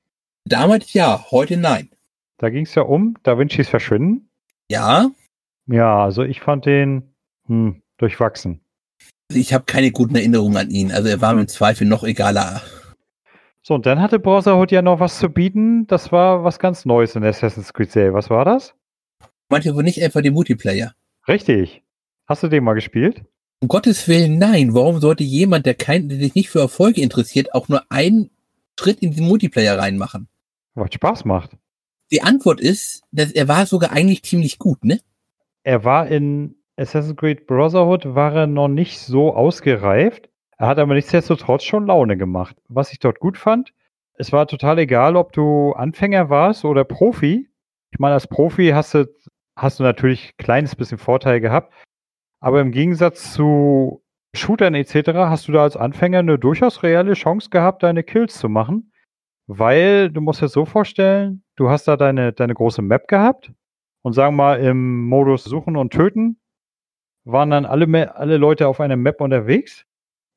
Damals 0.45 0.93
ja, 0.93 1.25
heute 1.31 1.57
nein. 1.57 1.89
Da 2.37 2.49
ging 2.49 2.65
es 2.65 2.75
ja 2.75 2.81
um 2.83 3.15
Da 3.23 3.37
Vinci's 3.37 3.69
Verschwinden. 3.69 4.29
Ja, 4.69 5.09
Ja, 5.67 6.03
also 6.03 6.23
ich 6.23 6.41
fand 6.41 6.65
den 6.65 7.13
hm, 7.47 7.81
durchwachsen. 7.97 8.61
ich 9.31 9.53
habe 9.53 9.65
keine 9.65 9.91
guten 9.91 10.15
Erinnerungen 10.15 10.57
an 10.57 10.69
ihn. 10.69 10.91
Also 10.91 11.07
er 11.09 11.21
war 11.21 11.33
mir 11.33 11.41
im 11.41 11.47
Zweifel 11.47 11.87
noch 11.87 12.03
egaler. 12.03 12.61
So, 13.67 13.73
und 13.73 13.87
dann 13.87 13.99
hatte 13.99 14.19
Brotherhood 14.19 14.71
ja 14.71 14.83
noch 14.83 14.99
was 14.99 15.17
zu 15.17 15.27
bieten. 15.27 15.87
Das 15.87 16.11
war 16.11 16.43
was 16.43 16.59
ganz 16.59 16.85
Neues 16.85 17.15
in 17.15 17.23
Assassin's 17.23 17.73
Creed 17.73 17.89
Serie. 17.89 18.13
Was 18.13 18.29
war 18.29 18.45
das? 18.45 18.75
Manche 19.49 19.73
wohl 19.73 19.81
nicht 19.81 20.03
einfach 20.03 20.21
den 20.21 20.35
Multiplayer. 20.35 20.93
Richtig. 21.27 21.81
Hast 22.27 22.43
du 22.43 22.47
den 22.47 22.63
mal 22.63 22.75
gespielt? 22.75 23.25
Um 23.61 23.67
Gottes 23.67 24.07
Willen, 24.07 24.37
nein. 24.37 24.75
Warum 24.75 24.99
sollte 24.99 25.23
jemand, 25.23 25.65
der, 25.65 25.73
kein, 25.73 26.09
der 26.09 26.19
sich 26.19 26.35
nicht 26.35 26.51
für 26.51 26.59
Erfolge 26.59 27.01
interessiert, 27.01 27.55
auch 27.55 27.67
nur 27.67 27.81
einen 27.89 28.29
Schritt 28.79 28.99
in 28.99 29.15
den 29.15 29.25
Multiplayer 29.27 29.79
reinmachen? 29.79 30.27
Was 30.75 30.93
Spaß 30.93 31.25
macht. 31.25 31.57
Die 32.11 32.21
Antwort 32.21 32.61
ist, 32.61 33.01
dass 33.11 33.31
er 33.31 33.47
war 33.47 33.65
sogar 33.65 33.91
eigentlich 33.91 34.21
ziemlich 34.21 34.59
gut, 34.59 34.85
ne? 34.85 34.99
Er 35.63 35.83
war 35.83 36.07
in 36.07 36.53
Assassin's 36.75 37.17
Creed 37.17 37.47
Brotherhood 37.47 38.13
war 38.13 38.31
er 38.35 38.45
noch 38.45 38.67
nicht 38.67 38.99
so 38.99 39.33
ausgereift. 39.33 40.29
Er 40.57 40.67
hat 40.67 40.79
aber 40.79 40.93
nichtsdestotrotz 40.93 41.63
schon 41.63 41.87
Laune 41.87 42.17
gemacht. 42.17 42.55
Was 42.67 42.91
ich 42.91 42.99
dort 42.99 43.19
gut 43.19 43.37
fand, 43.37 43.73
es 44.13 44.31
war 44.31 44.47
total 44.47 44.79
egal, 44.79 45.15
ob 45.15 45.33
du 45.33 45.73
Anfänger 45.73 46.29
warst 46.29 46.63
oder 46.63 46.85
Profi. 46.85 47.49
Ich 47.91 47.99
meine, 47.99 48.13
als 48.13 48.27
Profi 48.27 48.69
hast 48.69 48.93
du, 48.93 49.05
hast 49.57 49.79
du 49.79 49.83
natürlich 49.83 50.29
ein 50.29 50.43
kleines 50.43 50.75
bisschen 50.75 50.97
Vorteil 50.97 51.41
gehabt. 51.41 51.73
Aber 52.39 52.61
im 52.61 52.71
Gegensatz 52.71 53.33
zu 53.33 54.01
Shootern 54.33 54.75
etc. 54.75 55.09
hast 55.13 55.47
du 55.47 55.51
da 55.51 55.63
als 55.63 55.75
Anfänger 55.75 56.19
eine 56.19 56.39
durchaus 56.39 56.83
reelle 56.83 57.13
Chance 57.13 57.49
gehabt, 57.49 57.83
deine 57.83 58.03
Kills 58.03 58.37
zu 58.37 58.47
machen. 58.47 58.91
Weil 59.47 60.09
du 60.09 60.21
musst 60.21 60.41
dir 60.41 60.47
so 60.47 60.65
vorstellen, 60.65 61.43
du 61.55 61.69
hast 61.69 61.87
da 61.87 61.97
deine, 61.97 62.33
deine 62.33 62.53
große 62.53 62.81
Map 62.81 63.07
gehabt 63.07 63.51
und 64.01 64.13
sagen 64.13 64.35
wir 64.35 64.43
mal 64.43 64.59
im 64.59 65.07
Modus 65.07 65.43
Suchen 65.43 65.75
und 65.77 65.91
Töten 65.91 66.39
waren 67.25 67.49
dann 67.49 67.65
alle, 67.65 68.15
alle 68.15 68.37
Leute 68.37 68.67
auf 68.67 68.79
einer 68.79 68.95
Map 68.95 69.21
unterwegs. 69.21 69.85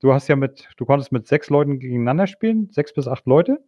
Du 0.01 0.13
hast 0.13 0.29
ja 0.29 0.37
mit, 0.37 0.69
du 0.77 0.85
konntest 0.85 1.13
mit 1.13 1.27
sechs 1.27 1.51
Leuten 1.51 1.81
gegeneinander 1.81 2.27
spielen, 2.27 2.69
sechs 2.71 2.93
bis 2.93 3.09
acht 3.09 3.27
Leute. 3.27 3.59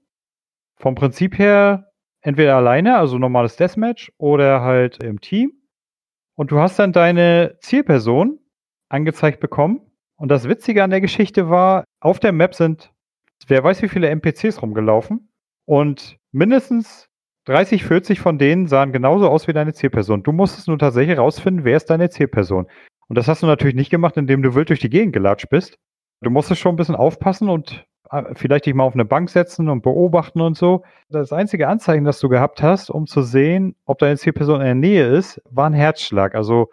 Vom 0.77 0.95
Prinzip 0.95 1.39
her 1.39 1.93
entweder 2.23 2.57
alleine, 2.57 2.97
also 2.97 3.19
normales 3.19 3.57
Deathmatch, 3.57 4.13
oder 4.19 4.63
halt 4.63 5.03
im 5.03 5.21
Team. 5.21 5.53
Und 6.37 6.53
du 6.53 6.59
hast 6.59 6.79
dann 6.79 6.93
deine 6.93 7.57
Zielperson 7.61 8.39
angezeigt 8.89 9.41
bekommen. 9.41 9.81
Und 10.17 10.31
das 10.31 10.49
Witzige 10.49 10.85
an 10.85 10.91
der 10.91 11.01
Geschichte 11.01 11.51
war, 11.51 11.85
auf 12.01 12.21
der 12.21 12.33
Map 12.33 12.55
sind, 12.55 12.93
wer 13.47 13.65
weiß 13.65 13.83
wie 13.83 13.89
viele 13.89 14.09
NPCs 14.09 14.63
rumgelaufen. 14.63 15.33
Und 15.65 16.19
mindestens 16.31 17.09
30, 17.47 17.85
40 17.85 18.21
von 18.21 18.39
denen 18.39 18.67
sahen 18.67 18.93
genauso 18.93 19.29
aus 19.29 19.49
wie 19.49 19.53
deine 19.53 19.73
Zielperson. 19.73 20.23
Du 20.23 20.33
musstest 20.33 20.69
nur 20.69 20.79
tatsächlich 20.79 21.19
rausfinden, 21.19 21.65
wer 21.65 21.77
ist 21.77 21.91
deine 21.91 22.11
Zielperson. 22.11 22.67
Und 23.09 23.19
das 23.19 23.29
hast 23.29 23.43
du 23.43 23.47
natürlich 23.47 23.75
nicht 23.75 23.91
gemacht, 23.91 24.17
indem 24.17 24.43
du 24.43 24.55
wild 24.55 24.69
durch 24.69 24.81
die 24.81 24.91
Gegend 24.91 25.13
gelatscht 25.13 25.49
bist. 25.49 25.79
Du 26.23 26.31
musstest 26.31 26.61
schon 26.61 26.75
ein 26.75 26.77
bisschen 26.77 26.97
aufpassen 26.97 27.49
und 27.49 27.87
äh, 28.11 28.23
vielleicht 28.35 28.67
dich 28.67 28.75
mal 28.75 28.85
auf 28.85 28.95
eine 28.95 29.05
Bank 29.05 29.31
setzen 29.31 29.69
und 29.69 29.83
beobachten 29.83 30.41
und 30.41 30.57
so. 30.57 30.83
Das 31.09 31.33
einzige 31.33 31.69
Anzeichen, 31.69 32.05
das 32.05 32.21
du 32.21 32.29
gehabt 32.29 32.63
hast, 32.63 32.91
um 32.91 33.07
zu 33.07 33.23
sehen, 33.23 33.75
ob 33.87 33.99
deine 33.99 34.17
Zielperson 34.17 34.61
in 34.61 34.67
der 34.67 34.75
Nähe 34.75 35.07
ist, 35.07 35.41
war 35.51 35.67
ein 35.67 35.73
Herzschlag. 35.73 36.35
Also 36.35 36.69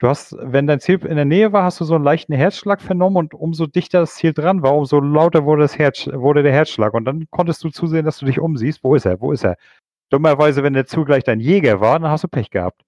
du 0.00 0.08
hast, 0.08 0.36
wenn 0.40 0.66
dein 0.66 0.80
Ziel 0.80 1.04
in 1.06 1.16
der 1.16 1.24
Nähe 1.24 1.52
war, 1.52 1.62
hast 1.62 1.80
du 1.80 1.84
so 1.84 1.94
einen 1.94 2.04
leichten 2.04 2.32
Herzschlag 2.32 2.80
vernommen 2.80 3.16
und 3.16 3.34
umso 3.34 3.66
dichter 3.66 4.00
das 4.00 4.14
Ziel 4.16 4.32
dran 4.32 4.62
war, 4.62 4.74
umso 4.74 4.98
lauter 4.98 5.44
wurde, 5.44 5.62
das 5.62 5.78
Herz, 5.78 6.08
wurde 6.12 6.42
der 6.42 6.52
Herzschlag. 6.52 6.92
Und 6.94 7.04
dann 7.04 7.28
konntest 7.30 7.62
du 7.62 7.70
zusehen, 7.70 8.04
dass 8.04 8.18
du 8.18 8.26
dich 8.26 8.40
umsiehst. 8.40 8.82
Wo 8.82 8.96
ist 8.96 9.04
er? 9.04 9.20
Wo 9.20 9.30
ist 9.32 9.44
er? 9.44 9.56
Dummerweise, 10.10 10.64
wenn 10.64 10.72
der 10.72 10.86
zugleich 10.86 11.22
dein 11.22 11.38
Jäger 11.38 11.80
war, 11.80 12.00
dann 12.00 12.10
hast 12.10 12.24
du 12.24 12.28
Pech 12.28 12.50
gehabt. 12.50 12.82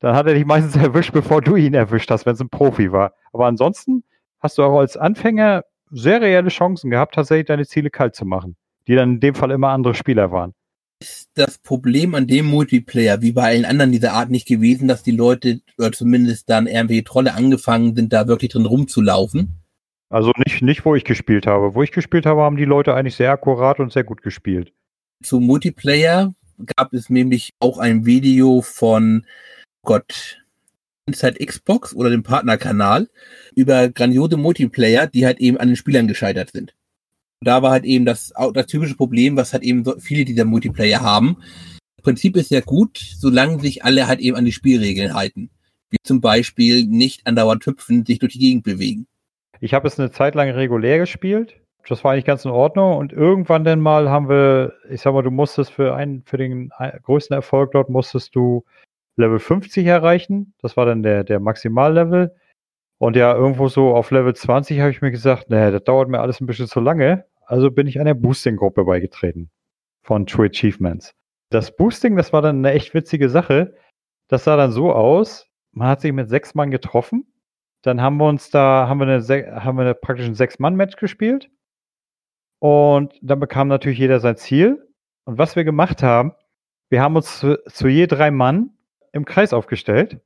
Dann 0.00 0.14
hat 0.16 0.26
er 0.26 0.34
dich 0.34 0.46
meistens 0.46 0.76
erwischt, 0.82 1.12
bevor 1.12 1.42
du 1.42 1.56
ihn 1.56 1.74
erwischt 1.74 2.10
hast, 2.10 2.24
wenn 2.24 2.34
es 2.34 2.40
ein 2.40 2.48
Profi 2.48 2.92
war. 2.92 3.12
Aber 3.32 3.46
ansonsten 3.46 4.04
hast 4.46 4.58
du 4.58 4.62
auch 4.62 4.78
als 4.78 4.96
Anfänger 4.96 5.64
sehr 5.90 6.20
reelle 6.20 6.50
Chancen 6.50 6.90
gehabt, 6.90 7.16
tatsächlich 7.16 7.46
deine 7.46 7.66
Ziele 7.66 7.90
kalt 7.90 8.14
zu 8.14 8.24
machen, 8.24 8.56
die 8.86 8.94
dann 8.94 9.14
in 9.14 9.20
dem 9.20 9.34
Fall 9.34 9.50
immer 9.50 9.70
andere 9.70 9.94
Spieler 9.94 10.30
waren. 10.30 10.52
Ist 11.02 11.28
das 11.34 11.58
Problem 11.58 12.14
an 12.14 12.28
dem 12.28 12.46
Multiplayer, 12.46 13.20
wie 13.22 13.32
bei 13.32 13.42
allen 13.42 13.64
anderen 13.64 13.90
dieser 13.90 14.12
Art, 14.12 14.30
nicht 14.30 14.46
gewesen, 14.46 14.86
dass 14.86 15.02
die 15.02 15.10
Leute, 15.10 15.60
oder 15.78 15.90
zumindest 15.90 16.48
dann 16.48 16.68
irgendwelche 16.68 17.04
Trolle 17.04 17.34
angefangen 17.34 17.96
sind, 17.96 18.12
da 18.12 18.28
wirklich 18.28 18.52
drin 18.52 18.66
rumzulaufen? 18.66 19.60
Also 20.08 20.30
nicht, 20.36 20.62
nicht, 20.62 20.84
wo 20.84 20.94
ich 20.94 21.04
gespielt 21.04 21.46
habe. 21.48 21.74
Wo 21.74 21.82
ich 21.82 21.90
gespielt 21.90 22.24
habe, 22.24 22.42
haben 22.42 22.56
die 22.56 22.64
Leute 22.64 22.94
eigentlich 22.94 23.16
sehr 23.16 23.32
akkurat 23.32 23.80
und 23.80 23.92
sehr 23.92 24.04
gut 24.04 24.22
gespielt. 24.22 24.72
Zu 25.22 25.40
Multiplayer 25.40 26.32
gab 26.76 26.92
es 26.94 27.10
nämlich 27.10 27.50
auch 27.58 27.78
ein 27.78 28.06
Video 28.06 28.62
von 28.62 29.26
Gott, 29.82 30.45
Inside 31.06 31.44
Xbox 31.44 31.94
oder 31.94 32.10
dem 32.10 32.22
Partnerkanal 32.22 33.08
über 33.54 33.88
grandiose 33.88 34.36
Multiplayer, 34.36 35.06
die 35.06 35.24
halt 35.24 35.38
eben 35.38 35.56
an 35.56 35.68
den 35.68 35.76
Spielern 35.76 36.08
gescheitert 36.08 36.50
sind. 36.50 36.74
Da 37.40 37.62
war 37.62 37.70
halt 37.70 37.84
eben 37.84 38.04
das, 38.04 38.32
das 38.54 38.66
typische 38.66 38.96
Problem, 38.96 39.36
was 39.36 39.52
halt 39.52 39.62
eben 39.62 39.84
so 39.84 39.98
viele 39.98 40.24
dieser 40.24 40.44
Multiplayer 40.44 41.00
haben. 41.00 41.36
Prinzip 42.06 42.36
ist 42.36 42.52
ja 42.52 42.60
gut, 42.60 42.98
solange 42.98 43.58
sich 43.58 43.84
alle 43.84 44.06
halt 44.06 44.20
eben 44.20 44.36
an 44.36 44.44
die 44.44 44.52
Spielregeln 44.52 45.14
halten. 45.14 45.50
Wie 45.90 45.96
zum 46.04 46.20
Beispiel 46.20 46.86
nicht 46.86 47.26
andauernd 47.26 47.66
hüpfen, 47.66 48.06
sich 48.06 48.20
durch 48.20 48.34
die 48.34 48.38
Gegend 48.38 48.62
bewegen. 48.62 49.08
Ich 49.58 49.74
habe 49.74 49.88
es 49.88 49.98
eine 49.98 50.12
Zeit 50.12 50.36
lang 50.36 50.48
regulär 50.50 50.98
gespielt. 50.98 51.60
Das 51.88 52.04
war 52.04 52.12
eigentlich 52.12 52.24
ganz 52.24 52.44
in 52.44 52.52
Ordnung. 52.52 52.96
Und 52.96 53.12
irgendwann 53.12 53.64
dann 53.64 53.80
mal 53.80 54.08
haben 54.08 54.28
wir, 54.28 54.74
ich 54.88 55.00
sag 55.00 55.14
mal, 55.14 55.22
du 55.22 55.32
musstest 55.32 55.72
für 55.72 55.96
einen, 55.96 56.22
für 56.26 56.36
den 56.36 56.70
größten 57.02 57.34
Erfolg 57.34 57.72
dort 57.72 57.90
musstest 57.90 58.36
du 58.36 58.64
Level 59.16 59.38
50 59.38 59.86
erreichen. 59.86 60.54
Das 60.60 60.76
war 60.76 60.86
dann 60.86 61.02
der, 61.02 61.24
der 61.24 61.40
Maximallevel. 61.40 62.34
Und 62.98 63.16
ja, 63.16 63.34
irgendwo 63.34 63.68
so 63.68 63.94
auf 63.94 64.10
Level 64.10 64.34
20 64.34 64.80
habe 64.80 64.90
ich 64.90 65.02
mir 65.02 65.10
gesagt, 65.10 65.50
nee, 65.50 65.70
das 65.70 65.84
dauert 65.84 66.08
mir 66.08 66.20
alles 66.20 66.40
ein 66.40 66.46
bisschen 66.46 66.66
zu 66.66 66.80
lange. 66.80 67.26
Also 67.44 67.70
bin 67.70 67.86
ich 67.86 68.00
einer 68.00 68.14
Boosting-Gruppe 68.14 68.84
beigetreten 68.84 69.50
von 70.02 70.26
True 70.26 70.46
Achievements. 70.46 71.12
Das 71.50 71.76
Boosting, 71.76 72.16
das 72.16 72.32
war 72.32 72.42
dann 72.42 72.58
eine 72.58 72.72
echt 72.72 72.94
witzige 72.94 73.28
Sache. 73.28 73.74
Das 74.28 74.44
sah 74.44 74.56
dann 74.56 74.72
so 74.72 74.92
aus, 74.92 75.48
man 75.72 75.88
hat 75.88 76.00
sich 76.00 76.12
mit 76.12 76.28
sechs 76.28 76.54
Mann 76.54 76.70
getroffen. 76.70 77.24
Dann 77.82 78.00
haben 78.00 78.16
wir 78.16 78.26
uns 78.26 78.50
da, 78.50 78.88
haben 78.88 78.98
wir, 78.98 79.06
eine, 79.06 79.64
haben 79.64 79.76
wir 79.76 79.82
eine, 79.82 79.94
praktisch 79.94 80.26
ein 80.26 80.34
Sechs-Mann-Match 80.34 80.96
gespielt. 80.96 81.50
Und 82.58 83.14
dann 83.22 83.38
bekam 83.38 83.68
natürlich 83.68 83.98
jeder 83.98 84.18
sein 84.18 84.36
Ziel. 84.36 84.88
Und 85.24 85.38
was 85.38 85.54
wir 85.54 85.64
gemacht 85.64 86.02
haben, 86.02 86.32
wir 86.88 87.02
haben 87.02 87.16
uns 87.16 87.40
zu, 87.40 87.62
zu 87.66 87.88
je 87.88 88.06
drei 88.06 88.30
Mann 88.30 88.75
im 89.16 89.24
Kreis 89.24 89.52
aufgestellt 89.52 90.20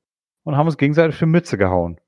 und 0.45 0.57
haben 0.57 0.67
uns 0.67 0.77
gegenseitig 0.77 1.17
für 1.17 1.27
Mütze 1.27 1.57
gehauen. 1.57 2.01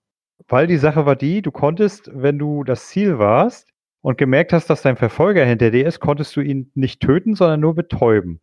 Weil 0.48 0.66
die 0.66 0.76
Sache 0.76 1.06
war 1.06 1.16
die, 1.16 1.42
du 1.42 1.50
konntest, 1.50 2.10
wenn 2.12 2.38
du 2.38 2.64
das 2.64 2.88
Ziel 2.88 3.18
warst 3.18 3.68
und 4.00 4.18
gemerkt 4.18 4.52
hast, 4.52 4.68
dass 4.68 4.82
dein 4.82 4.96
Verfolger 4.96 5.44
hinter 5.44 5.70
dir 5.70 5.86
ist, 5.86 6.00
konntest 6.00 6.34
du 6.36 6.40
ihn 6.40 6.70
nicht 6.74 7.00
töten, 7.00 7.34
sondern 7.34 7.60
nur 7.60 7.74
betäuben. 7.74 8.40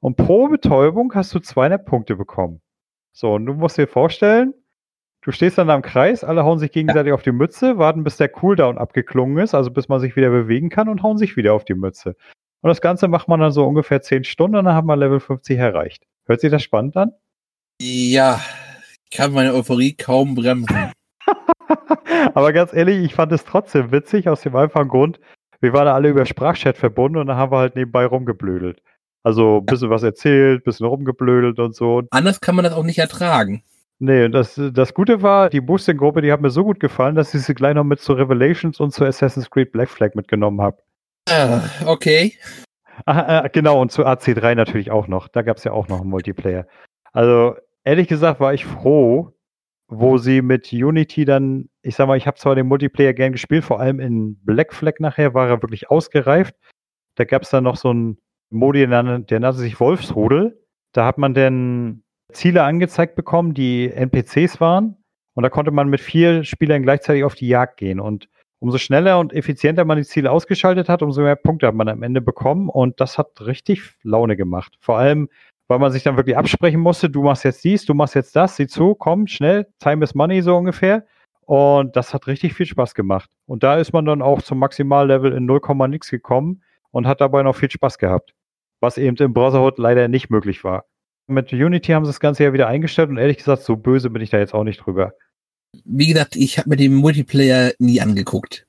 Und 0.00 0.16
pro 0.16 0.48
Betäubung 0.48 1.12
hast 1.14 1.34
du 1.34 1.40
200 1.40 1.84
Punkte 1.84 2.16
bekommen. 2.16 2.60
So, 3.12 3.34
und 3.34 3.46
du 3.46 3.54
musst 3.54 3.78
dir 3.78 3.88
vorstellen, 3.88 4.54
du 5.22 5.32
stehst 5.32 5.58
dann 5.58 5.68
da 5.68 5.74
im 5.74 5.82
Kreis, 5.82 6.22
alle 6.22 6.44
hauen 6.44 6.58
sich 6.58 6.70
gegenseitig 6.70 7.08
ja. 7.08 7.14
auf 7.14 7.22
die 7.22 7.32
Mütze, 7.32 7.78
warten, 7.78 8.04
bis 8.04 8.16
der 8.16 8.28
Cooldown 8.28 8.78
abgeklungen 8.78 9.38
ist, 9.38 9.54
also 9.54 9.70
bis 9.70 9.88
man 9.88 9.98
sich 9.98 10.14
wieder 10.14 10.30
bewegen 10.30 10.68
kann 10.68 10.88
und 10.88 11.02
hauen 11.02 11.18
sich 11.18 11.36
wieder 11.36 11.54
auf 11.54 11.64
die 11.64 11.74
Mütze. 11.74 12.14
Und 12.60 12.68
das 12.68 12.80
Ganze 12.80 13.08
macht 13.08 13.28
man 13.28 13.40
dann 13.40 13.52
so 13.52 13.66
ungefähr 13.66 14.02
10 14.02 14.24
Stunden 14.24 14.56
und 14.56 14.66
dann 14.66 14.74
hat 14.74 14.84
man 14.84 14.98
Level 14.98 15.20
50 15.20 15.58
erreicht. 15.58 16.04
Hört 16.26 16.40
sich 16.40 16.50
das 16.50 16.62
spannend 16.62 16.96
an? 16.96 17.12
Ja, 17.80 18.40
ich 19.10 19.16
kann 19.16 19.32
meine 19.32 19.54
Euphorie 19.54 19.94
kaum 19.94 20.34
bremsen. 20.34 20.92
Aber 22.34 22.52
ganz 22.52 22.72
ehrlich, 22.72 23.04
ich 23.04 23.14
fand 23.14 23.32
es 23.32 23.44
trotzdem 23.44 23.92
witzig, 23.92 24.28
aus 24.28 24.40
dem 24.40 24.56
einfachen 24.56 24.88
Grund, 24.88 25.20
wir 25.60 25.72
waren 25.72 25.88
alle 25.88 26.08
über 26.08 26.26
Sprachchat 26.26 26.76
verbunden 26.76 27.18
und 27.18 27.28
dann 27.28 27.36
haben 27.36 27.52
wir 27.52 27.58
halt 27.58 27.76
nebenbei 27.76 28.06
rumgeblödelt. 28.06 28.82
Also 29.22 29.58
ein 29.58 29.66
bisschen 29.66 29.90
was 29.90 30.02
erzählt, 30.02 30.60
ein 30.60 30.64
bisschen 30.64 30.86
rumgeblödelt 30.86 31.58
und 31.58 31.74
so. 31.74 32.02
Anders 32.10 32.40
kann 32.40 32.54
man 32.54 32.64
das 32.64 32.74
auch 32.74 32.84
nicht 32.84 32.98
ertragen. 32.98 33.62
Nee, 34.00 34.28
das, 34.28 34.60
das 34.72 34.94
Gute 34.94 35.22
war, 35.22 35.50
die 35.50 35.60
Boosting-Gruppe, 35.60 36.22
die 36.22 36.30
hat 36.30 36.40
mir 36.40 36.50
so 36.50 36.62
gut 36.62 36.78
gefallen, 36.78 37.16
dass 37.16 37.34
ich 37.34 37.42
sie 37.42 37.54
gleich 37.54 37.74
noch 37.74 37.84
mit 37.84 38.00
zu 38.00 38.12
Revelations 38.12 38.78
und 38.78 38.92
zu 38.92 39.04
Assassin's 39.04 39.50
Creed 39.50 39.72
Black 39.72 39.88
Flag 39.88 40.14
mitgenommen 40.14 40.60
habe. 40.60 40.78
Ah, 41.28 41.62
okay. 41.84 42.34
Ah, 43.06 43.44
äh, 43.44 43.50
genau, 43.52 43.80
und 43.80 43.90
zu 43.90 44.06
AC3 44.06 44.54
natürlich 44.54 44.90
auch 44.90 45.08
noch. 45.08 45.28
Da 45.28 45.42
gab 45.42 45.56
es 45.56 45.64
ja 45.64 45.72
auch 45.72 45.88
noch 45.88 46.00
einen 46.00 46.10
Multiplayer. 46.10 46.66
Also, 47.12 47.56
ehrlich 47.88 48.06
gesagt, 48.06 48.38
war 48.38 48.52
ich 48.52 48.66
froh, 48.66 49.32
wo 49.88 50.18
sie 50.18 50.42
mit 50.42 50.70
Unity 50.72 51.24
dann, 51.24 51.70
ich 51.80 51.96
sag 51.96 52.06
mal, 52.06 52.18
ich 52.18 52.26
habe 52.26 52.36
zwar 52.36 52.54
den 52.54 52.66
Multiplayer 52.66 53.14
gern 53.14 53.32
gespielt, 53.32 53.64
vor 53.64 53.80
allem 53.80 53.98
in 53.98 54.36
Black 54.44 54.74
Flag 54.74 54.96
nachher 54.98 55.32
war 55.32 55.48
er 55.48 55.62
wirklich 55.62 55.90
ausgereift. 55.90 56.54
Da 57.14 57.24
gab 57.24 57.42
es 57.42 57.50
dann 57.50 57.64
noch 57.64 57.76
so 57.76 57.88
einen 57.88 58.18
Modi, 58.50 58.86
der 58.86 59.02
nannte 59.02 59.52
sich 59.54 59.80
Wolfsrudel. 59.80 60.62
Da 60.92 61.06
hat 61.06 61.16
man 61.16 61.32
dann 61.32 62.02
Ziele 62.30 62.62
angezeigt 62.62 63.14
bekommen, 63.16 63.54
die 63.54 63.90
NPCs 63.90 64.60
waren. 64.60 64.98
Und 65.34 65.42
da 65.42 65.48
konnte 65.48 65.70
man 65.70 65.88
mit 65.88 66.02
vier 66.02 66.44
Spielern 66.44 66.82
gleichzeitig 66.82 67.24
auf 67.24 67.36
die 67.36 67.48
Jagd 67.48 67.78
gehen. 67.78 68.00
Und 68.00 68.28
umso 68.58 68.76
schneller 68.76 69.18
und 69.18 69.32
effizienter 69.32 69.86
man 69.86 69.96
die 69.96 70.04
Ziele 70.04 70.30
ausgeschaltet 70.30 70.90
hat, 70.90 71.02
umso 71.02 71.22
mehr 71.22 71.36
Punkte 71.36 71.66
hat 71.66 71.74
man 71.74 71.88
am 71.88 72.02
Ende 72.02 72.20
bekommen. 72.20 72.68
Und 72.68 73.00
das 73.00 73.16
hat 73.16 73.40
richtig 73.40 73.94
Laune 74.02 74.36
gemacht. 74.36 74.76
Vor 74.80 74.98
allem, 74.98 75.30
weil 75.68 75.78
man 75.78 75.92
sich 75.92 76.02
dann 76.02 76.16
wirklich 76.16 76.36
absprechen 76.36 76.80
musste, 76.80 77.10
du 77.10 77.22
machst 77.22 77.44
jetzt 77.44 77.62
dies, 77.62 77.84
du 77.84 77.94
machst 77.94 78.14
jetzt 78.14 78.34
das, 78.34 78.56
sieh 78.56 78.66
zu, 78.66 78.94
komm, 78.94 79.26
schnell, 79.26 79.66
time 79.78 80.02
is 80.02 80.14
money 80.14 80.42
so 80.42 80.56
ungefähr. 80.56 81.04
Und 81.42 81.96
das 81.96 82.12
hat 82.12 82.26
richtig 82.26 82.54
viel 82.54 82.66
Spaß 82.66 82.94
gemacht. 82.94 83.30
Und 83.46 83.62
da 83.62 83.78
ist 83.78 83.92
man 83.92 84.04
dann 84.04 84.20
auch 84.20 84.42
zum 84.42 84.58
Maximallevel 84.58 85.32
in 85.32 85.46
0, 85.46 85.60
nix 85.88 86.10
gekommen 86.10 86.62
und 86.90 87.06
hat 87.06 87.20
dabei 87.20 87.42
noch 87.42 87.56
viel 87.56 87.70
Spaß 87.70 87.98
gehabt. 87.98 88.34
Was 88.80 88.98
eben 88.98 89.16
im 89.16 89.32
Browserhood 89.32 89.78
leider 89.78 90.08
nicht 90.08 90.30
möglich 90.30 90.64
war. 90.64 90.84
Mit 91.26 91.52
Unity 91.52 91.92
haben 91.92 92.04
sie 92.04 92.10
das 92.10 92.20
Ganze 92.20 92.44
ja 92.44 92.52
wieder 92.52 92.68
eingestellt 92.68 93.10
und 93.10 93.18
ehrlich 93.18 93.38
gesagt, 93.38 93.62
so 93.62 93.76
böse 93.76 94.10
bin 94.10 94.22
ich 94.22 94.30
da 94.30 94.38
jetzt 94.38 94.54
auch 94.54 94.64
nicht 94.64 94.78
drüber. 94.78 95.12
Wie 95.84 96.06
gesagt, 96.06 96.36
ich 96.36 96.58
habe 96.58 96.70
mir 96.70 96.76
den 96.76 96.94
Multiplayer 96.94 97.72
nie 97.78 98.00
angeguckt. 98.00 98.66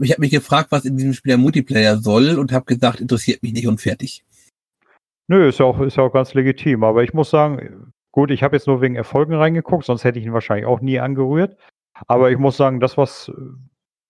Ich 0.00 0.10
habe 0.10 0.20
mich 0.20 0.30
gefragt, 0.30 0.72
was 0.72 0.84
in 0.84 0.96
diesem 0.96 1.12
Spiel 1.12 1.30
der 1.30 1.38
Multiplayer 1.38 1.98
soll 1.98 2.38
und 2.38 2.50
habe 2.50 2.64
gesagt, 2.64 3.00
interessiert 3.00 3.42
mich 3.42 3.52
nicht 3.52 3.66
und 3.68 3.80
fertig. 3.80 4.24
Nö, 5.28 5.48
ist 5.48 5.58
ja 5.58 5.66
auch, 5.66 5.80
ist 5.80 5.98
auch 5.98 6.12
ganz 6.12 6.34
legitim. 6.34 6.84
Aber 6.84 7.02
ich 7.02 7.14
muss 7.14 7.30
sagen, 7.30 7.92
gut, 8.10 8.30
ich 8.30 8.42
habe 8.42 8.56
jetzt 8.56 8.66
nur 8.66 8.80
wegen 8.80 8.96
Erfolgen 8.96 9.34
reingeguckt, 9.34 9.84
sonst 9.84 10.04
hätte 10.04 10.18
ich 10.18 10.26
ihn 10.26 10.32
wahrscheinlich 10.32 10.66
auch 10.66 10.80
nie 10.80 10.98
angerührt. 10.98 11.56
Aber 12.06 12.30
ich 12.30 12.38
muss 12.38 12.56
sagen, 12.56 12.80
das, 12.80 12.96
was 12.96 13.30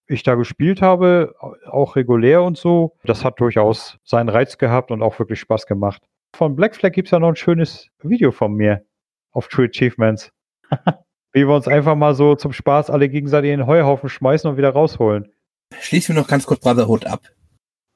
ich 0.06 0.22
da 0.22 0.34
gespielt 0.34 0.82
habe, 0.82 1.34
auch 1.70 1.96
regulär 1.96 2.42
und 2.42 2.58
so, 2.58 2.96
das 3.04 3.24
hat 3.24 3.40
durchaus 3.40 3.98
seinen 4.04 4.28
Reiz 4.28 4.58
gehabt 4.58 4.90
und 4.90 5.02
auch 5.02 5.18
wirklich 5.18 5.40
Spaß 5.40 5.66
gemacht. 5.66 6.02
Von 6.34 6.56
Black 6.56 6.74
Flag 6.74 6.92
gibt 6.92 7.08
es 7.08 7.12
ja 7.12 7.18
noch 7.18 7.28
ein 7.28 7.36
schönes 7.36 7.88
Video 8.02 8.30
von 8.30 8.54
mir 8.54 8.84
auf 9.32 9.48
True 9.48 9.66
Achievements. 9.66 10.32
Wie 11.34 11.46
wir 11.46 11.54
uns 11.54 11.66
einfach 11.66 11.96
mal 11.96 12.14
so 12.14 12.34
zum 12.34 12.52
Spaß 12.52 12.90
alle 12.90 13.08
gegenseitig 13.08 13.50
in 13.50 13.60
den 13.60 13.66
Heuhaufen 13.66 14.08
schmeißen 14.08 14.50
und 14.50 14.56
wieder 14.56 14.70
rausholen. 14.70 15.32
Schließen 15.80 16.14
wir 16.14 16.20
noch 16.20 16.28
ganz 16.28 16.44
kurz 16.44 16.60
Brotherhood 16.60 17.06
ab. 17.06 17.22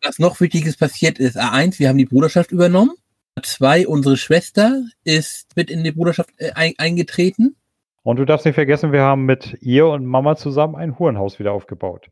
Was 0.02 0.18
noch 0.18 0.40
Wichtiges 0.40 0.76
passiert 0.76 1.18
ist, 1.18 1.38
A1, 1.38 1.78
wir 1.78 1.88
haben 1.88 1.98
die 1.98 2.06
Bruderschaft 2.06 2.52
übernommen. 2.52 2.92
A2, 3.38 3.86
unsere 3.86 4.16
Schwester 4.16 4.84
ist 5.04 5.56
mit 5.56 5.70
in 5.70 5.84
die 5.84 5.92
Bruderschaft 5.92 6.30
äh, 6.38 6.52
ein, 6.54 6.74
eingetreten. 6.78 7.56
Und 8.02 8.16
du 8.16 8.24
darfst 8.24 8.46
nicht 8.46 8.54
vergessen, 8.54 8.92
wir 8.92 9.02
haben 9.02 9.24
mit 9.26 9.58
ihr 9.60 9.86
und 9.88 10.06
Mama 10.06 10.36
zusammen 10.36 10.76
ein 10.76 10.98
Hurenhaus 10.98 11.38
wieder 11.38 11.52
aufgebaut. 11.52 12.08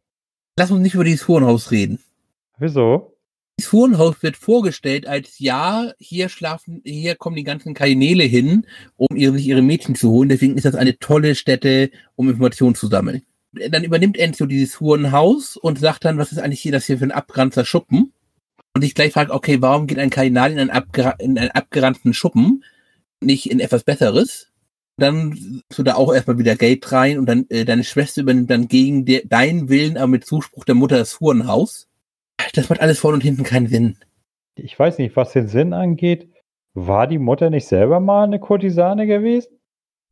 Lass 0.58 0.70
uns 0.70 0.82
nicht 0.82 0.94
über 0.94 1.04
dieses 1.04 1.26
Hurenhaus 1.26 1.70
reden. 1.70 1.98
Wieso? 2.58 3.16
Das 3.56 3.72
Hurenhaus 3.72 4.22
wird 4.22 4.36
vorgestellt 4.36 5.06
als 5.06 5.38
ja, 5.38 5.92
hier 5.98 6.28
schlafen, 6.28 6.82
hier 6.84 7.14
kommen 7.14 7.36
die 7.36 7.44
ganzen 7.44 7.72
Kanäle 7.72 8.24
hin, 8.24 8.66
um 8.96 9.16
ihre, 9.16 9.34
sich 9.34 9.46
ihre 9.46 9.62
Mädchen 9.62 9.94
zu 9.94 10.10
holen. 10.10 10.28
Deswegen 10.28 10.56
ist 10.56 10.64
das 10.64 10.74
eine 10.74 10.98
tolle 10.98 11.36
Stätte, 11.36 11.90
um 12.16 12.28
Informationen 12.28 12.74
zu 12.74 12.88
sammeln. 12.88 13.22
Dann 13.52 13.84
übernimmt 13.84 14.18
Enzo 14.18 14.46
dieses 14.46 14.80
Hurenhaus 14.80 15.56
und 15.56 15.78
sagt 15.78 16.04
dann, 16.04 16.18
was 16.18 16.32
ist 16.32 16.38
eigentlich 16.38 16.60
hier 16.60 16.72
das 16.72 16.86
hier 16.86 16.98
für 16.98 17.04
ein 17.04 17.12
abgeranzter 17.12 17.64
Schuppen? 17.64 18.12
Und 18.74 18.82
ich 18.84 18.94
gleich 18.94 19.12
fragt, 19.12 19.30
okay, 19.30 19.62
warum 19.62 19.86
geht 19.86 19.98
ein 19.98 20.10
Kardinal 20.10 20.52
in 20.52 20.58
einen, 20.58 20.70
abger 20.70 21.14
in 21.20 21.38
einen 21.38 21.50
abgeranzten 21.50 22.12
Schuppen, 22.12 22.64
nicht 23.20 23.50
in 23.50 23.60
etwas 23.60 23.84
Besseres? 23.84 24.50
Dann 24.96 25.62
du 25.74 25.82
da 25.82 25.94
auch 25.94 26.12
erstmal 26.12 26.38
wieder 26.38 26.56
Geld 26.56 26.90
rein 26.92 27.18
und 27.18 27.26
dann 27.26 27.46
äh, 27.48 27.64
deine 27.64 27.84
Schwester 27.84 28.22
übernimmt 28.22 28.50
dann 28.50 28.68
gegen 28.68 29.04
de 29.04 29.26
deinen 29.26 29.68
Willen, 29.68 29.96
aber 29.96 30.06
mit 30.06 30.24
Zuspruch 30.24 30.64
der 30.64 30.76
Mutter 30.76 30.98
das 30.98 31.18
Hurenhaus 31.20 31.88
das 32.52 32.68
macht 32.68 32.80
alles 32.80 32.98
vorne 32.98 33.16
und 33.16 33.22
hinten 33.22 33.44
keinen 33.44 33.66
Sinn. 33.66 33.96
Ich 34.56 34.78
weiß 34.78 34.98
nicht, 34.98 35.16
was 35.16 35.32
den 35.32 35.48
Sinn 35.48 35.72
angeht. 35.72 36.30
War 36.74 37.06
die 37.06 37.18
Mutter 37.18 37.50
nicht 37.50 37.66
selber 37.66 38.00
mal 38.00 38.24
eine 38.24 38.40
Kurtisane 38.40 39.06
gewesen? 39.06 39.58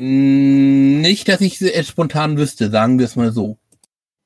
Hm, 0.00 1.00
nicht, 1.00 1.28
dass 1.28 1.40
ich 1.40 1.60
es 1.60 1.88
spontan 1.88 2.36
wüsste, 2.38 2.70
sagen 2.70 2.98
wir 2.98 3.06
es 3.06 3.16
mal 3.16 3.32
so. 3.32 3.58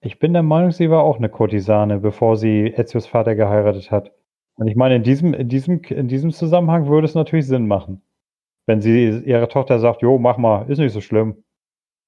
Ich 0.01 0.19
bin 0.19 0.33
der 0.33 0.43
Meinung, 0.43 0.71
sie 0.71 0.91
war 0.91 1.03
auch 1.03 1.17
eine 1.17 1.29
Kurtisane, 1.29 1.99
bevor 1.99 2.37
sie 2.37 2.73
Ezios 2.77 3.07
Vater 3.07 3.35
geheiratet 3.35 3.91
hat. 3.91 4.13
Und 4.57 4.69
ich 4.69 4.77
meine, 4.77 4.97
in 4.97 5.03
diesem, 5.03 5.35
in 5.35 5.49
diesem, 5.49 5.83
in 5.83 6.09
diesem 6.09 6.33
Zusammenhang 6.33 6.87
würde 6.87 7.07
es 7.07 7.15
natürlich 7.15 7.47
Sinn 7.47 7.67
machen. 7.67 8.03
Wenn 8.67 8.81
sie 8.81 9.09
ihrer 9.25 9.49
Tochter 9.49 9.79
sagt, 9.79 10.03
jo, 10.03 10.19
mach 10.19 10.39
mal, 10.39 10.69
ist 10.71 10.79
nicht 10.79 10.93
so 10.93 11.01
schlimm. 11.01 11.45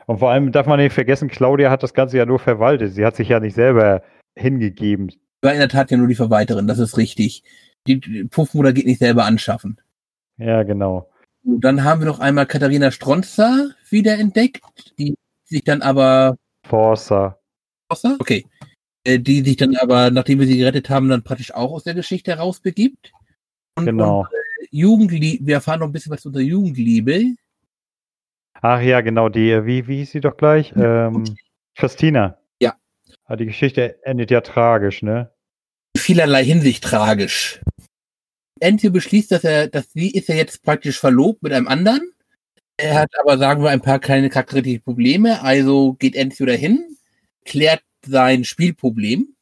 Und 0.07 0.19
vor 0.19 0.31
allem 0.31 0.51
darf 0.51 0.67
man 0.67 0.81
nicht 0.81 0.93
vergessen, 0.93 1.29
Claudia 1.29 1.71
hat 1.71 1.83
das 1.83 1.95
Ganze 1.95 2.17
ja 2.17 2.27
nur 2.27 2.39
verwaltet. 2.39 2.93
Sie 2.95 3.05
hat 3.05 3.17
sich 3.17 3.29
ja 3.29 3.41
nicht 3.41 3.55
selber 3.55 4.03
hingegeben 4.37 5.13
war 5.43 5.53
in 5.53 5.59
der 5.59 5.69
Tat 5.69 5.91
ja 5.91 5.97
nur 5.97 6.09
die 6.09 6.15
Verwalterin, 6.15 6.67
das 6.67 6.79
ist 6.79 6.97
richtig. 6.97 7.43
Die 7.87 8.25
Puffmutter 8.31 8.73
geht 8.73 8.87
nicht 8.87 8.99
selber 8.99 9.25
anschaffen. 9.25 9.81
Ja, 10.37 10.63
genau. 10.63 11.11
Und 11.45 11.63
dann 11.63 11.85
haben 11.85 12.01
wir 12.01 12.07
noch 12.07 12.21
einmal 12.21 12.47
Katharina 12.47 12.91
Stronzer 12.91 13.71
wiederentdeckt, 13.89 14.61
die 14.99 15.15
sich 15.45 15.65
dann 15.65 15.83
aber. 15.83 16.37
Forza. 16.67 17.39
Forza? 17.89 18.17
Okay. 18.19 18.45
Äh, 19.05 19.19
die 19.19 19.43
sich 19.43 19.57
dann 19.57 19.77
aber, 19.77 20.11
nachdem 20.11 20.41
wir 20.41 20.47
sie 20.47 20.59
gerettet 20.59 20.91
haben, 20.91 21.09
dann 21.09 21.25
praktisch 21.25 21.55
auch 21.55 21.73
aus 21.73 21.85
der 21.85 21.95
Geschichte 21.95 22.33
herausbegibt. 22.33 23.13
Und, 23.77 23.87
genau. 23.87 24.27
Jugendliebe, 24.71 25.47
wir 25.47 25.55
erfahren 25.57 25.81
noch 25.81 25.87
ein 25.87 25.93
bisschen 25.93 26.13
was 26.13 26.27
unter 26.27 26.41
Jugendliebe. 26.41 27.35
Ach 28.61 28.81
ja, 28.81 29.01
genau, 29.01 29.29
die, 29.29 29.65
wie, 29.65 29.87
wie 29.87 29.99
hieß 29.99 30.11
sie 30.11 30.21
doch 30.21 30.37
gleich? 30.37 30.73
Ähm, 30.77 31.25
Christina. 31.77 32.39
Aber 33.29 33.35
ah, 33.35 33.37
die 33.37 33.47
Geschichte 33.47 34.03
endet 34.05 34.31
ja 34.31 34.41
tragisch, 34.41 35.03
ne? 35.03 35.31
In 35.95 36.01
vielerlei 36.01 36.43
Hinsicht 36.45 36.83
tragisch. 36.83 37.61
Enzio 38.59 38.91
beschließt, 38.91 39.31
dass 39.31 39.45
er, 39.45 39.69
dass 39.69 39.93
sie 39.93 40.11
ist 40.11 40.31
ja 40.31 40.35
jetzt 40.35 40.63
praktisch 40.63 40.99
verlobt 40.99 41.43
mit 41.43 41.53
einem 41.53 41.69
anderen. 41.69 42.01
Er 42.79 43.01
hat 43.01 43.11
aber, 43.21 43.37
sagen 43.37 43.63
wir, 43.63 43.69
ein 43.69 43.83
paar 43.83 43.99
kleine 43.99 44.31
charakteristische 44.31 44.81
Probleme. 44.81 45.43
Also 45.43 45.93
geht 45.95 46.17
Enzio 46.17 46.47
dahin, 46.47 46.97
klärt 47.45 47.83
sein 48.07 48.45
Spielproblem, 48.45 49.35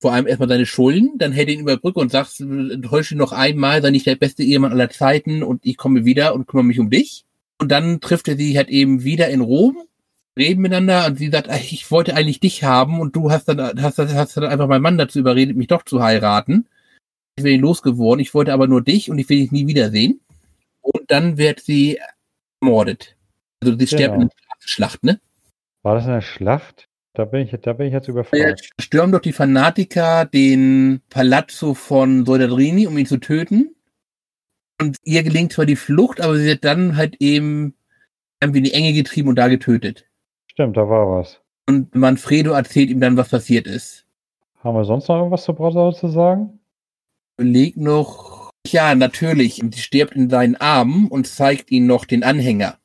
vor 0.00 0.12
allem 0.12 0.26
erstmal 0.26 0.48
seine 0.48 0.66
Schulden, 0.66 1.18
dann 1.18 1.32
hält 1.32 1.48
ihn 1.48 1.60
über 1.60 1.76
Brücke 1.76 2.00
und 2.00 2.10
sagt, 2.10 2.40
enttäusche 2.40 3.14
ihn 3.14 3.18
noch 3.18 3.32
einmal, 3.32 3.82
sei 3.82 3.90
nicht 3.90 4.06
der 4.06 4.16
beste 4.16 4.42
Ehemann 4.42 4.72
aller 4.72 4.90
Zeiten 4.90 5.42
und 5.42 5.64
ich 5.64 5.76
komme 5.76 6.04
wieder 6.04 6.34
und 6.34 6.46
kümmere 6.46 6.66
mich 6.66 6.80
um 6.80 6.90
dich. 6.90 7.24
Und 7.60 7.70
dann 7.70 8.00
trifft 8.00 8.26
er 8.28 8.36
sie 8.36 8.56
halt 8.56 8.68
eben 8.68 9.04
wieder 9.04 9.28
in 9.28 9.40
Rom 9.40 9.76
reden 10.36 10.62
miteinander 10.62 11.06
und 11.06 11.18
sie 11.18 11.30
sagt, 11.30 11.48
ich 11.70 11.90
wollte 11.90 12.14
eigentlich 12.14 12.40
dich 12.40 12.64
haben 12.64 13.00
und 13.00 13.14
du 13.16 13.30
hast 13.30 13.48
dann, 13.48 13.82
hast, 13.82 13.98
hast 13.98 14.36
dann 14.36 14.44
einfach 14.44 14.66
meinen 14.66 14.82
Mann 14.82 14.98
dazu 14.98 15.18
überredet, 15.18 15.56
mich 15.56 15.68
doch 15.68 15.82
zu 15.82 16.02
heiraten. 16.02 16.68
Ich 17.36 17.44
bin 17.44 17.60
losgeworden, 17.60 18.20
ich 18.20 18.34
wollte 18.34 18.52
aber 18.52 18.66
nur 18.66 18.82
dich 18.82 19.10
und 19.10 19.18
ich 19.18 19.28
will 19.28 19.38
dich 19.38 19.52
nie 19.52 19.66
wiedersehen. 19.66 20.20
Und 20.80 21.10
dann 21.10 21.38
wird 21.38 21.60
sie 21.60 21.98
ermordet. 22.60 23.16
Also 23.62 23.76
sie 23.78 23.86
stirbt 23.86 24.14
genau. 24.14 24.22
in 24.22 24.28
der 24.28 24.34
Schlacht, 24.60 25.04
ne? 25.04 25.20
War 25.82 25.94
das 25.94 26.06
eine 26.06 26.22
Schlacht? 26.22 26.88
Da 27.14 27.26
bin 27.26 27.46
ich, 27.46 27.50
da 27.60 27.74
bin 27.74 27.88
ich 27.88 27.92
jetzt 27.92 28.08
überfragt. 28.08 28.40
Ja, 28.40 28.54
stürmen 28.80 29.12
doch 29.12 29.20
die 29.20 29.34
Fanatiker 29.34 30.24
den 30.24 31.02
Palazzo 31.10 31.74
von 31.74 32.24
Soldadrini, 32.24 32.86
um 32.86 32.96
ihn 32.96 33.06
zu 33.06 33.18
töten. 33.18 33.74
Und 34.80 34.96
ihr 35.04 35.22
gelingt 35.22 35.52
zwar 35.52 35.66
die 35.66 35.76
Flucht, 35.76 36.20
aber 36.20 36.36
sie 36.36 36.46
wird 36.46 36.64
dann 36.64 36.96
halt 36.96 37.16
eben 37.20 37.74
irgendwie 38.40 38.58
in 38.58 38.64
die 38.64 38.72
Enge 38.72 38.92
getrieben 38.94 39.28
und 39.28 39.36
da 39.36 39.48
getötet. 39.48 40.06
Stimmt, 40.46 40.76
da 40.76 40.88
war 40.88 41.18
was. 41.18 41.40
Und 41.68 41.94
Manfredo 41.94 42.52
erzählt 42.52 42.90
ihm 42.90 43.00
dann, 43.00 43.16
was 43.16 43.28
passiert 43.28 43.66
ist. 43.66 44.06
Haben 44.60 44.76
wir 44.76 44.84
sonst 44.84 45.08
noch 45.08 45.16
irgendwas 45.16 45.44
zu 45.44 45.54
Brotherhood 45.54 45.96
zu 45.96 46.08
sagen? 46.08 46.60
Beleg 47.36 47.76
noch. 47.76 48.50
Ja, 48.66 48.94
natürlich. 48.94 49.62
Sie 49.72 49.80
stirbt 49.80 50.14
in 50.14 50.30
seinen 50.30 50.56
Armen 50.56 51.08
und 51.08 51.26
zeigt 51.26 51.70
ihm 51.70 51.86
noch 51.86 52.04
den 52.04 52.24
Anhänger, 52.24 52.78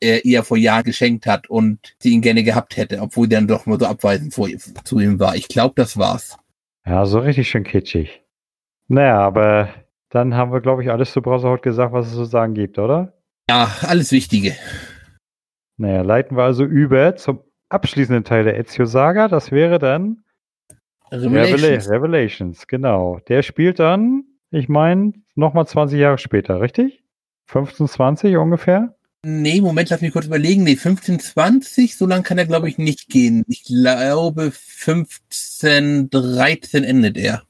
er 0.00 0.24
ihr 0.24 0.42
vor 0.42 0.56
Jahren 0.56 0.84
geschenkt 0.84 1.26
hat 1.26 1.48
und 1.50 1.94
sie 1.98 2.10
ihn 2.10 2.22
gerne 2.22 2.42
gehabt 2.42 2.76
hätte, 2.76 3.00
obwohl 3.00 3.26
sie 3.26 3.34
dann 3.34 3.46
doch 3.46 3.66
nur 3.66 3.78
so 3.78 3.86
abweisend 3.86 4.34
vor, 4.34 4.48
zu 4.84 4.98
ihm 4.98 5.20
war. 5.20 5.36
Ich 5.36 5.48
glaube, 5.48 5.74
das 5.76 5.96
war's. 5.96 6.38
Ja, 6.86 7.04
so 7.06 7.18
richtig 7.20 7.48
schön 7.48 7.64
kitschig. 7.64 8.22
Naja, 8.88 9.20
aber 9.20 9.68
dann 10.08 10.34
haben 10.34 10.52
wir, 10.52 10.60
glaube 10.60 10.82
ich, 10.82 10.90
alles 10.90 11.12
zu 11.12 11.22
Browserhaut 11.22 11.62
gesagt, 11.62 11.92
was 11.92 12.08
es 12.08 12.14
zu 12.14 12.24
sagen 12.24 12.54
gibt, 12.54 12.78
oder? 12.78 13.12
Ja, 13.48 13.70
alles 13.82 14.10
Wichtige. 14.10 14.56
Naja, 15.76 16.02
leiten 16.02 16.36
wir 16.36 16.44
also 16.44 16.64
über 16.64 17.16
zum 17.16 17.40
abschließenden 17.68 18.24
Teil 18.24 18.44
der 18.44 18.58
Ezio-Saga. 18.58 19.28
Das 19.28 19.52
wäre 19.52 19.78
dann 19.78 20.24
Revelations. 21.12 21.90
Revelations, 21.90 22.66
genau. 22.66 23.20
Der 23.28 23.42
spielt 23.42 23.78
dann 23.78 24.24
Ich 24.50 24.68
meine, 24.68 25.12
nochmal 25.36 25.66
20 25.66 25.98
Jahre 25.98 26.18
später, 26.18 26.60
richtig? 26.60 27.04
15, 27.46 27.86
20 27.86 28.36
ungefähr? 28.36 28.96
Nee, 29.22 29.60
Moment, 29.60 29.90
lass 29.90 30.00
mich 30.00 30.12
kurz 30.12 30.26
überlegen. 30.26 30.64
Nee, 30.64 30.76
15, 30.76 31.20
20, 31.20 31.96
so 31.96 32.06
lang 32.06 32.22
kann 32.22 32.38
er, 32.38 32.46
glaube 32.46 32.68
ich, 32.68 32.78
nicht 32.78 33.08
gehen. 33.08 33.44
Ich 33.48 33.64
glaube, 33.64 34.50
15, 34.50 36.08
13 36.08 36.84
endet 36.84 37.18
er. 37.18 37.42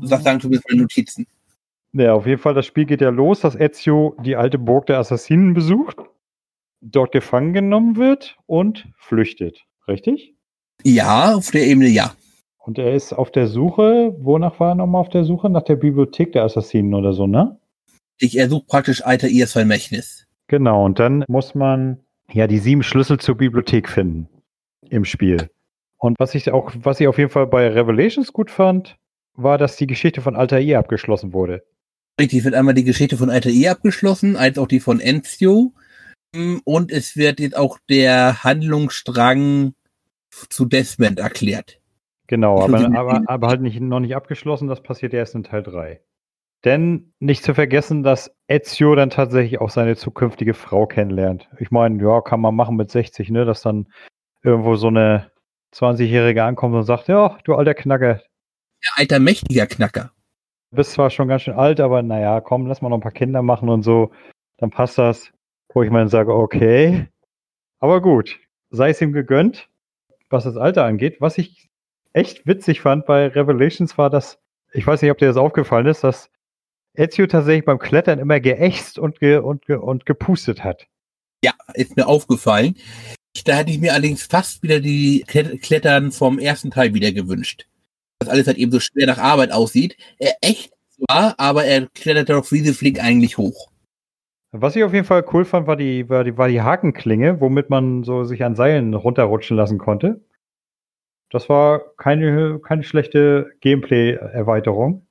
Sag 0.00 0.22
sagen, 0.22 0.38
du 0.38 0.48
bist 0.48 0.62
meine 0.68 0.82
Notizen. 0.82 1.26
Ja, 1.92 2.14
auf 2.14 2.26
jeden 2.26 2.40
Fall, 2.40 2.54
das 2.54 2.66
Spiel 2.66 2.86
geht 2.86 3.00
ja 3.00 3.10
los, 3.10 3.40
dass 3.40 3.56
Ezio 3.56 4.16
die 4.24 4.36
alte 4.36 4.58
Burg 4.58 4.86
der 4.86 4.98
Assassinen 4.98 5.54
besucht, 5.54 5.96
dort 6.80 7.12
gefangen 7.12 7.52
genommen 7.52 7.96
wird 7.96 8.36
und 8.46 8.86
flüchtet. 8.96 9.64
Richtig? 9.88 10.34
Ja, 10.84 11.34
auf 11.34 11.50
der 11.50 11.66
Ebene 11.66 11.88
ja. 11.88 12.14
Und 12.58 12.78
er 12.78 12.94
ist 12.94 13.12
auf 13.12 13.32
der 13.32 13.48
Suche, 13.48 14.14
wonach 14.20 14.60
war 14.60 14.70
er 14.70 14.74
nochmal 14.76 15.00
auf 15.00 15.10
der 15.10 15.24
Suche? 15.24 15.50
Nach 15.50 15.64
der 15.64 15.76
Bibliothek 15.76 16.32
der 16.32 16.44
Assassinen 16.44 16.94
oder 16.94 17.12
so, 17.12 17.26
ne? 17.26 17.58
Ich 18.18 18.38
ersuche 18.38 18.64
praktisch 18.66 19.04
Alter 19.04 19.28
Ias 19.28 19.52
Vermächtnis. 19.52 20.26
Genau, 20.48 20.84
und 20.84 20.98
dann 20.98 21.24
muss 21.28 21.54
man 21.54 22.00
ja 22.30 22.46
die 22.46 22.58
sieben 22.58 22.82
Schlüssel 22.82 23.18
zur 23.18 23.36
Bibliothek 23.36 23.88
finden 23.88 24.28
im 24.88 25.04
Spiel. 25.04 25.50
Und 25.98 26.18
was 26.18 26.34
ich 26.34 26.50
auch, 26.50 26.72
was 26.74 27.00
ich 27.00 27.06
auf 27.06 27.18
jeden 27.18 27.30
Fall 27.30 27.46
bei 27.46 27.68
Revelations 27.68 28.32
gut 28.32 28.50
fand, 28.50 28.96
war, 29.34 29.56
dass 29.58 29.76
die 29.76 29.86
Geschichte 29.86 30.20
von 30.20 30.36
Altair 30.36 30.78
abgeschlossen 30.78 31.32
wurde. 31.32 31.64
Richtig, 32.20 32.44
wird 32.44 32.54
einmal 32.54 32.74
die 32.74 32.84
Geschichte 32.84 33.16
von 33.16 33.30
Altair 33.30 33.72
abgeschlossen, 33.72 34.36
als 34.36 34.58
auch 34.58 34.66
die 34.66 34.80
von 34.80 35.00
Ezio. 35.00 35.72
Und 36.64 36.90
es 36.90 37.16
wird 37.16 37.40
jetzt 37.40 37.56
auch 37.56 37.78
der 37.88 38.42
Handlungsstrang 38.42 39.74
zu 40.30 40.64
Desmond 40.64 41.18
erklärt. 41.18 41.80
Genau, 42.26 42.62
aber, 42.62 42.96
aber, 42.96 43.22
aber 43.26 43.48
halt 43.48 43.60
nicht, 43.60 43.80
noch 43.80 44.00
nicht 44.00 44.16
abgeschlossen, 44.16 44.68
das 44.68 44.82
passiert 44.82 45.12
erst 45.12 45.34
in 45.34 45.44
Teil 45.44 45.62
3. 45.62 46.00
Denn 46.64 47.12
nicht 47.18 47.42
zu 47.42 47.54
vergessen, 47.54 48.02
dass 48.02 48.34
Ezio 48.46 48.94
dann 48.94 49.10
tatsächlich 49.10 49.60
auch 49.60 49.70
seine 49.70 49.96
zukünftige 49.96 50.54
Frau 50.54 50.86
kennenlernt. 50.86 51.48
Ich 51.58 51.70
meine, 51.70 52.00
ja, 52.02 52.20
kann 52.20 52.40
man 52.40 52.54
machen 52.54 52.76
mit 52.76 52.90
60, 52.90 53.30
ne, 53.30 53.44
dass 53.44 53.62
dann 53.62 53.88
irgendwo 54.42 54.76
so 54.76 54.88
eine 54.88 55.30
20-Jährige 55.74 56.44
ankommt 56.44 56.74
und 56.74 56.84
sagt, 56.84 57.08
ja, 57.08 57.36
du 57.44 57.54
alter 57.54 57.74
Knacker. 57.74 58.20
Ja, 58.82 58.90
alter 58.96 59.18
mächtiger 59.18 59.66
Knacker. 59.66 60.12
Du 60.70 60.76
bist 60.76 60.92
zwar 60.92 61.10
schon 61.10 61.28
ganz 61.28 61.42
schön 61.42 61.54
alt, 61.54 61.80
aber 61.80 62.02
naja, 62.02 62.40
komm, 62.40 62.66
lass 62.66 62.80
mal 62.80 62.88
noch 62.88 62.98
ein 62.98 63.02
paar 63.02 63.12
Kinder 63.12 63.42
machen 63.42 63.68
und 63.68 63.82
so, 63.82 64.12
dann 64.58 64.70
passt 64.70 64.98
das. 64.98 65.32
Wo 65.74 65.82
ich 65.82 65.90
mal 65.90 66.06
sage, 66.08 66.34
okay. 66.34 67.08
Aber 67.78 68.00
gut, 68.02 68.38
sei 68.70 68.90
es 68.90 69.00
ihm 69.00 69.12
gegönnt, 69.12 69.68
was 70.28 70.44
das 70.44 70.56
Alter 70.56 70.84
angeht. 70.84 71.20
Was 71.20 71.38
ich 71.38 71.70
echt 72.12 72.46
witzig 72.46 72.80
fand 72.80 73.06
bei 73.06 73.28
Revelations 73.28 73.96
war, 73.98 74.10
dass, 74.10 74.38
ich 74.72 74.86
weiß 74.86 75.02
nicht, 75.02 75.10
ob 75.10 75.18
dir 75.18 75.26
das 75.26 75.36
aufgefallen 75.36 75.86
ist, 75.86 76.04
dass 76.04 76.30
Ezio 76.94 77.26
tatsächlich 77.26 77.64
beim 77.64 77.78
Klettern 77.78 78.18
immer 78.18 78.40
geächzt 78.40 78.98
und, 78.98 79.18
ge 79.20 79.38
und, 79.38 79.66
ge 79.66 79.76
und 79.76 80.06
gepustet 80.06 80.62
hat. 80.62 80.86
Ja, 81.44 81.52
ist 81.74 81.96
mir 81.96 82.06
aufgefallen. 82.06 82.76
Da 83.44 83.54
hätte 83.54 83.70
ich 83.70 83.80
mir 83.80 83.92
allerdings 83.92 84.24
fast 84.24 84.62
wieder 84.62 84.80
die 84.80 85.24
Klettern 85.26 86.12
vom 86.12 86.38
ersten 86.38 86.70
Teil 86.70 86.94
wieder 86.94 87.12
gewünscht. 87.12 87.66
Dass 88.18 88.28
alles 88.28 88.46
halt 88.46 88.58
eben 88.58 88.70
so 88.70 88.78
schwer 88.78 89.06
nach 89.06 89.18
Arbeit 89.18 89.52
aussieht. 89.52 89.96
Er 90.18 90.36
echt 90.42 90.72
zwar, 90.90 91.34
aber 91.38 91.64
er 91.64 91.88
klettert 91.94 92.28
doch 92.28 92.44
flink 92.44 93.02
eigentlich 93.02 93.38
hoch. 93.38 93.70
Was 94.52 94.76
ich 94.76 94.84
auf 94.84 94.92
jeden 94.92 95.06
Fall 95.06 95.24
cool 95.32 95.46
fand, 95.46 95.66
war 95.66 95.76
die, 95.76 96.10
war 96.10 96.24
die, 96.24 96.36
war 96.36 96.48
die 96.48 96.60
Hakenklinge, 96.60 97.40
womit 97.40 97.70
man 97.70 98.04
so 98.04 98.24
sich 98.24 98.44
an 98.44 98.54
Seilen 98.54 98.92
runterrutschen 98.92 99.56
lassen 99.56 99.78
konnte. 99.78 100.20
Das 101.30 101.48
war 101.48 101.94
keine, 101.96 102.60
keine 102.60 102.82
schlechte 102.82 103.50
Gameplay-Erweiterung. 103.62 105.06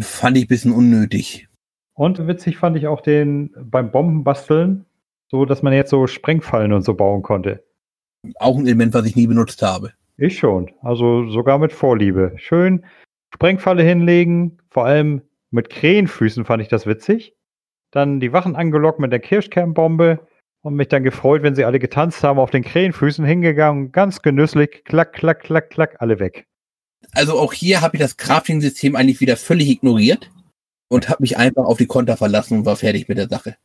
Fand 0.00 0.36
ich 0.36 0.44
ein 0.44 0.48
bisschen 0.48 0.72
unnötig. 0.72 1.48
Und 1.94 2.26
witzig 2.26 2.58
fand 2.58 2.76
ich 2.76 2.86
auch 2.88 3.00
den 3.00 3.54
beim 3.58 3.90
Bombenbasteln, 3.90 4.84
so 5.28 5.44
dass 5.44 5.62
man 5.62 5.72
jetzt 5.72 5.90
so 5.90 6.06
Sprengfallen 6.06 6.72
und 6.72 6.82
so 6.82 6.94
bauen 6.94 7.22
konnte. 7.22 7.64
Auch 8.36 8.56
ein 8.56 8.66
Element, 8.66 8.94
was 8.94 9.06
ich 9.06 9.16
nie 9.16 9.26
benutzt 9.26 9.62
habe. 9.62 9.92
Ich 10.16 10.38
schon. 10.38 10.70
Also 10.82 11.28
sogar 11.30 11.58
mit 11.58 11.72
Vorliebe. 11.72 12.32
Schön 12.36 12.84
Sprengfalle 13.32 13.82
hinlegen, 13.82 14.58
vor 14.70 14.86
allem 14.86 15.22
mit 15.50 15.70
Krähenfüßen 15.70 16.44
fand 16.44 16.62
ich 16.62 16.68
das 16.68 16.86
witzig. 16.86 17.34
Dann 17.90 18.18
die 18.18 18.32
Wachen 18.32 18.56
angelockt 18.56 18.98
mit 18.98 19.12
der 19.12 19.20
Kirschkernbombe 19.20 20.20
und 20.62 20.74
mich 20.74 20.88
dann 20.88 21.04
gefreut, 21.04 21.42
wenn 21.42 21.54
sie 21.54 21.64
alle 21.64 21.78
getanzt 21.78 22.24
haben, 22.24 22.38
auf 22.38 22.50
den 22.50 22.64
Krähenfüßen 22.64 23.24
hingegangen, 23.24 23.92
ganz 23.92 24.22
genüsslich, 24.22 24.84
klack, 24.84 25.12
klack, 25.12 25.40
klack, 25.40 25.70
klack, 25.70 25.96
alle 26.00 26.18
weg 26.18 26.46
also 27.16 27.38
auch 27.38 27.52
hier 27.52 27.80
habe 27.80 27.96
ich 27.96 28.00
das 28.00 28.16
Crafting-System 28.16 28.94
eigentlich 28.94 29.20
wieder 29.20 29.36
völlig 29.36 29.68
ignoriert 29.68 30.30
und 30.88 31.08
habe 31.08 31.22
mich 31.22 31.36
einfach 31.38 31.64
auf 31.64 31.78
die 31.78 31.86
Konter 31.86 32.16
verlassen 32.16 32.58
und 32.58 32.66
war 32.66 32.76
fertig 32.76 33.08
mit 33.08 33.18
der 33.18 33.28
Sache. 33.28 33.56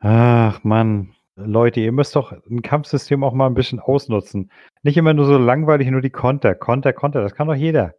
Ach 0.00 0.62
Mann, 0.64 1.14
Leute, 1.36 1.80
ihr 1.80 1.92
müsst 1.92 2.16
doch 2.16 2.32
ein 2.32 2.62
Kampfsystem 2.62 3.24
auch 3.24 3.32
mal 3.32 3.46
ein 3.46 3.54
bisschen 3.54 3.80
ausnutzen. 3.80 4.50
Nicht 4.82 4.96
immer 4.96 5.14
nur 5.14 5.26
so 5.26 5.38
langweilig, 5.38 5.88
nur 5.90 6.00
die 6.00 6.10
Konter, 6.10 6.54
Konter, 6.54 6.92
Konter, 6.92 7.22
das 7.22 7.34
kann 7.34 7.48
doch 7.48 7.54
jeder. 7.54 7.94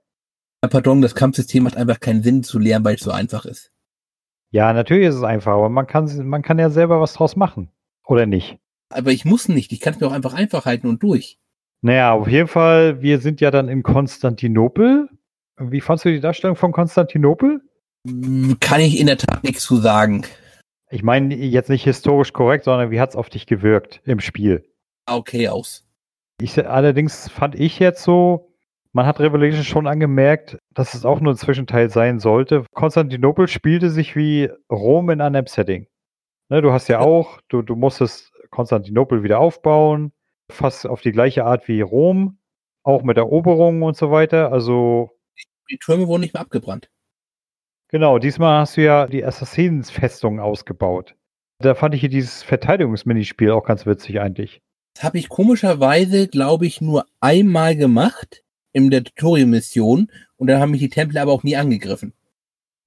Ja, 0.63 0.69
pardon, 0.69 1.01
das 1.01 1.15
Kampfsystem 1.15 1.65
hat 1.65 1.75
einfach 1.75 1.99
keinen 1.99 2.23
Sinn 2.23 2.43
zu 2.43 2.59
lernen, 2.59 2.85
weil 2.85 2.95
es 2.95 3.01
so 3.01 3.11
einfach 3.11 3.45
ist. 3.45 3.71
Ja, 4.51 4.73
natürlich 4.73 5.07
ist 5.07 5.15
es 5.15 5.23
einfach, 5.23 5.53
aber 5.53 5.69
man 5.69 5.87
kann, 5.87 6.27
man 6.27 6.43
kann 6.43 6.59
ja 6.59 6.69
selber 6.69 7.01
was 7.01 7.13
draus 7.13 7.35
machen. 7.35 7.71
Oder 8.05 8.25
nicht? 8.25 8.59
Aber 8.89 9.11
ich 9.11 9.25
muss 9.25 9.47
nicht, 9.47 9.71
ich 9.71 9.79
kann 9.79 9.93
es 9.93 9.99
mir 9.99 10.07
auch 10.07 10.11
einfach 10.11 10.33
einfach 10.33 10.65
halten 10.65 10.87
und 10.87 11.01
durch. 11.01 11.39
Naja, 11.81 12.13
auf 12.13 12.27
jeden 12.27 12.47
Fall, 12.47 13.01
wir 13.01 13.19
sind 13.19 13.41
ja 13.41 13.49
dann 13.49 13.67
in 13.67 13.81
Konstantinopel. 13.81 15.09
Wie 15.57 15.81
fandst 15.81 16.05
du 16.05 16.09
die 16.09 16.19
Darstellung 16.19 16.55
von 16.55 16.71
Konstantinopel? 16.71 17.61
Hm, 18.07 18.57
kann 18.59 18.81
ich 18.81 18.99
in 18.99 19.07
der 19.07 19.17
Tat 19.17 19.43
nichts 19.43 19.63
zu 19.63 19.77
sagen. 19.77 20.25
Ich 20.91 21.03
meine 21.03 21.33
jetzt 21.35 21.69
nicht 21.69 21.83
historisch 21.83 22.33
korrekt, 22.33 22.65
sondern 22.65 22.91
wie 22.91 22.99
hat 22.99 23.11
es 23.11 23.15
auf 23.15 23.29
dich 23.29 23.47
gewirkt 23.47 24.01
im 24.05 24.19
Spiel? 24.19 24.63
Okay 25.07 25.47
aus. 25.47 25.87
Ich, 26.39 26.63
allerdings 26.67 27.29
fand 27.29 27.55
ich 27.55 27.79
jetzt 27.79 28.03
so, 28.03 28.51
man 28.93 29.05
hat 29.05 29.19
Revelation 29.19 29.63
schon 29.63 29.87
angemerkt, 29.87 30.57
dass 30.73 30.93
es 30.93 31.05
auch 31.05 31.19
nur 31.19 31.33
ein 31.33 31.37
Zwischenteil 31.37 31.89
sein 31.89 32.19
sollte. 32.19 32.65
Konstantinopel 32.73 33.47
spielte 33.47 33.89
sich 33.89 34.15
wie 34.15 34.49
Rom 34.71 35.09
in 35.09 35.21
einem 35.21 35.47
Setting. 35.47 35.87
Ne, 36.49 36.61
du 36.61 36.71
hast 36.73 36.89
ja 36.89 36.99
auch, 36.99 37.39
du, 37.47 37.61
du 37.61 37.75
musstest 37.75 38.31
Konstantinopel 38.49 39.23
wieder 39.23 39.39
aufbauen 39.39 40.11
fast 40.51 40.87
auf 40.87 41.01
die 41.01 41.11
gleiche 41.11 41.45
Art 41.45 41.67
wie 41.67 41.81
Rom, 41.81 42.37
auch 42.83 43.03
mit 43.03 43.17
Eroberungen 43.17 43.83
und 43.83 43.97
so 43.97 44.11
weiter. 44.11 44.51
Also. 44.51 45.11
Die 45.69 45.77
Türme 45.77 46.07
wurden 46.07 46.21
nicht 46.21 46.33
mehr 46.33 46.41
abgebrannt. 46.41 46.89
Genau, 47.89 48.19
diesmal 48.19 48.61
hast 48.61 48.77
du 48.77 48.83
ja 48.83 49.07
die 49.07 49.23
Assassins-Festung 49.23 50.39
ausgebaut. 50.39 51.15
Da 51.59 51.75
fand 51.75 51.93
ich 51.93 52.01
hier 52.01 52.09
dieses 52.09 52.41
Verteidigungsminispiel 52.41 53.51
auch 53.51 53.65
ganz 53.65 53.85
witzig 53.85 54.19
eigentlich. 54.19 54.61
Das 54.93 55.03
habe 55.03 55.17
ich 55.17 55.29
komischerweise, 55.29 56.27
glaube 56.27 56.65
ich, 56.65 56.81
nur 56.81 57.05
einmal 57.19 57.75
gemacht 57.75 58.43
in 58.73 58.89
der 58.89 59.03
Tutorial-Mission 59.03 60.11
und 60.37 60.47
dann 60.47 60.59
haben 60.59 60.71
mich 60.71 60.79
die 60.79 60.89
Tempel 60.89 61.17
aber 61.17 61.31
auch 61.31 61.43
nie 61.43 61.55
angegriffen. 61.55 62.13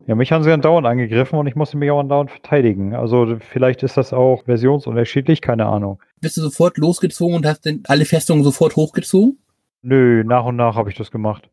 Ja, 0.06 0.14
mich 0.14 0.32
haben 0.32 0.44
sie 0.44 0.50
dann 0.50 0.60
dauernd 0.60 0.86
angegriffen 0.86 1.38
und 1.38 1.46
ich 1.46 1.54
musste 1.54 1.78
mich 1.78 1.90
auch 1.90 2.02
dauernd 2.02 2.30
verteidigen. 2.30 2.94
Also 2.94 3.36
vielleicht 3.40 3.82
ist 3.82 3.96
das 3.96 4.12
auch 4.12 4.44
versionsunterschiedlich, 4.44 5.40
keine 5.40 5.66
Ahnung. 5.66 5.98
Bist 6.20 6.36
du 6.36 6.42
sofort 6.42 6.76
losgezogen 6.76 7.36
und 7.36 7.46
hast 7.46 7.64
denn 7.64 7.82
alle 7.86 8.04
Festungen 8.04 8.44
sofort 8.44 8.76
hochgezogen? 8.76 9.38
Nö, 9.80 10.22
nach 10.24 10.44
und 10.44 10.56
nach 10.56 10.76
habe 10.76 10.90
ich 10.90 10.96
das 10.96 11.10
gemacht. 11.10 11.48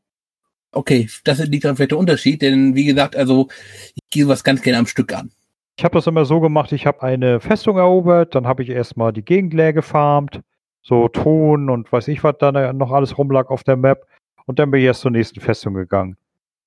Okay, 0.74 1.10
das 1.24 1.40
liegt 1.48 1.66
dann 1.66 1.76
vielleicht 1.76 1.92
der 1.92 1.98
Unterschied, 1.98 2.42
denn 2.42 2.76
wie 2.76 2.86
gesagt, 2.86 3.16
also 3.16 3.48
ich 3.94 4.02
gehe 4.10 4.24
sowas 4.24 4.44
ganz 4.44 4.62
gerne 4.62 4.80
am 4.80 4.86
Stück 4.86 5.14
an. 5.14 5.32
Ich 5.78 5.84
habe 5.84 5.96
das 5.96 6.08
immer 6.08 6.26
so 6.26 6.40
gemacht, 6.40 6.72
ich 6.72 6.86
habe 6.86 7.04
eine 7.04 7.40
Festung 7.40 7.78
erobert, 7.78 8.36
dann 8.36 8.48
habe 8.48 8.64
ich 8.64 8.70
erstmal 8.70 9.14
die 9.14 9.24
Gegend 9.24 9.54
leer 9.54 9.74
gefarmt, 9.74 10.42
so 10.82 11.08
Ton 11.08 11.70
und 11.70 11.92
weiß 11.92 12.08
ich, 12.10 12.24
was 12.24 12.36
da 12.40 12.74
noch 12.74 12.92
alles 12.92 13.18
rumlag 13.18 13.50
auf 13.50 13.64
der 13.64 13.78
Map 13.78 14.06
und 14.46 14.60
dann 14.60 14.72
bin 14.72 14.82
ich 14.82 14.86
erst 14.86 15.02
zur 15.02 15.12
nächsten 15.12 15.40
Festung 15.40 15.74
gegangen. 15.74 16.18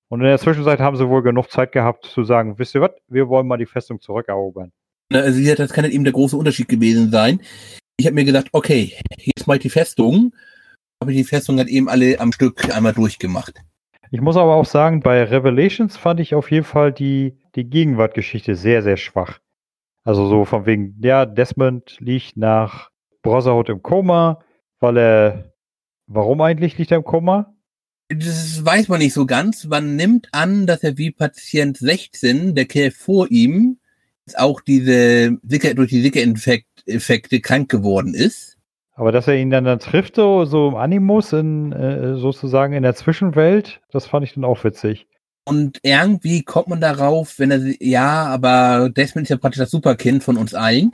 Und 0.08 0.20
in 0.20 0.26
der 0.26 0.38
Zwischenzeit 0.38 0.80
haben 0.80 0.96
sie 0.96 1.08
wohl 1.08 1.22
genug 1.22 1.50
Zeit 1.50 1.72
gehabt 1.72 2.04
zu 2.04 2.24
sagen, 2.24 2.58
wisst 2.58 2.74
ihr 2.74 2.80
was, 2.80 2.92
wir 3.08 3.28
wollen 3.28 3.46
mal 3.46 3.56
die 3.56 3.66
Festung 3.66 4.00
zurückerobern. 4.00 4.72
Also 5.12 5.54
das 5.54 5.72
kann 5.72 5.84
eben 5.84 6.04
der 6.04 6.12
große 6.12 6.36
Unterschied 6.36 6.68
gewesen 6.68 7.10
sein. 7.10 7.40
Ich 7.96 8.06
habe 8.06 8.14
mir 8.14 8.24
gedacht, 8.24 8.48
okay, 8.52 8.94
jetzt 9.18 9.46
mal 9.46 9.58
die 9.58 9.70
Festung. 9.70 10.34
Habe 11.00 11.12
die 11.12 11.24
Festung 11.24 11.58
halt 11.58 11.68
eben 11.68 11.88
alle 11.88 12.18
am 12.20 12.32
Stück 12.32 12.74
einmal 12.74 12.92
durchgemacht. 12.92 13.54
Ich 14.10 14.20
muss 14.20 14.36
aber 14.36 14.54
auch 14.54 14.64
sagen, 14.64 15.00
bei 15.00 15.24
Revelations 15.24 15.96
fand 15.96 16.20
ich 16.20 16.34
auf 16.34 16.50
jeden 16.50 16.64
Fall 16.64 16.92
die, 16.92 17.36
die 17.54 17.64
Gegenwartgeschichte 17.64 18.54
sehr, 18.54 18.82
sehr 18.82 18.96
schwach. 18.96 19.40
Also 20.04 20.26
so 20.26 20.44
von 20.44 20.66
wegen, 20.66 20.96
ja, 21.02 21.26
Desmond 21.26 21.96
liegt 21.98 22.36
nach 22.36 22.90
Brotherhood 23.22 23.70
im 23.70 23.82
Koma, 23.82 24.44
weil 24.80 24.98
er, 24.98 25.52
warum 26.06 26.40
eigentlich 26.42 26.78
liegt 26.78 26.90
er 26.92 26.98
im 26.98 27.04
Koma? 27.04 27.53
Das 28.08 28.64
weiß 28.64 28.88
man 28.88 28.98
nicht 28.98 29.14
so 29.14 29.26
ganz. 29.26 29.64
Man 29.64 29.96
nimmt 29.96 30.28
an, 30.32 30.66
dass 30.66 30.82
er 30.82 30.98
wie 30.98 31.10
Patient 31.10 31.76
16, 31.76 32.54
der 32.54 32.66
Kerl 32.66 32.90
vor 32.90 33.30
ihm, 33.30 33.78
auch 34.34 34.60
diese 34.60 35.38
Sicke, 35.46 35.74
durch 35.74 35.90
die 35.90 36.02
Sicke-Effekte 36.02 37.40
krank 37.40 37.70
geworden 37.70 38.14
ist. 38.14 38.58
Aber 38.94 39.10
dass 39.10 39.26
er 39.26 39.36
ihn 39.36 39.50
dann, 39.50 39.64
dann 39.64 39.80
trifft, 39.80 40.16
so, 40.16 40.44
so 40.44 40.68
im 40.68 40.76
Animus, 40.76 41.32
in, 41.32 41.72
äh, 41.72 42.16
sozusagen 42.16 42.74
in 42.74 42.82
der 42.82 42.94
Zwischenwelt, 42.94 43.80
das 43.90 44.06
fand 44.06 44.24
ich 44.24 44.34
dann 44.34 44.44
auch 44.44 44.62
witzig. 44.62 45.06
Und 45.44 45.80
irgendwie 45.82 46.42
kommt 46.42 46.68
man 46.68 46.80
darauf, 46.80 47.38
wenn 47.38 47.50
er, 47.50 47.60
ja, 47.82 48.26
aber 48.26 48.88
Desmond 48.90 49.24
ist 49.24 49.30
ja 49.30 49.36
praktisch 49.36 49.58
das 49.58 49.70
Superkind 49.70 50.22
von 50.22 50.36
uns 50.36 50.54
allen. 50.54 50.92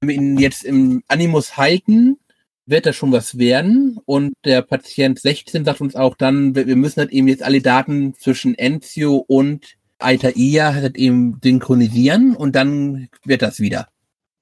Wenn 0.00 0.08
wir 0.08 0.16
ihn 0.16 0.38
jetzt 0.38 0.64
im 0.64 1.02
Animus 1.08 1.56
halten, 1.56 2.18
wird 2.66 2.86
das 2.86 2.96
schon 2.96 3.12
was 3.12 3.38
werden. 3.38 3.98
Und 4.04 4.34
der 4.44 4.62
Patient 4.62 5.18
16 5.18 5.64
sagt 5.64 5.80
uns 5.80 5.96
auch 5.96 6.16
dann, 6.16 6.54
wir 6.54 6.76
müssen 6.76 7.00
halt 7.00 7.10
eben 7.12 7.28
jetzt 7.28 7.42
alle 7.42 7.60
Daten 7.60 8.14
zwischen 8.14 8.56
Enzio 8.56 9.24
und 9.26 9.76
Altair 9.98 10.74
halt 10.74 10.96
eben 10.96 11.38
synchronisieren 11.42 12.36
und 12.36 12.54
dann 12.54 13.08
wird 13.24 13.42
das 13.42 13.60
wieder. 13.60 13.88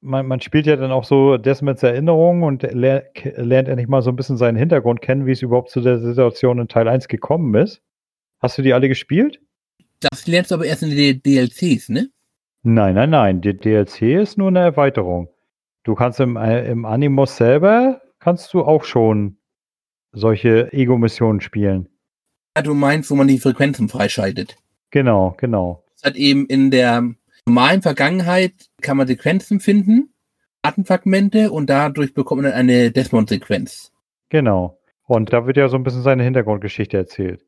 Man, 0.01 0.27
man 0.27 0.41
spielt 0.41 0.66
ja 0.66 0.77
dann 0.77 0.91
auch 0.91 1.05
so 1.05 1.39
Desmonds 1.39 1.83
Erinnerungen 1.83 2.43
und 2.43 2.62
ler 2.62 3.05
lernt 3.37 3.68
endlich 3.68 3.89
mal 3.89 4.03
so 4.03 4.11
ein 4.11 4.16
bisschen 4.16 4.37
seinen 4.37 4.57
Hintergrund 4.57 5.01
kennen, 5.01 5.27
wie 5.27 5.33
es 5.33 5.43
überhaupt 5.43 5.70
zu 5.70 5.81
der 5.81 5.99
Situation 5.99 6.59
in 6.59 6.68
Teil 6.68 6.89
1 6.89 7.09
gekommen 7.09 7.55
ist. 7.55 7.81
Hast 8.41 8.59
du 8.59 8.62
die 8.62 8.75
alle 8.75 8.89
gespielt? 8.89 9.41
Das 10.01 10.27
lernst 10.27 10.51
du 10.51 10.57
aber 10.57 10.66
erst 10.66 10.83
in 10.83 10.91
den 10.91 11.22
DLCs, 11.22 11.89
ne? 11.89 12.11
Nein, 12.62 12.95
nein, 12.95 13.11
nein. 13.11 13.41
Die 13.41 13.57
DLC 13.57 14.03
ist 14.20 14.37
nur 14.37 14.49
eine 14.49 14.61
Erweiterung. 14.61 15.29
Du 15.85 15.95
kannst 15.95 16.20
im, 16.20 16.37
äh, 16.37 16.66
im 16.66 16.85
Animus 16.85 17.37
selber 17.37 18.03
kannst 18.25 18.55
du 18.55 18.64
auch 18.64 18.85
schon 18.85 19.37
solche 20.12 20.72
Ego-Missionen 20.72 21.43
spielen. 21.43 21.91
Ja, 22.57 22.62
du 22.62 22.72
meinst, 22.72 23.11
wo 23.11 23.16
man 23.16 23.29
die 23.29 23.39
Frequenzen 23.39 23.91
freischaltet. 23.91 24.57
Genau, 24.91 25.35
genau. 25.37 25.85
Das 25.97 26.05
hat 26.05 26.16
eben 26.16 26.47
in 26.47 26.70
der 26.70 27.05
normalen 27.47 27.83
Vergangenheit 27.83 28.55
kann 28.81 28.97
man 28.97 29.07
Sequenzen 29.07 29.61
finden, 29.61 30.14
Datenfragmente 30.62 31.51
und 31.51 31.68
dadurch 31.68 32.14
bekommt 32.14 32.41
man 32.43 32.51
dann 32.51 32.61
eine 32.61 32.91
Desmond-Sequenz. 32.91 33.93
Genau. 34.31 34.79
Und 35.07 35.35
da 35.35 35.47
wird 35.47 35.59
ja 35.59 35.68
so 35.68 35.77
ein 35.77 35.83
bisschen 35.83 36.03
seine 36.03 36.22
Hintergrundgeschichte 36.22 36.97
erzählt. 36.97 37.45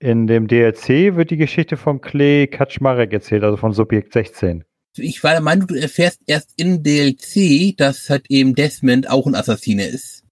In 0.00 0.26
dem 0.26 0.48
DLC 0.48 1.14
wird 1.14 1.30
die 1.30 1.36
Geschichte 1.36 1.76
von 1.76 2.00
Clay 2.00 2.48
Kaczmarek 2.48 3.12
erzählt, 3.12 3.44
also 3.44 3.56
von 3.56 3.72
Subjekt 3.72 4.12
16. 4.12 4.64
Ich 4.98 5.22
war 5.22 5.32
der 5.32 5.40
Meinung, 5.40 5.66
du 5.66 5.74
erfährst 5.74 6.20
erst 6.26 6.52
in 6.56 6.82
DLC, 6.82 7.76
dass 7.76 8.10
halt 8.10 8.26
eben 8.30 8.54
Desmond 8.54 9.10
auch 9.10 9.26
ein 9.26 9.34
Assassine 9.34 9.86
ist. 9.86 10.24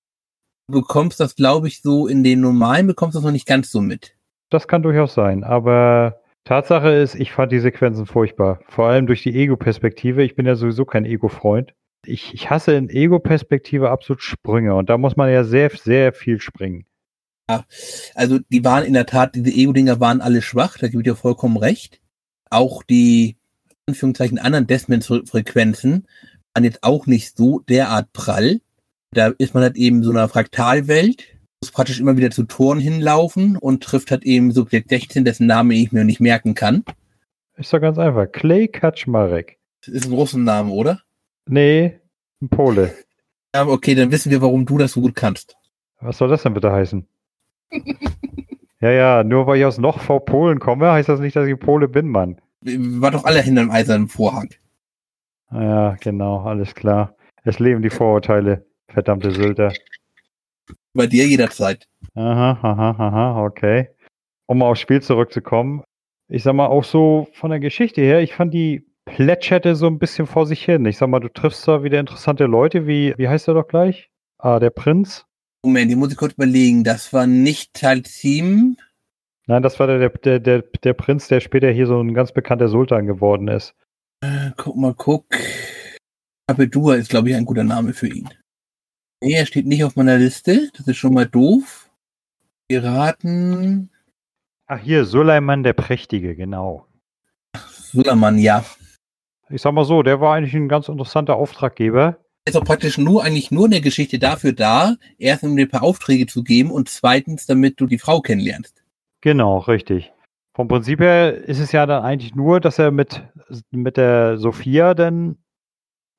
Du 0.68 0.80
bekommst 0.80 1.20
das, 1.20 1.36
glaube 1.36 1.68
ich, 1.68 1.82
so 1.82 2.06
in 2.06 2.24
den 2.24 2.40
normalen, 2.40 2.86
bekommst 2.86 3.14
du 3.14 3.18
das 3.18 3.24
noch 3.24 3.32
nicht 3.32 3.46
ganz 3.46 3.70
so 3.70 3.80
mit. 3.80 4.16
Das 4.50 4.68
kann 4.68 4.82
durchaus 4.82 5.14
sein, 5.14 5.44
aber 5.44 6.20
Tatsache 6.44 6.90
ist, 6.90 7.14
ich 7.14 7.32
fand 7.32 7.52
die 7.52 7.58
Sequenzen 7.58 8.06
furchtbar. 8.06 8.60
Vor 8.68 8.86
allem 8.86 9.06
durch 9.06 9.22
die 9.22 9.34
Ego-Perspektive. 9.34 10.22
Ich 10.22 10.36
bin 10.36 10.44
ja 10.46 10.56
sowieso 10.56 10.84
kein 10.84 11.06
Ego-Freund. 11.06 11.74
Ich, 12.06 12.34
ich 12.34 12.50
hasse 12.50 12.74
in 12.74 12.90
Ego-Perspektive 12.90 13.90
absolut 13.90 14.22
Sprünge 14.22 14.74
und 14.74 14.90
da 14.90 14.98
muss 14.98 15.16
man 15.16 15.30
ja 15.30 15.42
sehr, 15.44 15.70
sehr 15.70 16.12
viel 16.12 16.38
springen. 16.38 16.84
Ja, 17.48 17.64
also 18.14 18.38
die 18.50 18.62
waren 18.62 18.84
in 18.84 18.92
der 18.92 19.06
Tat, 19.06 19.34
diese 19.34 19.50
Ego-Dinger 19.50 20.00
waren 20.00 20.20
alle 20.20 20.42
schwach, 20.42 20.76
da 20.78 20.88
gebe 20.88 21.00
ich 21.00 21.04
dir 21.04 21.16
vollkommen 21.16 21.56
recht. 21.56 22.00
Auch 22.50 22.82
die 22.82 23.36
Anführungszeichen 23.86 24.38
anderen 24.38 24.66
Desmond-Frequenzen 24.66 26.06
waren 26.54 26.64
jetzt 26.64 26.82
auch 26.82 27.06
nicht 27.06 27.36
so 27.36 27.60
derart 27.60 28.12
prall. 28.12 28.60
Da 29.10 29.28
ist 29.38 29.54
man 29.54 29.62
halt 29.62 29.76
eben 29.76 30.02
so 30.02 30.10
einer 30.10 30.28
Fraktalwelt, 30.28 31.24
muss 31.60 31.70
praktisch 31.70 32.00
immer 32.00 32.16
wieder 32.16 32.30
zu 32.30 32.44
Toren 32.44 32.80
hinlaufen 32.80 33.56
und 33.56 33.82
trifft 33.82 34.10
halt 34.10 34.24
eben 34.24 34.52
Subjekt 34.52 34.88
16, 34.88 35.24
dessen 35.24 35.46
Name 35.46 35.74
ich 35.74 35.92
mir 35.92 36.04
nicht 36.04 36.20
merken 36.20 36.54
kann. 36.54 36.84
Ist 37.56 37.72
doch 37.72 37.80
ganz 37.80 37.98
einfach. 37.98 38.30
Clay 38.32 38.68
Kaczmarek. 38.68 39.58
Das 39.84 39.94
ist 39.94 40.06
ein 40.06 40.12
Russenname, 40.12 40.72
oder? 40.72 41.02
Nee, 41.46 42.00
ein 42.40 42.48
Pole. 42.48 42.94
Ja, 43.56 43.68
okay, 43.68 43.94
dann 43.94 44.10
wissen 44.10 44.32
wir, 44.32 44.42
warum 44.42 44.66
du 44.66 44.78
das 44.78 44.94
so 44.94 45.00
gut 45.00 45.14
kannst. 45.14 45.56
Was 46.00 46.18
soll 46.18 46.28
das 46.28 46.42
denn 46.42 46.54
bitte 46.54 46.72
heißen? 46.72 47.06
ja, 48.80 48.90
ja, 48.90 49.22
nur 49.22 49.46
weil 49.46 49.60
ich 49.60 49.64
aus 49.64 49.78
noch 49.78 50.00
vor 50.00 50.24
Polen 50.24 50.58
komme, 50.58 50.90
heißt 50.90 51.08
das 51.08 51.20
nicht, 51.20 51.36
dass 51.36 51.46
ich 51.46 51.56
Pole 51.60 51.86
bin, 51.86 52.08
Mann 52.08 52.40
war 52.64 53.10
doch 53.10 53.24
alle 53.24 53.40
hinter 53.42 53.62
dem 53.62 53.70
eisernen 53.70 54.08
Vorhang. 54.08 54.50
Ja, 55.50 55.96
genau, 56.00 56.42
alles 56.42 56.74
klar. 56.74 57.16
Es 57.44 57.58
leben 57.58 57.82
die 57.82 57.90
Vorurteile, 57.90 58.66
verdammte 58.88 59.30
Sylter. 59.30 59.72
Bei 60.94 61.06
dir 61.06 61.26
jederzeit. 61.26 61.86
Aha, 62.14 62.58
aha, 62.62 62.90
aha, 62.98 63.44
okay. 63.44 63.90
Um 64.46 64.62
aufs 64.62 64.80
Spiel 64.80 65.02
zurückzukommen, 65.02 65.82
ich 66.28 66.42
sag 66.42 66.54
mal 66.54 66.66
auch 66.66 66.84
so 66.84 67.28
von 67.34 67.50
der 67.50 67.60
Geschichte 67.60 68.00
her, 68.00 68.20
ich 68.20 68.34
fand 68.34 68.54
die 68.54 68.86
plätscherte 69.04 69.74
so 69.74 69.86
ein 69.86 69.98
bisschen 69.98 70.26
vor 70.26 70.46
sich 70.46 70.64
hin. 70.64 70.86
Ich 70.86 70.96
sag 70.96 71.08
mal, 71.08 71.20
du 71.20 71.28
triffst 71.28 71.62
zwar 71.62 71.82
wieder 71.82 72.00
interessante 72.00 72.44
Leute, 72.44 72.86
wie, 72.86 73.14
wie 73.18 73.28
heißt 73.28 73.48
er 73.48 73.54
doch 73.54 73.68
gleich? 73.68 74.10
Ah, 74.38 74.58
der 74.58 74.70
Prinz. 74.70 75.26
Moment, 75.62 75.90
die 75.90 75.96
muss 75.96 76.12
ich 76.12 76.16
kurz 76.16 76.34
überlegen. 76.34 76.84
Das 76.84 77.12
war 77.12 77.26
nicht 77.26 77.74
Teil 77.74 78.04
7. 78.04 78.76
Nein, 79.46 79.62
das 79.62 79.78
war 79.78 79.86
der, 79.86 80.08
der, 80.08 80.38
der, 80.40 80.62
der 80.62 80.92
Prinz, 80.94 81.28
der 81.28 81.40
später 81.40 81.70
hier 81.70 81.86
so 81.86 82.00
ein 82.00 82.14
ganz 82.14 82.32
bekannter 82.32 82.68
Sultan 82.68 83.06
geworden 83.06 83.48
ist. 83.48 83.74
Äh, 84.22 84.52
guck 84.56 84.76
mal, 84.76 84.94
guck. 84.94 85.26
Abedua 86.46 86.94
ist, 86.94 87.10
glaube 87.10 87.30
ich, 87.30 87.36
ein 87.36 87.44
guter 87.44 87.64
Name 87.64 87.92
für 87.92 88.08
ihn. 88.08 88.28
Nee, 89.22 89.34
er 89.34 89.46
steht 89.46 89.66
nicht 89.66 89.84
auf 89.84 89.96
meiner 89.96 90.18
Liste. 90.18 90.70
Das 90.76 90.86
ist 90.86 90.96
schon 90.96 91.14
mal 91.14 91.26
doof. 91.26 91.90
Piraten. 92.68 93.90
Ach, 94.66 94.80
hier, 94.80 95.04
Suleiman 95.04 95.62
der 95.62 95.74
Prächtige, 95.74 96.34
genau. 96.34 96.86
Suleiman, 97.68 98.38
ja. 98.38 98.64
Ich 99.50 99.60
sag 99.60 99.72
mal 99.72 99.84
so, 99.84 100.02
der 100.02 100.20
war 100.20 100.34
eigentlich 100.34 100.54
ein 100.54 100.68
ganz 100.68 100.88
interessanter 100.88 101.36
Auftraggeber. 101.36 102.18
Er 102.46 102.50
ist 102.50 102.56
auch 102.56 102.64
praktisch 102.64 102.98
nur, 102.98 103.24
eigentlich 103.24 103.50
nur 103.50 103.66
in 103.66 103.72
der 103.72 103.80
Geschichte 103.80 104.18
dafür 104.18 104.52
da, 104.52 104.96
erstens 105.18 105.50
um 105.50 105.56
dir 105.56 105.66
ein 105.66 105.70
paar 105.70 105.82
Aufträge 105.82 106.26
zu 106.26 106.42
geben 106.42 106.70
und 106.70 106.88
zweitens, 106.88 107.46
damit 107.46 107.80
du 107.80 107.86
die 107.86 107.98
Frau 107.98 108.20
kennenlernst. 108.20 108.83
Genau, 109.24 109.56
richtig. 109.56 110.12
Vom 110.54 110.68
Prinzip 110.68 111.00
her 111.00 111.34
ist 111.34 111.58
es 111.58 111.72
ja 111.72 111.86
dann 111.86 112.04
eigentlich 112.04 112.34
nur, 112.34 112.60
dass 112.60 112.78
er 112.78 112.90
mit, 112.90 113.26
mit 113.70 113.96
der 113.96 114.36
Sophia 114.36 114.92
dann 114.92 115.38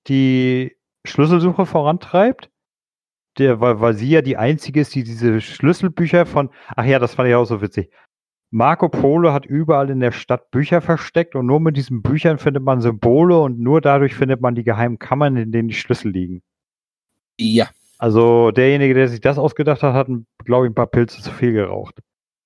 die 0.07 0.75
Schlüsselsuche 1.05 1.67
vorantreibt. 1.67 2.49
Der, 3.37 3.59
weil, 3.59 3.79
weil 3.79 3.93
sie 3.93 4.09
ja 4.09 4.23
die 4.23 4.37
einzige 4.37 4.81
ist, 4.81 4.95
die 4.95 5.03
diese 5.03 5.39
Schlüsselbücher 5.39 6.25
von, 6.25 6.49
ach 6.75 6.85
ja, 6.85 6.97
das 6.97 7.13
fand 7.13 7.29
ich 7.29 7.35
auch 7.35 7.45
so 7.45 7.61
witzig. 7.61 7.91
Marco 8.49 8.89
Polo 8.89 9.33
hat 9.33 9.45
überall 9.45 9.91
in 9.91 9.99
der 9.99 10.11
Stadt 10.11 10.49
Bücher 10.49 10.81
versteckt 10.81 11.35
und 11.35 11.45
nur 11.45 11.59
mit 11.59 11.77
diesen 11.77 12.01
Büchern 12.01 12.39
findet 12.39 12.63
man 12.63 12.81
Symbole 12.81 13.39
und 13.39 13.59
nur 13.59 13.81
dadurch 13.81 14.15
findet 14.15 14.41
man 14.41 14.55
die 14.55 14.63
geheimen 14.63 14.97
Kammern, 14.97 15.37
in 15.37 15.51
denen 15.51 15.67
die 15.67 15.75
Schlüssel 15.75 16.09
liegen. 16.11 16.41
Ja. 17.37 17.69
Also 17.99 18.49
derjenige, 18.49 18.95
der 18.95 19.09
sich 19.09 19.21
das 19.21 19.37
ausgedacht 19.37 19.83
hat, 19.83 19.93
hat, 19.93 20.07
glaube 20.43 20.65
ich, 20.65 20.71
ein 20.71 20.75
paar 20.75 20.87
Pilze 20.87 21.21
zu 21.21 21.29
viel 21.29 21.53
geraucht. 21.53 21.99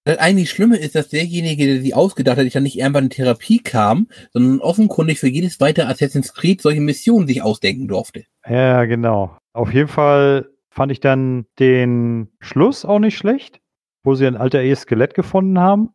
Das 0.10 0.18
eigentlich 0.18 0.50
Schlimme 0.50 0.76
ist, 0.76 0.96
dass 0.96 1.10
derjenige, 1.10 1.68
der 1.68 1.82
sie 1.84 1.94
ausgedacht 1.94 2.38
hat, 2.38 2.56
dann 2.56 2.64
nicht 2.64 2.80
irgendwann 2.80 3.04
in 3.04 3.10
Therapie 3.12 3.60
kam, 3.60 4.08
sondern 4.32 4.60
offenkundig 4.60 5.20
für 5.20 5.28
jedes 5.28 5.60
weitere 5.60 5.86
Assassin's 5.86 6.34
Creed 6.34 6.64
solche 6.64 6.82
Missionen 6.82 7.28
sich 7.28 7.44
ausdenken 7.44 7.88
durfte. 7.88 8.24
Ja, 8.50 8.86
genau. 8.86 9.38
Auf 9.54 9.72
jeden 9.72 9.88
Fall 9.88 10.50
fand 10.72 10.92
ich 10.92 11.00
dann 11.00 11.46
den 11.60 12.30
Schluss 12.40 12.86
auch 12.86 12.98
nicht 12.98 13.18
schlecht, 13.18 13.62
wo 14.02 14.16
sie 14.16 14.26
ein 14.26 14.36
alter 14.36 14.64
E-Skelett 14.64 15.14
gefunden 15.14 15.60
haben 15.60 15.90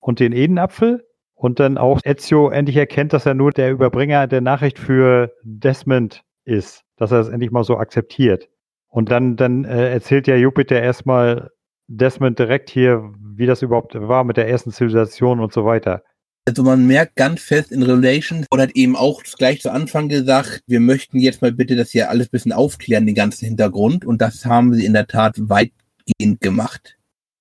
und 0.00 0.18
den 0.18 0.32
Edenapfel 0.32 1.06
und 1.34 1.60
dann 1.60 1.78
auch 1.78 2.00
Ezio 2.02 2.50
endlich 2.50 2.76
erkennt, 2.76 3.12
dass 3.12 3.24
er 3.24 3.34
nur 3.34 3.52
der 3.52 3.70
Überbringer 3.70 4.26
der 4.26 4.40
Nachricht 4.40 4.80
für 4.80 5.32
Desmond 5.44 6.24
ist, 6.44 6.82
dass 6.96 7.12
er 7.12 7.20
es 7.20 7.28
endlich 7.28 7.52
mal 7.52 7.62
so 7.62 7.76
akzeptiert. 7.76 8.48
Und 8.88 9.12
dann, 9.12 9.36
dann 9.36 9.64
äh, 9.64 9.92
erzählt 9.92 10.26
ja 10.26 10.34
Jupiter 10.34 10.82
erstmal 10.82 11.50
Desmond 11.92 12.38
direkt 12.38 12.70
hier, 12.70 13.12
wie 13.34 13.46
das 13.46 13.62
überhaupt 13.62 13.94
war 13.94 14.22
mit 14.22 14.36
der 14.36 14.48
ersten 14.48 14.70
Zivilisation 14.70 15.40
und 15.40 15.52
so 15.52 15.64
weiter. 15.64 16.04
Also 16.46 16.62
man 16.62 16.86
merkt 16.86 17.16
ganz 17.16 17.42
fest 17.42 17.72
in 17.72 17.82
Relations 17.82 18.46
und 18.48 18.60
hat 18.60 18.70
eben 18.74 18.94
auch 18.96 19.22
gleich 19.38 19.60
zu 19.60 19.72
Anfang 19.72 20.08
gesagt, 20.08 20.62
wir 20.66 20.78
möchten 20.78 21.18
jetzt 21.18 21.42
mal 21.42 21.52
bitte 21.52 21.74
das 21.74 21.90
hier 21.90 22.08
alles 22.08 22.28
ein 22.28 22.30
bisschen 22.30 22.52
aufklären, 22.52 23.06
den 23.06 23.16
ganzen 23.16 23.46
Hintergrund. 23.46 24.04
Und 24.04 24.22
das 24.22 24.46
haben 24.46 24.72
sie 24.72 24.86
in 24.86 24.92
der 24.92 25.08
Tat 25.08 25.34
weitgehend 25.36 26.40
gemacht. 26.40 26.96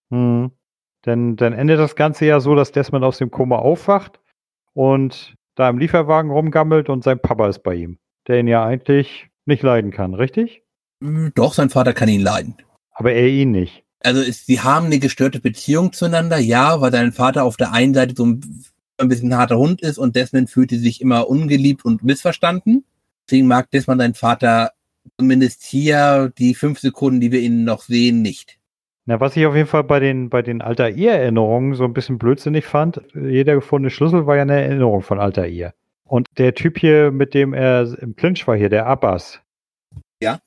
Hm. 0.10 0.52
Denn 1.06 1.36
dann 1.36 1.54
endet 1.54 1.80
das 1.80 1.96
Ganze 1.96 2.26
ja 2.26 2.40
so, 2.40 2.56
dass 2.56 2.72
Desmond 2.72 3.06
aus 3.06 3.20
dem 3.20 3.30
Koma 3.30 3.58
aufwacht 3.58 4.20
und 4.74 5.36
da 5.56 5.70
im 5.70 5.78
Lieferwagen 5.78 6.32
rumgammelt 6.32 6.90
und 6.90 7.04
sein 7.04 7.20
Papa 7.20 7.48
ist 7.48 7.62
bei 7.62 7.76
ihm, 7.76 8.00
der 8.28 8.40
ihn 8.40 8.48
ja 8.48 8.66
eigentlich 8.66 9.30
nicht 9.46 9.62
leiden 9.62 9.92
kann, 9.92 10.16
richtig? 10.16 10.64
Doch, 11.36 11.54
sein 11.54 11.70
Vater 11.70 11.94
kann 11.94 12.10
ihn 12.10 12.22
leiden. 12.22 12.58
Aber 12.92 13.14
er 13.14 13.28
ihn 13.28 13.52
nicht 13.52 13.86
also 14.02 14.22
ist, 14.22 14.46
sie 14.46 14.62
haben 14.62 14.88
eine 14.88 15.00
gestörte 15.00 15.40
Beziehung 15.40 15.94
zueinander, 15.94 16.38
ja, 16.38 16.82
weil 16.82 16.92
dein 16.92 17.12
Vater 17.12 17.44
auf 17.44 17.58
der 17.58 17.74
einen 17.74 17.94
Seite 17.94 18.14
so 18.16 18.26
ein, 18.26 18.42
ein 18.98 19.10
bisschen 19.10 19.32
ein 19.34 19.38
harter 19.38 19.58
Hund 19.58 19.82
ist 19.82 19.98
und 19.98 20.16
Desmond 20.16 20.50
fühlte 20.50 20.78
sich 20.78 21.02
immer 21.02 21.30
ungeliebt 21.30 21.84
und 21.86 22.04
missverstanden. 22.04 22.86
Deswegen 23.28 23.48
mag 23.48 23.70
Desmond 23.72 24.02
dein 24.02 24.14
Vater 24.14 24.72
zumindest 25.18 25.64
hier 25.64 26.32
die 26.38 26.56
fünf 26.56 26.80
Sekunden, 26.80 27.20
die 27.20 27.32
wir 27.32 27.42
ihn 27.42 27.64
noch 27.64 27.82
sehen, 27.82 28.22
nicht. 28.22 28.58
Na, 29.06 29.20
was 29.20 29.36
ich 29.36 29.46
auf 29.46 29.56
jeden 29.56 29.68
Fall 29.68 29.84
bei 29.84 30.00
den, 30.00 30.30
bei 30.30 30.42
den 30.42 30.62
Alter 30.62 30.90
Ihr-Erinnerungen 30.90 31.74
so 31.74 31.84
ein 31.84 31.94
bisschen 31.94 32.20
blödsinnig 32.20 32.66
fand, 32.66 33.02
jeder 33.14 33.56
gefundene 33.56 33.90
Schlüssel 33.90 34.28
war 34.28 34.36
ja 34.36 34.44
eine 34.44 34.62
Erinnerung 34.62 35.02
von 35.02 35.20
Alter 35.20 35.48
Ihr. 35.48 35.74
Und 36.04 36.28
der 36.38 36.54
Typ 36.54 36.78
hier, 36.78 37.12
mit 37.12 37.34
dem 37.34 37.54
er 37.54 37.98
im 38.02 38.16
Clinch 38.16 38.48
war 38.48 38.56
hier, 38.56 38.70
der 38.70 38.86
Abbas. 38.86 39.42
Ja. 40.22 40.40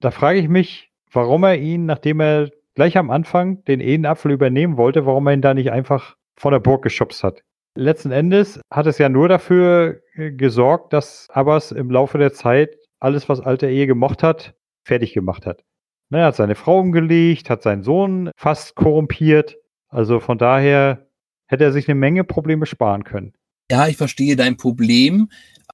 Da 0.00 0.10
frage 0.10 0.38
ich 0.38 0.48
mich, 0.48 0.90
warum 1.12 1.44
er 1.44 1.58
ihn, 1.58 1.86
nachdem 1.86 2.20
er 2.20 2.50
gleich 2.80 2.96
am 2.96 3.10
Anfang 3.10 3.62
den 3.66 3.78
Edenapfel 3.78 4.30
übernehmen 4.30 4.78
wollte, 4.78 5.04
warum 5.04 5.26
er 5.26 5.34
ihn 5.34 5.42
da 5.42 5.52
nicht 5.52 5.70
einfach 5.70 6.16
von 6.38 6.52
der 6.52 6.60
Burg 6.60 6.82
geschubst 6.82 7.22
hat. 7.22 7.42
letzten 7.76 8.10
Endes 8.10 8.58
hat 8.72 8.86
es 8.86 8.96
ja 8.96 9.10
nur 9.10 9.28
dafür 9.28 10.00
äh, 10.14 10.30
gesorgt, 10.30 10.94
dass 10.94 11.28
Abbas 11.28 11.72
im 11.72 11.90
Laufe 11.90 12.16
der 12.16 12.32
Zeit 12.32 12.78
alles, 12.98 13.28
was 13.28 13.40
alte 13.40 13.68
Ehe 13.68 13.86
gemocht 13.86 14.22
hat, 14.22 14.54
fertig 14.82 15.12
gemacht 15.12 15.44
hat. 15.44 15.62
Ne, 16.08 16.20
er 16.20 16.26
hat 16.28 16.36
seine 16.36 16.54
Frau 16.54 16.80
umgelegt, 16.80 17.50
hat 17.50 17.62
seinen 17.62 17.82
Sohn 17.82 18.30
fast 18.34 18.76
korrumpiert. 18.76 19.58
Also 19.90 20.18
von 20.18 20.38
daher 20.38 21.06
hätte 21.48 21.64
er 21.64 21.72
sich 21.72 21.86
eine 21.86 21.96
Menge 21.96 22.24
Probleme 22.24 22.64
sparen 22.64 23.04
können. 23.04 23.34
Ja, 23.70 23.88
ich 23.88 23.98
verstehe 23.98 24.36
dein 24.36 24.56
Problem. 24.56 25.28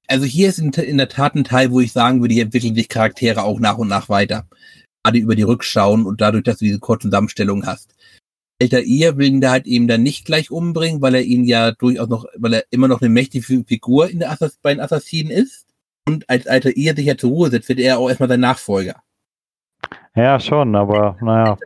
Also 0.07 0.25
hier 0.25 0.49
ist 0.49 0.59
in, 0.59 0.71
in 0.71 0.97
der 0.97 1.07
Tat 1.07 1.35
ein 1.35 1.45
Teil, 1.45 1.71
wo 1.71 1.79
ich 1.79 1.93
sagen 1.93 2.19
würde, 2.19 2.33
hier 2.33 2.43
entwickeln 2.43 2.75
sich 2.75 2.89
Charaktere 2.89 3.43
auch 3.43 3.61
nach 3.61 3.77
und 3.77 3.87
nach 3.87 4.09
weiter. 4.09 4.45
Gerade 5.07 5.19
über 5.19 5.35
die 5.35 5.43
Rückschauen 5.43 6.05
und 6.05 6.19
dadurch, 6.19 6.43
dass 6.43 6.57
du 6.57 6.65
diese 6.65 6.79
kurzen 6.79 7.09
Zusammenstellungen 7.09 7.65
hast. 7.65 7.95
Alter 8.61 8.81
Ihr 8.81 9.15
will 9.15 9.27
ihn 9.27 9.39
da 9.39 9.51
halt 9.51 9.65
eben 9.65 9.87
dann 9.87 10.03
nicht 10.03 10.25
gleich 10.25 10.51
umbringen, 10.51 11.01
weil 11.01 11.15
er 11.15 11.21
ihn 11.21 11.45
ja 11.45 11.71
durchaus 11.71 12.09
noch, 12.09 12.25
weil 12.35 12.55
er 12.55 12.63
immer 12.71 12.89
noch 12.89 12.99
eine 12.99 13.09
mächtige 13.09 13.63
Figur 13.63 14.09
in 14.09 14.19
der 14.19 14.31
Assass 14.31 14.59
bei 14.61 14.73
den 14.73 14.81
Assassinen 14.81 15.31
ist. 15.31 15.65
Und 16.05 16.29
als 16.29 16.45
Alter 16.45 16.75
Ihr 16.75 16.93
sich 16.93 17.05
ja 17.05 17.15
zur 17.15 17.29
Ruhe 17.29 17.49
setzt, 17.49 17.69
wird 17.69 17.79
er 17.79 17.99
auch 17.99 18.09
erstmal 18.09 18.27
sein 18.27 18.41
Nachfolger. 18.41 19.01
Ja, 20.13 20.41
schon, 20.41 20.75
aber 20.75 21.15
naja. 21.21 21.57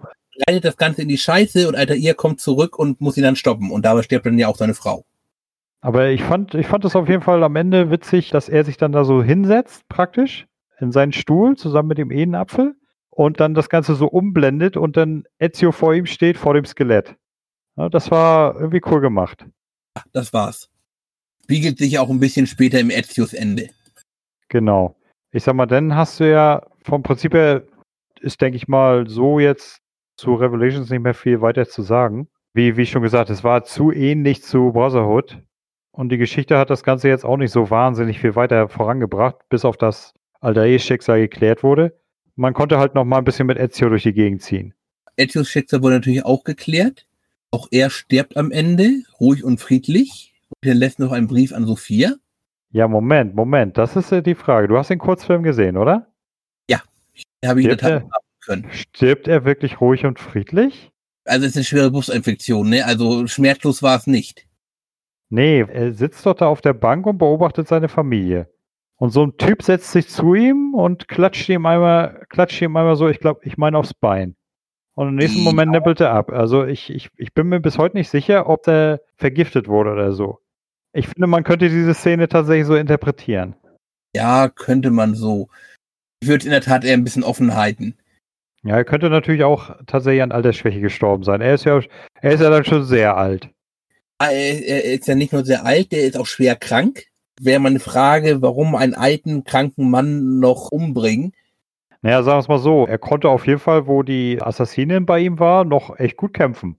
Reitet 0.47 0.65
das 0.65 0.77
Ganze 0.77 1.01
in 1.01 1.07
die 1.07 1.17
Scheiße 1.17 1.67
und 1.67 1.75
Alter 1.75 1.95
Ihr 1.95 2.13
kommt 2.13 2.41
zurück 2.41 2.77
und 2.77 3.01
muss 3.01 3.17
ihn 3.17 3.23
dann 3.23 3.35
stoppen. 3.35 3.71
Und 3.71 3.85
dabei 3.85 4.03
stirbt 4.03 4.27
dann 4.27 4.37
ja 4.37 4.49
auch 4.49 4.57
seine 4.57 4.75
Frau. 4.75 5.03
Aber 5.79 6.09
ich 6.09 6.21
fand, 6.21 6.53
ich 6.53 6.67
fand 6.67 6.85
es 6.85 6.95
auf 6.95 7.09
jeden 7.09 7.23
Fall 7.23 7.43
am 7.43 7.55
Ende 7.55 7.89
witzig, 7.89 8.29
dass 8.29 8.49
er 8.49 8.63
sich 8.65 8.77
dann 8.77 8.91
da 8.91 9.03
so 9.03 9.23
hinsetzt, 9.23 9.89
praktisch, 9.89 10.45
in 10.79 10.91
seinen 10.91 11.11
Stuhl, 11.11 11.57
zusammen 11.57 11.87
mit 11.87 11.97
dem 11.97 12.11
Edenapfel 12.11 12.75
und 13.12 13.39
dann 13.39 13.53
das 13.53 13.70
Ganze 13.70 13.95
so 13.95 14.07
umblendet 14.07 14.78
und 14.78 14.97
dann 14.97 15.26
Ezio 15.38 15.72
vor 15.72 15.93
ihm 15.93 16.07
steht, 16.07 16.38
vor 16.38 16.55
dem 16.55 16.66
Skelett. 16.66 17.16
Ja, 17.78 17.89
das 17.89 18.09
war 18.09 18.55
irgendwie 18.55 18.82
cool 18.88 19.01
gemacht. 19.01 19.45
Das 20.12 20.34
war's. 20.34 20.70
Spiegelt 21.43 21.78
sich 21.78 21.99
auch 21.99 22.09
ein 22.09 22.20
bisschen 22.20 22.47
später 22.47 22.80
im 22.80 22.89
Ezios 22.89 23.34
Ende. 23.34 23.70
Genau. 24.49 24.95
Ich 25.32 25.43
sag 25.43 25.53
mal, 25.55 25.66
dann 25.66 25.95
hast 25.95 26.20
du 26.20 26.30
ja 26.30 26.66
vom 26.84 27.03
Prinzip 27.03 27.34
her 27.34 27.64
ist, 28.22 28.41
denke 28.41 28.55
ich 28.55 28.68
mal, 28.68 29.07
so 29.07 29.39
jetzt 29.39 29.82
zu 30.16 30.36
Revelations 30.36 30.89
nicht 30.89 31.01
mehr 31.01 31.14
viel 31.14 31.41
weiter 31.41 31.68
zu 31.68 31.82
sagen. 31.82 32.28
Wie, 32.53 32.78
wie 32.78 32.86
schon 32.86 33.01
gesagt, 33.01 33.30
es 33.30 33.43
war 33.43 33.64
zu 33.64 33.91
ähnlich 33.91 34.43
zu 34.43 34.72
Brotherhood. 34.72 35.41
Und 35.91 36.09
die 36.09 36.18
Geschichte 36.18 36.57
hat 36.57 36.70
das 36.70 36.84
Ganze 36.84 37.09
jetzt 37.09 37.26
auch 37.26 37.38
nicht 37.38 37.51
so 37.51 37.70
wahnsinnig 37.70 38.20
viel 38.20 38.36
weiter 38.36 38.70
vorangebracht, 38.70 39.38
bis 39.49 39.66
auf 39.66 39.78
das 39.78 40.14
Aldair-Schicksal 40.39 41.20
geklärt 41.20 41.64
wurde. 41.64 41.99
Man 42.41 42.55
konnte 42.55 42.79
halt 42.79 42.95
noch 42.95 43.05
mal 43.05 43.19
ein 43.19 43.23
bisschen 43.23 43.45
mit 43.45 43.59
Ezio 43.59 43.87
durch 43.89 44.01
die 44.01 44.13
Gegend 44.13 44.41
ziehen. 44.41 44.73
Ezios 45.15 45.47
Schicksal 45.47 45.83
wurde 45.83 45.97
natürlich 45.97 46.25
auch 46.25 46.43
geklärt. 46.43 47.05
Auch 47.51 47.67
er 47.69 47.91
stirbt 47.91 48.35
am 48.35 48.49
Ende, 48.49 49.03
ruhig 49.19 49.43
und 49.43 49.61
friedlich. 49.61 50.33
Und 50.49 50.67
er 50.67 50.73
lässt 50.73 50.97
noch 50.97 51.11
einen 51.11 51.27
Brief 51.27 51.53
an 51.53 51.67
Sophia. 51.67 52.15
Ja, 52.71 52.87
Moment, 52.87 53.35
Moment, 53.35 53.77
das 53.77 53.95
ist 53.95 54.11
äh, 54.11 54.23
die 54.23 54.33
Frage. 54.33 54.67
Du 54.69 54.77
hast 54.79 54.89
den 54.89 54.97
Kurzfilm 54.97 55.43
gesehen, 55.43 55.77
oder? 55.77 56.07
Ja, 56.67 56.81
habe 57.45 57.59
ich 57.59 57.67
stirbt, 57.67 57.83
er, 57.83 58.09
können. 58.43 58.67
stirbt 58.71 59.27
er 59.27 59.45
wirklich 59.45 59.79
ruhig 59.79 60.07
und 60.07 60.19
friedlich? 60.19 60.89
Also 61.25 61.45
es 61.45 61.51
ist 61.51 61.57
eine 61.57 61.65
schwere 61.65 61.91
Businfektion, 61.91 62.69
ne? 62.69 62.83
Also 62.83 63.27
schmerzlos 63.27 63.83
war 63.83 63.97
es 63.97 64.07
nicht. 64.07 64.47
Nee, 65.29 65.61
er 65.61 65.93
sitzt 65.93 66.25
doch 66.25 66.33
da 66.33 66.47
auf 66.47 66.61
der 66.61 66.73
Bank 66.73 67.05
und 67.05 67.19
beobachtet 67.19 67.67
seine 67.67 67.87
Familie. 67.87 68.49
Und 69.01 69.09
so 69.09 69.23
ein 69.23 69.35
Typ 69.37 69.63
setzt 69.63 69.91
sich 69.91 70.07
zu 70.09 70.35
ihm 70.35 70.75
und 70.75 71.07
klatscht 71.07 71.49
ihm 71.49 71.65
einmal, 71.65 72.23
klatscht 72.29 72.61
ihm 72.61 72.77
einmal 72.77 72.95
so, 72.95 73.09
ich 73.09 73.17
glaube, 73.17 73.41
ich 73.43 73.57
meine 73.57 73.79
aufs 73.79 73.95
Bein. 73.95 74.35
Und 74.93 75.07
im 75.07 75.15
nächsten 75.15 75.41
Moment 75.41 75.71
nippelt 75.71 75.99
er 76.01 76.11
ab. 76.11 76.31
Also 76.31 76.65
ich, 76.65 76.91
ich, 76.91 77.09
ich 77.17 77.33
bin 77.33 77.47
mir 77.47 77.59
bis 77.59 77.79
heute 77.79 77.97
nicht 77.97 78.11
sicher, 78.11 78.47
ob 78.47 78.61
der 78.61 79.01
vergiftet 79.15 79.67
wurde 79.67 79.91
oder 79.91 80.11
so. 80.11 80.37
Ich 80.93 81.07
finde, 81.07 81.25
man 81.25 81.43
könnte 81.43 81.67
diese 81.69 81.95
Szene 81.95 82.27
tatsächlich 82.27 82.67
so 82.67 82.75
interpretieren. 82.75 83.55
Ja, 84.15 84.49
könnte 84.49 84.91
man 84.91 85.15
so. 85.15 85.49
Ich 86.21 86.29
würde 86.29 86.45
in 86.45 86.51
der 86.51 86.61
Tat 86.61 86.83
eher 86.83 86.93
ein 86.93 87.03
bisschen 87.03 87.23
offen 87.23 87.55
halten. 87.55 87.97
Ja, 88.61 88.75
er 88.75 88.85
könnte 88.85 89.09
natürlich 89.09 89.43
auch 89.43 89.75
tatsächlich 89.87 90.21
an 90.21 90.31
Altersschwäche 90.31 90.79
gestorben 90.79 91.23
sein. 91.23 91.41
Er 91.41 91.55
ist 91.55 91.63
ja, 91.63 91.81
er 92.21 92.31
ist 92.33 92.41
ja 92.41 92.51
dann 92.51 92.65
schon 92.65 92.83
sehr 92.83 93.17
alt. 93.17 93.49
Ah, 94.19 94.29
er, 94.29 94.83
ist 94.83 95.07
ja 95.07 95.15
nicht 95.15 95.33
nur 95.33 95.43
sehr 95.43 95.65
alt, 95.65 95.91
der 95.91 96.03
ist 96.03 96.17
auch 96.17 96.27
schwer 96.27 96.55
krank. 96.55 97.07
Wäre 97.43 97.59
meine 97.59 97.79
Frage, 97.79 98.43
warum 98.43 98.75
einen 98.75 98.93
alten, 98.93 99.43
kranken 99.43 99.89
Mann 99.89 100.37
noch 100.37 100.69
umbringen? 100.71 101.33
Naja, 102.03 102.21
sagen 102.21 102.37
wir 102.37 102.41
es 102.41 102.47
mal 102.47 102.59
so, 102.59 102.85
er 102.85 102.99
konnte 102.99 103.29
auf 103.29 103.47
jeden 103.47 103.59
Fall, 103.59 103.87
wo 103.87 104.03
die 104.03 104.39
Assassinin 104.39 105.07
bei 105.07 105.21
ihm 105.21 105.39
war, 105.39 105.65
noch 105.65 105.97
echt 105.97 106.17
gut 106.17 106.35
kämpfen. 106.35 106.77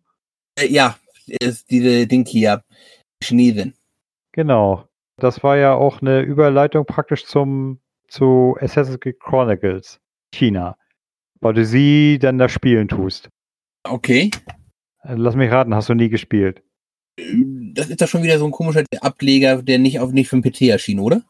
Äh, 0.56 0.68
ja, 0.68 0.96
ist 1.26 1.68
diese 1.68 2.06
Ding 2.06 2.24
hier, 2.26 2.62
Chinesin. 3.24 3.74
Genau. 4.30 4.88
Das 5.16 5.42
war 5.42 5.56
ja 5.56 5.74
auch 5.74 6.00
eine 6.00 6.20
Überleitung 6.20 6.86
praktisch 6.86 7.24
zum 7.24 7.80
zu 8.06 8.56
Assassin's 8.60 9.00
Creed 9.00 9.18
Chronicles 9.18 10.00
China, 10.32 10.76
weil 11.40 11.54
du 11.54 11.64
sie 11.64 12.20
dann 12.20 12.38
da 12.38 12.48
spielen 12.48 12.86
tust. 12.86 13.30
Okay. 13.82 14.30
Äh, 15.02 15.14
lass 15.16 15.34
mich 15.34 15.50
raten, 15.50 15.74
hast 15.74 15.88
du 15.88 15.94
nie 15.94 16.08
gespielt? 16.08 16.62
Das 17.74 17.88
ist 17.88 18.00
doch 18.00 18.08
schon 18.08 18.22
wieder 18.22 18.38
so 18.38 18.44
ein 18.44 18.50
komischer 18.50 18.84
Ableger, 19.00 19.62
der 19.62 19.78
nicht 19.78 20.00
auf 20.00 20.12
nicht 20.12 20.28
für 20.28 20.40
den 20.40 20.50
PC 20.50 20.62
erschien, 20.62 21.00
oder? 21.00 21.22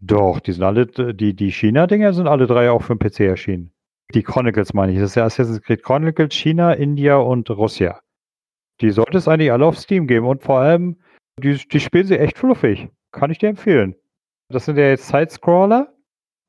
Doch, 0.00 0.40
die 0.40 0.52
sind 0.52 0.62
alle, 0.62 0.86
die, 0.86 1.34
die 1.34 1.52
China-Dinger 1.52 2.14
sind 2.14 2.26
alle 2.26 2.46
drei 2.46 2.70
auch 2.70 2.82
für 2.82 2.96
den 2.96 2.98
PC 2.98 3.20
erschienen. 3.20 3.72
Die 4.14 4.22
Chronicles 4.22 4.72
meine 4.74 4.92
ich. 4.92 4.98
Das 4.98 5.10
ist 5.10 5.16
ja 5.16 5.24
Assassin's 5.24 5.62
Creed 5.62 5.82
Chronicles, 5.82 6.34
China, 6.34 6.72
India 6.72 7.16
und 7.16 7.48
Russia. 7.50 8.00
Die 8.80 8.90
sollte 8.90 9.18
es 9.18 9.28
eigentlich 9.28 9.52
alle 9.52 9.66
auf 9.66 9.78
Steam 9.78 10.06
geben 10.06 10.26
und 10.26 10.42
vor 10.42 10.60
allem, 10.60 10.96
die, 11.38 11.54
die 11.54 11.80
spielen 11.80 12.06
sie 12.06 12.18
echt 12.18 12.38
fluffig. 12.38 12.88
Kann 13.12 13.30
ich 13.30 13.38
dir 13.38 13.50
empfehlen. 13.50 13.94
Das 14.48 14.64
sind 14.64 14.78
ja 14.78 14.88
jetzt 14.88 15.08
Sidescroller. 15.08 15.94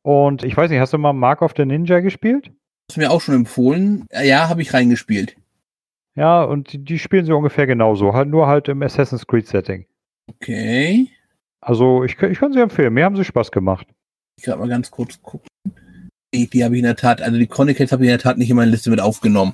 Und 0.03 0.43
ich 0.43 0.57
weiß 0.57 0.71
nicht, 0.71 0.79
hast 0.79 0.93
du 0.93 0.97
mal 0.97 1.13
Mark 1.13 1.41
of 1.41 1.53
the 1.55 1.65
Ninja 1.65 1.99
gespielt? 1.99 2.51
Hast 2.89 2.97
du 2.97 3.01
mir 3.01 3.11
auch 3.11 3.21
schon 3.21 3.35
empfohlen. 3.35 4.07
Ja, 4.11 4.49
habe 4.49 4.61
ich 4.61 4.73
reingespielt. 4.73 5.35
Ja, 6.15 6.43
und 6.43 6.73
die, 6.73 6.79
die 6.79 6.99
spielen 6.99 7.25
sie 7.25 7.33
ungefähr 7.33 7.67
genauso, 7.67 8.13
halt 8.13 8.27
nur 8.27 8.47
halt 8.47 8.67
im 8.67 8.81
Assassin's 8.81 9.25
Creed 9.25 9.47
Setting. 9.47 9.85
Okay. 10.27 11.07
Also 11.61 12.03
ich, 12.03 12.19
ich 12.21 12.39
kann 12.39 12.53
sie 12.53 12.59
empfehlen, 12.59 12.93
mir 12.93 13.05
haben 13.05 13.15
sie 13.15 13.23
Spaß 13.23 13.51
gemacht. 13.51 13.87
Ich 14.37 14.45
kann 14.45 14.59
mal 14.59 14.67
ganz 14.67 14.91
kurz 14.91 15.21
gucken. 15.21 15.47
Die, 16.33 16.49
die 16.49 16.63
habe 16.63 16.75
ich 16.75 16.79
in 16.79 16.85
der 16.85 16.95
Tat, 16.95 17.21
also 17.21 17.37
die 17.37 17.47
Chronicles 17.47 17.91
habe 17.91 18.03
ich 18.03 18.09
in 18.09 18.13
der 18.13 18.19
Tat 18.19 18.37
nicht 18.37 18.49
in 18.49 18.55
meine 18.55 18.71
Liste 18.71 18.89
mit 18.89 19.01
aufgenommen. 19.01 19.53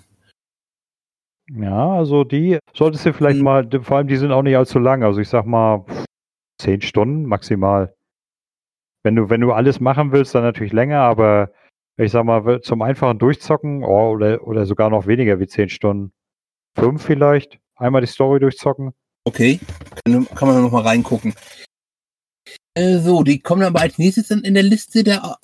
Ja, 1.52 1.94
also 1.94 2.24
die 2.24 2.60
solltest 2.74 3.06
du 3.06 3.14
vielleicht 3.14 3.38
hm. 3.38 3.44
mal, 3.44 3.70
vor 3.82 3.98
allem 3.98 4.08
die 4.08 4.18
sind 4.18 4.32
auch 4.32 4.44
nicht 4.44 4.58
allzu 4.58 4.80
lang, 4.80 5.04
also 5.04 5.20
ich 5.20 5.30
sag 5.30 5.46
mal 5.46 5.86
zehn 6.60 6.82
Stunden 6.82 7.26
maximal. 7.26 7.94
Wenn 9.04 9.16
du, 9.16 9.30
wenn 9.30 9.42
du 9.42 9.54
alles 9.54 9.80
machen 9.80 10.12
willst, 10.12 10.36
dann 10.36 10.44
natürlich 10.44 10.74
länger, 10.74 11.00
aber 11.00 11.52
ich 11.98 12.12
sag 12.12 12.26
mal, 12.26 12.62
zum 12.62 12.82
einfachen 12.82 13.20
Durchzocken 13.20 13.84
oh, 13.84 14.12
oder, 14.12 14.46
oder 14.46 14.66
sogar 14.66 14.90
noch 14.90 15.08
weniger 15.08 15.40
wie 15.40 15.48
zehn 15.48 15.70
Stunden. 15.70 16.12
Fünf 16.78 17.04
vielleicht. 17.04 17.60
Einmal 17.76 18.02
die 18.02 18.08
Story 18.08 18.40
durchzocken. 18.40 18.94
Okay, 19.24 19.60
kann, 20.06 20.28
kann 20.36 20.48
man 20.48 20.62
noch 20.62 20.72
mal 20.72 20.84
reingucken. 20.84 21.34
Äh, 22.76 23.00
so, 23.00 23.24
die 23.24 23.40
kommen 23.40 23.64
aber 23.64 23.82
als 23.82 23.98
nächstes 23.98 24.32
in, 24.32 24.40
in 24.42 24.54
der 24.54 24.64
Liste 24.64 25.04
der 25.04 25.38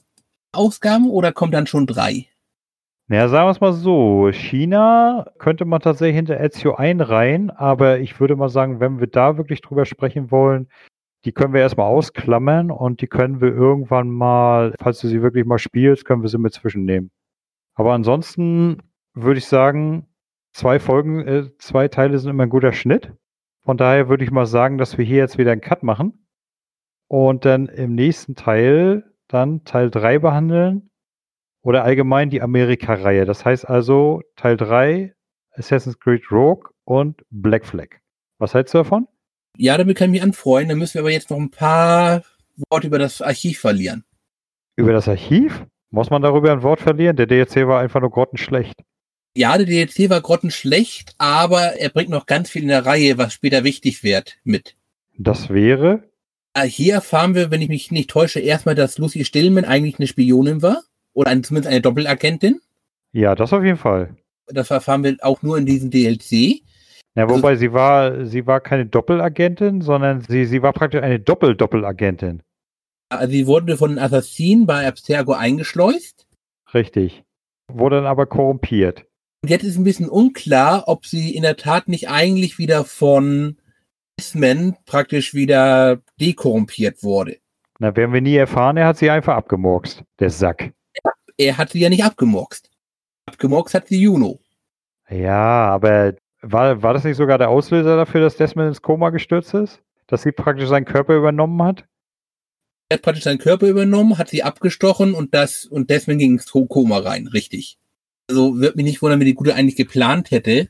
Ausgaben 0.52 1.10
oder 1.10 1.32
kommt 1.32 1.54
dann 1.54 1.68
schon 1.68 1.88
drei? 1.88 2.28
Naja, 3.08 3.28
sagen 3.28 3.48
wir 3.48 3.52
es 3.52 3.62
mal 3.62 3.74
so. 3.74 4.32
China 4.32 5.32
könnte 5.38 5.66
man 5.66 5.82
tatsächlich 5.82 6.16
hinter 6.16 6.40
Ezio 6.40 6.76
einreihen, 6.76 7.50
aber 7.50 8.00
ich 8.00 8.20
würde 8.20 8.36
mal 8.36 8.50
sagen, 8.50 8.80
wenn 8.80 9.00
wir 9.00 9.08
da 9.08 9.36
wirklich 9.38 9.62
drüber 9.62 9.86
sprechen 9.86 10.32
wollen, 10.32 10.70
die 11.26 11.32
können 11.32 11.54
wir 11.54 11.62
erstmal 11.62 11.88
ausklammern 11.88 12.72
und 12.72 13.02
die 13.02 13.08
können 13.08 13.42
wir 13.42 13.50
irgendwann 13.50 14.10
mal, 14.10 14.74
falls 14.80 15.00
du 15.00 15.08
sie 15.08 15.22
wirklich 15.22 15.46
mal 15.46 15.60
spielst, 15.60 16.06
können 16.06 16.22
wir 16.22 16.30
sie 16.30 16.38
mit 16.38 16.54
zwischennehmen. 16.54 17.12
Aber 17.76 17.94
ansonsten 17.94 18.78
würde 19.14 19.40
ich 19.40 19.46
sagen, 19.46 20.08
zwei 20.54 20.80
Folgen, 20.80 21.28
äh, 21.28 21.50
zwei 21.58 21.88
Teile 21.88 22.18
sind 22.20 22.30
immer 22.30 22.44
ein 22.44 22.50
guter 22.50 22.74
Schnitt. 22.74 23.12
Von 23.64 23.78
daher 23.78 24.10
würde 24.10 24.24
ich 24.24 24.32
mal 24.32 24.46
sagen, 24.46 24.78
dass 24.78 24.98
wir 24.98 25.06
hier 25.06 25.18
jetzt 25.18 25.38
wieder 25.38 25.52
einen 25.52 25.62
Cut 25.62 25.84
machen 25.84 26.28
und 27.08 27.46
dann 27.46 27.68
im 27.68 27.96
nächsten 27.96 28.36
Teil 28.36 29.04
dann 29.28 29.64
Teil 29.64 29.90
3 29.90 30.20
behandeln 30.20 30.90
oder 31.62 31.84
allgemein 31.84 32.30
die 32.30 32.42
Amerika-Reihe. 32.42 33.26
Das 33.26 33.46
heißt 33.46 33.68
also 33.68 34.22
Teil 34.36 34.58
3 34.58 35.14
Assassin's 35.52 36.00
Creed 36.00 36.32
Rogue 36.32 36.72
und 36.84 37.24
Black 37.30 37.66
Flag. 37.66 38.00
Was 38.38 38.54
hältst 38.54 38.74
du 38.74 38.80
davon? 38.80 39.08
Ja, 39.58 39.78
damit 39.78 39.98
kann 39.98 40.10
ich 40.10 40.20
mich 40.20 40.24
anfreuen. 40.24 40.68
Dann 40.68 40.78
müssen 40.78 40.96
wir 40.96 41.02
aber 41.02 41.12
jetzt 41.12 41.30
noch 41.30 41.38
ein 41.38 41.52
paar 41.52 42.24
Worte 42.70 42.88
über 42.88 43.00
das 43.00 43.22
Archiv 43.22 43.60
verlieren. 43.60 44.04
Über 44.76 44.92
das 44.92 45.08
Archiv? 45.08 45.66
Muss 45.92 46.10
man 46.10 46.24
darüber 46.24 46.52
ein 46.52 46.64
Wort 46.64 46.82
verlieren? 46.82 47.16
Der 47.16 47.28
DLC 47.28 47.68
war 47.68 47.80
einfach 47.80 48.02
nur 48.02 48.10
grottenschlecht 48.10 48.84
ja, 49.36 49.58
der 49.58 49.66
DLC 49.66 50.10
war 50.10 50.22
grottenschlecht, 50.22 51.16
aber 51.18 51.80
er 51.80 51.90
bringt 51.90 52.10
noch 52.10 52.26
ganz 52.26 52.50
viel 52.50 52.62
in 52.62 52.68
der 52.68 52.86
Reihe, 52.86 53.18
was 53.18 53.34
später 53.34 53.64
wichtig 53.64 54.04
wird, 54.04 54.38
mit. 54.44 54.76
Das 55.18 55.50
wäre? 55.50 56.04
Ah, 56.54 56.64
hier 56.64 56.96
erfahren 56.96 57.34
wir, 57.34 57.50
wenn 57.50 57.62
ich 57.62 57.70
mich 57.70 57.92
nicht 57.92 58.12
täusche, 58.12 58.40
erstmal, 58.40 58.76
dass 58.76 59.00
Lucy 59.00 59.26
Stillman 59.26 59.66
eigentlich 59.66 59.98
eine 59.98 60.08
Spionin 60.08 60.62
war. 60.62 60.84
Oder 61.14 61.32
eine, 61.32 61.42
zumindest 61.42 61.72
eine 61.72 61.82
Doppelagentin. 61.82 62.60
Ja, 63.12 63.36
das 63.36 63.54
auf 63.54 63.64
jeden 63.64 63.78
Fall. 63.78 64.16
Das 64.48 64.72
erfahren 64.72 65.04
wir 65.04 65.16
auch 65.22 65.42
nur 65.42 65.58
in 65.58 65.66
diesem 65.66 65.90
DLC. 65.90 66.62
Ja, 67.16 67.30
wobei 67.30 67.56
sie 67.56 67.72
war, 67.74 68.26
sie 68.26 68.48
war 68.48 68.60
keine 68.60 68.88
Doppelagentin, 68.88 69.82
sondern 69.82 70.22
sie, 70.22 70.46
sie 70.46 70.62
war 70.64 70.74
praktisch 70.74 71.02
eine 71.02 71.20
Doppel-Doppelagentin. 71.20 72.42
Also 73.10 73.32
sie 73.32 73.46
wurde 73.46 73.78
von 73.78 74.00
Assassinen 74.00 74.66
bei 74.66 74.88
Abstergo 74.88 75.34
eingeschleust. 75.34 76.28
Richtig. 76.74 77.24
Wurde 77.72 77.98
dann 77.98 78.08
aber 78.08 78.26
korrumpiert. 78.26 79.06
Und 79.44 79.50
jetzt 79.50 79.64
ist 79.66 79.78
ein 79.78 79.84
bisschen 79.84 80.08
unklar, 80.08 80.86
ob 80.88 81.06
sie 81.06 81.36
in 81.36 81.42
der 81.44 81.58
Tat 81.58 81.90
nicht 81.90 82.08
eigentlich 82.08 82.58
wieder 82.58 82.86
von 82.86 83.58
Desmond 84.18 84.78
praktisch 84.86 85.34
wieder 85.34 86.02
dekorrumpiert 86.18 87.04
wurde. 87.04 87.40
Na, 87.78 87.94
werden 87.94 88.14
wir 88.14 88.22
nie 88.22 88.38
erfahren, 88.38 88.78
er 88.78 88.88
hat 88.88 88.98
sie 88.98 89.10
einfach 89.10 89.36
abgemurkst, 89.36 90.02
der 90.20 90.30
Sack. 90.30 90.72
Er 91.38 91.58
hat 91.58 91.72
sie 91.72 91.80
ja 91.80 91.90
nicht 91.90 92.06
abgemurkst. 92.06 92.72
Abgemurkst 93.26 93.76
hat 93.76 93.90
sie 93.90 94.00
Juno. 94.00 94.40
Ja, 95.10 95.68
aber 95.68 96.14
war, 96.42 96.82
war 96.82 96.94
das 96.94 97.04
nicht 97.04 97.18
sogar 97.18 97.38
der 97.38 97.50
Auslöser 97.50 97.98
dafür, 97.98 98.22
dass 98.22 98.38
Desmond 98.38 98.70
ins 98.70 98.82
Koma 98.82 99.10
gestürzt 99.10 99.54
ist? 99.54 99.82
Dass 100.08 100.22
sie 100.22 100.32
praktisch 100.32 100.70
seinen 100.70 100.86
Körper 100.86 101.18
übernommen 101.18 101.62
hat? 101.62 101.84
Er 102.88 102.96
hat 102.96 103.02
praktisch 103.02 103.26
seinen 103.26 103.40
Körper 103.40 103.68
übernommen, 103.68 104.18
hat 104.18 104.30
sie 104.30 104.44
abgestochen 104.44 105.14
und 105.14 105.34
das 105.34 105.66
und 105.66 105.90
Desmond 105.90 106.20
ging 106.20 106.32
ins 106.34 106.50
Koma 106.50 107.00
rein, 107.00 107.28
richtig. 107.28 107.78
Also 108.30 108.60
wird 108.60 108.76
mich 108.76 108.86
nicht 108.86 109.02
wundern, 109.02 109.20
wenn 109.20 109.28
die 109.28 109.34
Gute 109.34 109.56
eigentlich 109.56 109.76
geplant 109.76 110.32
hätte, 110.32 110.70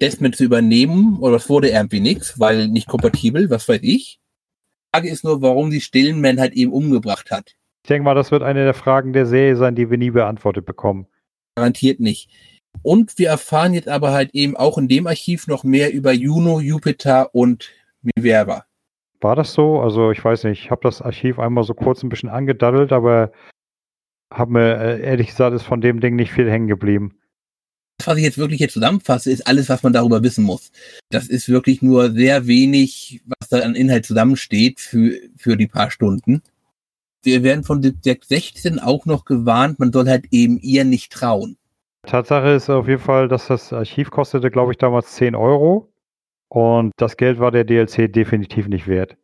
Desmond 0.00 0.36
zu 0.36 0.44
übernehmen, 0.44 1.18
oder 1.18 1.32
das 1.32 1.48
wurde 1.48 1.68
irgendwie 1.68 2.00
nichts, 2.00 2.38
weil 2.38 2.68
nicht 2.68 2.88
kompatibel, 2.88 3.50
was 3.50 3.68
weiß 3.68 3.80
ich. 3.82 4.20
Die 4.68 4.96
Frage 4.96 5.08
ist 5.10 5.24
nur, 5.24 5.42
warum 5.42 5.70
sie 5.70 5.80
Stillenman 5.80 6.38
halt 6.38 6.52
eben 6.52 6.72
umgebracht 6.72 7.30
hat. 7.30 7.56
Ich 7.84 7.88
denke 7.88 8.04
mal, 8.04 8.14
das 8.14 8.30
wird 8.30 8.42
eine 8.42 8.64
der 8.64 8.74
Fragen 8.74 9.12
der 9.12 9.26
Serie 9.26 9.56
sein, 9.56 9.74
die 9.74 9.90
wir 9.90 9.98
nie 9.98 10.10
beantwortet 10.10 10.66
bekommen. 10.66 11.06
Garantiert 11.56 11.98
nicht. 11.98 12.30
Und 12.82 13.18
wir 13.18 13.28
erfahren 13.28 13.74
jetzt 13.74 13.88
aber 13.88 14.12
halt 14.12 14.30
eben 14.34 14.56
auch 14.56 14.78
in 14.78 14.88
dem 14.88 15.06
Archiv 15.06 15.46
noch 15.46 15.64
mehr 15.64 15.92
über 15.92 16.12
Juno, 16.12 16.60
Jupiter 16.60 17.34
und 17.34 17.70
Minerva. 18.02 18.64
War 19.20 19.36
das 19.36 19.52
so? 19.52 19.80
Also 19.80 20.10
ich 20.10 20.24
weiß 20.24 20.44
nicht, 20.44 20.64
ich 20.64 20.70
habe 20.70 20.80
das 20.82 21.02
Archiv 21.02 21.38
einmal 21.38 21.64
so 21.64 21.74
kurz 21.74 22.02
ein 22.02 22.08
bisschen 22.08 22.28
angedaddelt, 22.28 22.92
aber 22.92 23.32
habe 24.32 24.52
mir 24.52 24.76
äh, 24.78 25.02
ehrlich 25.02 25.28
gesagt 25.28 25.54
ist 25.54 25.62
von 25.62 25.80
dem 25.80 26.00
Ding 26.00 26.16
nicht 26.16 26.32
viel 26.32 26.50
hängen 26.50 26.68
geblieben. 26.68 27.16
Das, 27.98 28.06
was 28.06 28.16
ich 28.16 28.24
jetzt 28.24 28.38
wirklich 28.38 28.58
hier 28.58 28.68
zusammenfasse, 28.68 29.30
ist 29.30 29.46
alles, 29.46 29.68
was 29.68 29.82
man 29.82 29.92
darüber 29.92 30.22
wissen 30.22 30.44
muss. 30.44 30.72
Das 31.10 31.28
ist 31.28 31.48
wirklich 31.48 31.82
nur 31.82 32.10
sehr 32.12 32.46
wenig, 32.46 33.22
was 33.26 33.48
da 33.48 33.60
an 33.60 33.74
Inhalt 33.74 34.06
zusammensteht 34.06 34.80
für, 34.80 35.12
für 35.36 35.56
die 35.56 35.68
paar 35.68 35.90
Stunden. 35.90 36.42
Wir 37.22 37.44
werden 37.44 37.62
von 37.62 37.80
Deck 37.80 38.24
16 38.24 38.80
auch 38.80 39.06
noch 39.06 39.24
gewarnt, 39.24 39.78
man 39.78 39.92
soll 39.92 40.08
halt 40.08 40.26
eben 40.32 40.58
ihr 40.58 40.84
nicht 40.84 41.12
trauen. 41.12 41.56
Tatsache 42.04 42.48
ist 42.48 42.68
auf 42.68 42.88
jeden 42.88 43.00
Fall, 43.00 43.28
dass 43.28 43.46
das 43.46 43.72
Archiv 43.72 44.10
kostete, 44.10 44.50
glaube 44.50 44.72
ich, 44.72 44.78
damals 44.78 45.12
10 45.12 45.36
Euro. 45.36 45.92
Und 46.48 46.92
das 46.96 47.16
Geld 47.16 47.38
war 47.38 47.52
der 47.52 47.64
DLC 47.64 48.12
definitiv 48.12 48.66
nicht 48.66 48.88
wert. 48.88 49.16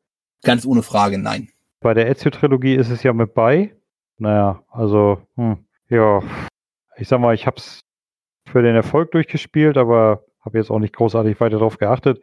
Ganz 0.45 0.65
ohne 0.65 0.83
Frage, 0.83 1.19
nein. 1.19 1.49
Bei 1.81 1.93
der 1.93 2.09
Ezio-Trilogie 2.09 2.75
ist 2.75 2.91
es 2.91 3.03
ja 3.03 3.13
mit 3.13 3.35
bei. 3.35 3.75
Naja, 4.19 4.63
also, 4.71 5.23
hm, 5.37 5.65
ja, 5.89 6.21
ich 6.97 7.09
sag 7.09 7.21
mal, 7.21 7.35
ich 7.35 7.47
habe 7.47 7.57
es 7.57 7.81
für 8.49 8.63
den 8.63 8.75
Erfolg 8.75 9.13
durchgespielt, 9.13 9.77
aber 9.77 10.25
habe 10.41 10.59
jetzt 10.59 10.71
auch 10.71 10.79
nicht 10.79 10.95
großartig 10.95 11.41
weiter 11.41 11.59
darauf 11.59 11.79
geachtet. 11.79 12.23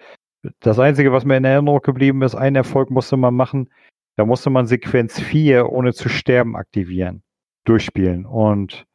Das 0.59 0.79
Einzige, 0.79 1.11
was 1.11 1.25
mir 1.25 1.37
in 1.37 1.45
Erinnerung 1.45 1.81
geblieben 1.81 2.21
ist, 2.21 2.35
ein 2.35 2.55
Erfolg 2.55 2.89
musste 2.91 3.17
man 3.17 3.33
machen. 3.33 3.71
Da 4.17 4.25
musste 4.25 4.49
man 4.49 4.67
Sequenz 4.67 5.19
4 5.19 5.69
ohne 5.69 5.93
zu 5.93 6.09
sterben 6.09 6.55
aktivieren, 6.55 7.23
durchspielen. 7.65 8.25
Und 8.25 8.85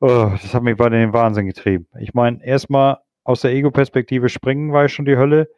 oh, 0.00 0.30
das 0.30 0.54
hat 0.54 0.62
mich 0.62 0.76
bei 0.76 0.88
den 0.88 1.12
Wahnsinn 1.12 1.46
getrieben. 1.46 1.86
Ich 1.98 2.14
meine, 2.14 2.44
erstmal 2.44 2.98
aus 3.24 3.40
der 3.40 3.52
Ego-Perspektive 3.52 4.28
springen 4.28 4.72
war 4.72 4.82
ja 4.82 4.88
schon 4.88 5.04
die 5.06 5.16
Hölle. 5.16 5.48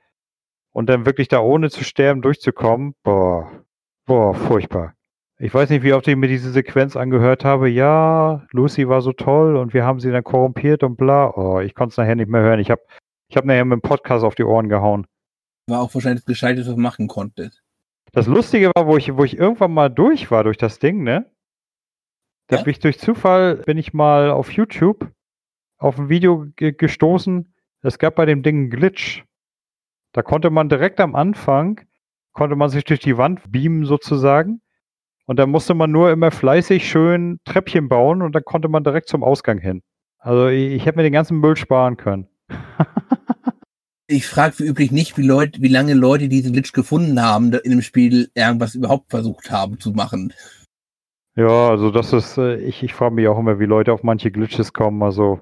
Und 0.73 0.91
dann 0.91 1.07
wirklich 1.07 1.29
da 1.29 1.41
ohne 1.41 1.71
zu 1.71 1.85
sterben 1.85 2.21
durchzukommen, 2.21 2.95
boah, 3.03 3.51
boah, 4.05 4.35
furchtbar. 4.35 4.96
Ich 5.39 5.53
weiß 5.53 5.69
nicht, 5.69 5.83
wie 5.83 5.93
oft 5.93 6.09
ich 6.09 6.17
mir 6.17 6.29
diese 6.29 6.51
Sequenz 6.51 6.97
angehört 6.97 7.45
habe. 7.45 7.69
Ja, 7.69 8.47
Lucy 8.53 8.89
war 8.89 9.03
so 9.03 9.13
toll 9.13 9.57
und 9.57 9.75
wir 9.75 9.85
haben 9.85 10.01
sie 10.01 10.11
dann 10.11 10.25
korrumpiert 10.25 10.83
und 10.83 10.97
bla. 10.97 11.31
Oh, 11.37 11.61
ich 11.61 11.75
konnte 11.75 11.93
es 11.93 11.97
nachher 11.99 12.15
nicht 12.15 12.31
mehr 12.31 12.41
hören. 12.41 12.59
Ich 12.59 12.71
habe 12.71 12.81
ich 13.29 13.37
hab 13.37 13.45
nachher 13.45 13.65
mit 13.65 13.77
dem 13.77 13.83
Podcast 13.83 14.25
auf 14.25 14.35
die 14.35 14.45
Ohren 14.45 14.69
gehauen. 14.69 15.07
War 15.69 15.81
auch 15.81 15.93
wahrscheinlich 15.95 16.23
das 16.23 16.27
Gescheiterte, 16.27 16.69
was 16.69 16.77
man 16.77 16.83
machen 16.83 17.09
konnte. 17.09 17.51
Das 18.13 18.27
Lustige 18.27 18.71
war, 18.75 18.87
wo 18.87 18.97
ich, 18.97 19.15
wo 19.15 19.25
ich 19.25 19.37
irgendwann 19.37 19.75
mal 19.75 19.91
durch 19.91 20.31
war 20.31 20.45
durch 20.45 20.57
das 20.57 20.79
Ding, 20.79 21.03
ne? 21.03 21.31
Da 22.47 22.57
ja? 22.57 22.63
bin 22.63 22.71
ich 22.71 22.79
durch 22.79 22.99
Zufall, 22.99 23.57
bin 23.57 23.77
ich 23.77 23.93
mal 23.93 24.31
auf 24.31 24.53
YouTube 24.53 25.11
auf 25.79 25.99
ein 25.99 26.09
Video 26.09 26.47
gestoßen. 26.57 27.53
Es 27.83 27.99
gab 27.99 28.15
bei 28.15 28.25
dem 28.25 28.43
Ding 28.43 28.57
einen 28.57 28.71
Glitch. 28.71 29.25
Da 30.13 30.23
konnte 30.23 30.49
man 30.51 30.69
direkt 30.69 31.01
am 31.01 31.15
Anfang, 31.15 31.83
konnte 32.33 32.57
man 32.57 32.71
sich 32.71 32.85
durch 32.85 33.01
die 33.01 33.19
Wand 33.19 33.53
beamen 33.53 33.85
sozusagen. 33.85 34.63
Und 35.27 35.39
dann 35.39 35.51
musste 35.51 35.75
man 35.75 35.91
nur 35.91 36.11
immer 36.13 36.31
fleißig 36.31 36.89
schön 36.89 37.41
Treppchen 37.45 37.89
bauen 37.89 38.23
und 38.23 38.35
dann 38.35 38.45
konnte 38.45 38.69
man 38.69 38.85
direkt 38.85 39.09
zum 39.09 39.25
Ausgang 39.25 39.59
hin. 39.59 39.83
Also 40.19 40.49
ich, 40.49 40.73
ich 40.73 40.87
hätte 40.87 40.97
mir 40.97 41.03
den 41.03 41.13
ganzen 41.13 41.39
Müll 41.39 41.57
sparen 41.57 41.97
können. 41.97 42.29
ich 44.07 44.27
frage 44.27 44.61
wie 44.61 44.65
üblich 44.65 44.93
nicht, 44.93 45.19
wie, 45.19 45.27
Leute, 45.27 45.61
wie 45.61 45.69
lange 45.69 45.95
Leute 45.95 46.29
diesen 46.29 46.53
Glitch 46.53 46.73
gefunden 46.73 47.21
haben, 47.21 47.53
in 47.53 47.71
dem 47.71 47.83
Spiel 47.83 48.31
irgendwas 48.35 48.75
überhaupt 48.77 49.11
versucht 49.11 49.51
haben 49.51 49.81
zu 49.81 49.91
machen. 49.91 50.33
Ja, 51.35 51.69
also 51.69 51.91
das 51.91 52.13
ist, 52.13 52.39
äh, 52.39 52.57
ich, 52.57 52.83
ich 52.83 52.95
frage 52.95 53.15
mich 53.15 53.29
auch 53.29 53.39
immer, 53.39 53.59
wie 53.59 53.67
Leute 53.67 53.93
auf 53.93 54.03
manche 54.03 54.31
Glitches 54.31 54.73
kommen. 54.73 55.03
Also 55.03 55.41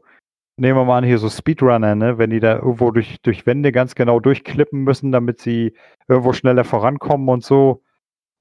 nehmen 0.56 0.78
wir 0.78 0.84
mal 0.84 0.98
an, 0.98 1.04
hier 1.04 1.18
so 1.18 1.28
Speedrunner, 1.28 1.94
ne? 1.94 2.18
wenn 2.18 2.30
die 2.30 2.40
da 2.40 2.56
irgendwo 2.56 2.90
durch, 2.90 3.20
durch 3.22 3.46
Wände 3.46 3.70
ganz 3.70 3.94
genau 3.94 4.18
durchklippen 4.18 4.82
müssen, 4.82 5.12
damit 5.12 5.40
sie 5.40 5.74
irgendwo 6.08 6.32
schneller 6.32 6.64
vorankommen 6.64 7.28
und 7.28 7.44
so. 7.44 7.83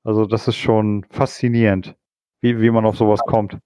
Also 0.04 0.26
das 0.26 0.48
ist 0.48 0.58
schon 0.58 1.06
faszinierend, 1.10 1.96
wie, 2.42 2.60
wie 2.62 2.70
man 2.70 2.86
auf 2.86 2.98
sowas 2.98 3.22
kommt. 3.26 3.58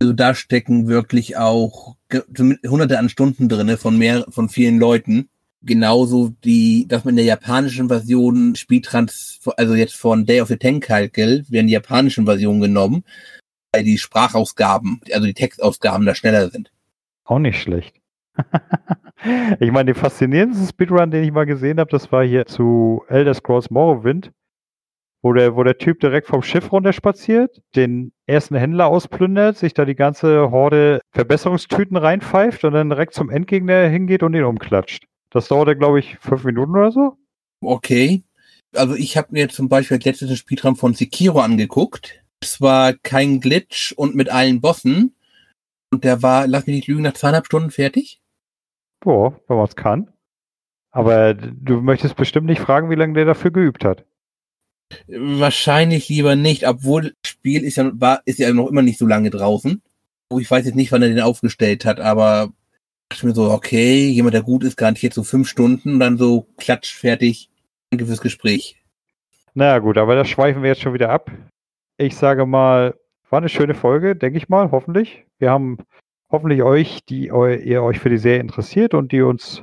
Also 0.00 0.12
da 0.12 0.34
stecken 0.34 0.88
wirklich 0.88 1.38
auch 1.38 1.96
hunderte 2.68 2.98
an 2.98 3.08
Stunden 3.08 3.48
drinne 3.48 3.78
von 3.78 3.96
mehr, 3.96 4.26
von 4.28 4.50
vielen 4.50 4.78
Leuten. 4.78 5.30
Genauso 5.62 6.34
die, 6.44 6.86
dass 6.86 7.04
man 7.04 7.12
in 7.12 7.16
der 7.16 7.24
japanischen 7.24 7.88
Version 7.88 8.54
Speedtrans, 8.54 9.40
also 9.56 9.74
jetzt 9.74 9.96
von 9.96 10.26
Day 10.26 10.42
of 10.42 10.48
the 10.48 10.58
Tenkalkel, 10.58 11.44
werden 11.48 11.66
die 11.66 11.72
japanischen 11.72 12.26
Versionen 12.26 12.60
genommen, 12.60 13.04
weil 13.72 13.82
die 13.82 13.96
Sprachausgaben, 13.96 15.00
also 15.12 15.26
die 15.26 15.34
Textausgaben 15.34 16.06
da 16.06 16.14
schneller 16.14 16.50
sind. 16.50 16.70
Auch 17.24 17.38
nicht 17.38 17.60
schlecht. 17.60 17.96
ich 19.60 19.72
meine, 19.72 19.92
den 19.92 20.00
faszinierendsten 20.00 20.68
Speedrun, 20.68 21.10
den 21.10 21.24
ich 21.24 21.32
mal 21.32 21.46
gesehen 21.46 21.80
habe, 21.80 21.90
das 21.90 22.12
war 22.12 22.22
hier 22.22 22.44
zu 22.44 23.02
Elder 23.08 23.32
Scrolls 23.32 23.70
Morrowind 23.70 24.30
wo 25.26 25.32
der, 25.32 25.56
wo 25.56 25.64
der 25.64 25.76
Typ 25.76 25.98
direkt 25.98 26.28
vom 26.28 26.42
Schiff 26.42 26.70
runterspaziert, 26.70 27.60
den 27.74 28.12
ersten 28.26 28.54
Händler 28.54 28.86
ausplündert, 28.86 29.56
sich 29.56 29.74
da 29.74 29.84
die 29.84 29.96
ganze 29.96 30.52
Horde 30.52 31.00
Verbesserungstüten 31.10 31.96
reinpfeift 31.96 32.62
und 32.62 32.74
dann 32.74 32.90
direkt 32.90 33.12
zum 33.12 33.28
Endgegner 33.28 33.88
hingeht 33.88 34.22
und 34.22 34.34
ihn 34.34 34.44
umklatscht. 34.44 35.06
Das 35.30 35.48
dauerte, 35.48 35.76
glaube 35.76 35.98
ich, 35.98 36.16
fünf 36.20 36.44
Minuten 36.44 36.76
oder 36.76 36.92
so. 36.92 37.18
Okay. 37.60 38.22
Also 38.72 38.94
ich 38.94 39.16
habe 39.16 39.28
mir 39.32 39.48
zum 39.48 39.68
Beispiel 39.68 39.98
das 39.98 40.04
letzte 40.04 40.36
Spielraum 40.36 40.76
von 40.76 40.94
Sekiro 40.94 41.40
angeguckt. 41.40 42.22
Es 42.40 42.60
war 42.60 42.92
kein 42.92 43.40
Glitch 43.40 43.92
und 43.96 44.14
mit 44.14 44.28
allen 44.28 44.60
Bossen. 44.60 45.16
Und 45.90 46.04
der 46.04 46.22
war, 46.22 46.46
lass 46.46 46.68
mich 46.68 46.76
nicht 46.76 46.88
lügen, 46.88 47.02
nach 47.02 47.14
zweieinhalb 47.14 47.46
Stunden 47.46 47.72
fertig. 47.72 48.20
Boah, 49.00 49.40
wenn 49.48 49.56
man 49.56 49.66
es 49.66 49.74
kann. 49.74 50.12
Aber 50.92 51.34
du 51.34 51.80
möchtest 51.80 52.14
bestimmt 52.14 52.46
nicht 52.46 52.60
fragen, 52.60 52.90
wie 52.90 52.94
lange 52.94 53.14
der 53.14 53.24
dafür 53.24 53.50
geübt 53.50 53.84
hat. 53.84 54.04
Wahrscheinlich 55.08 56.08
lieber 56.08 56.36
nicht, 56.36 56.66
obwohl 56.66 57.14
das 57.22 57.30
Spiel 57.30 57.64
ist 57.64 57.76
ja, 57.76 57.90
war, 57.94 58.22
ist 58.24 58.38
ja 58.38 58.52
noch 58.52 58.68
immer 58.68 58.82
nicht 58.82 58.98
so 58.98 59.06
lange 59.06 59.30
draußen. 59.30 59.82
Ich 60.38 60.50
weiß 60.50 60.66
jetzt 60.66 60.74
nicht, 60.74 60.92
wann 60.92 61.02
er 61.02 61.08
den 61.08 61.20
aufgestellt 61.20 61.84
hat, 61.84 62.00
aber 62.00 62.52
ich 63.12 63.22
mir 63.22 63.34
so, 63.34 63.50
okay, 63.50 64.08
jemand, 64.08 64.34
der 64.34 64.42
gut 64.42 64.64
ist, 64.64 64.76
garantiert 64.76 65.14
so 65.14 65.22
fünf 65.22 65.48
Stunden 65.48 65.94
und 65.94 66.00
dann 66.00 66.18
so 66.18 66.48
klatsch, 66.56 66.94
fertig, 66.94 67.50
danke 67.90 68.06
fürs 68.06 68.20
Gespräch. 68.20 68.82
Na 69.54 69.78
gut, 69.78 69.96
aber 69.96 70.14
da 70.16 70.24
schweifen 70.24 70.62
wir 70.62 70.70
jetzt 70.70 70.82
schon 70.82 70.94
wieder 70.94 71.10
ab. 71.10 71.30
Ich 71.98 72.16
sage 72.16 72.46
mal, 72.46 72.94
war 73.30 73.38
eine 73.38 73.48
schöne 73.48 73.74
Folge, 73.74 74.16
denke 74.16 74.38
ich 74.38 74.48
mal, 74.48 74.70
hoffentlich. 74.70 75.24
Wir 75.38 75.50
haben 75.50 75.78
hoffentlich 76.30 76.62
euch, 76.62 77.04
die 77.08 77.26
ihr 77.26 77.82
euch 77.82 77.98
für 77.98 78.10
die 78.10 78.18
Serie 78.18 78.40
interessiert 78.40 78.94
und 78.94 79.12
die 79.12 79.22
uns 79.22 79.62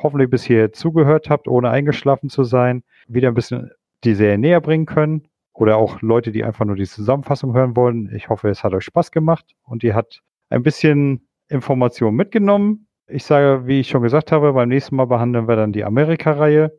hoffentlich 0.00 0.30
bis 0.30 0.44
hier 0.44 0.72
zugehört 0.72 1.30
habt, 1.30 1.48
ohne 1.48 1.70
eingeschlafen 1.70 2.28
zu 2.28 2.44
sein, 2.44 2.82
wieder 3.08 3.28
ein 3.28 3.34
bisschen 3.34 3.70
die 4.04 4.14
Serie 4.14 4.38
näher 4.38 4.60
bringen 4.60 4.86
können. 4.86 5.28
Oder 5.52 5.76
auch 5.76 6.02
Leute, 6.02 6.32
die 6.32 6.42
einfach 6.42 6.64
nur 6.64 6.74
die 6.74 6.86
Zusammenfassung 6.86 7.54
hören 7.54 7.76
wollen. 7.76 8.12
Ich 8.14 8.28
hoffe, 8.28 8.48
es 8.48 8.64
hat 8.64 8.74
euch 8.74 8.84
Spaß 8.84 9.12
gemacht 9.12 9.54
und 9.62 9.84
ihr 9.84 9.94
habt 9.94 10.22
ein 10.48 10.64
bisschen 10.64 11.28
Informationen 11.48 12.16
mitgenommen. 12.16 12.88
Ich 13.06 13.24
sage, 13.24 13.66
wie 13.66 13.80
ich 13.80 13.88
schon 13.88 14.02
gesagt 14.02 14.32
habe, 14.32 14.52
beim 14.52 14.68
nächsten 14.68 14.96
Mal 14.96 15.06
behandeln 15.06 15.46
wir 15.46 15.56
dann 15.56 15.72
die 15.72 15.84
Amerika-Reihe. 15.84 16.72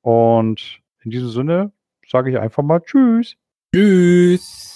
Und 0.00 0.80
in 1.02 1.10
diesem 1.10 1.28
Sinne 1.28 1.72
sage 2.08 2.30
ich 2.30 2.38
einfach 2.38 2.62
mal 2.62 2.80
Tschüss. 2.80 3.36
Tschüss. 3.74 4.73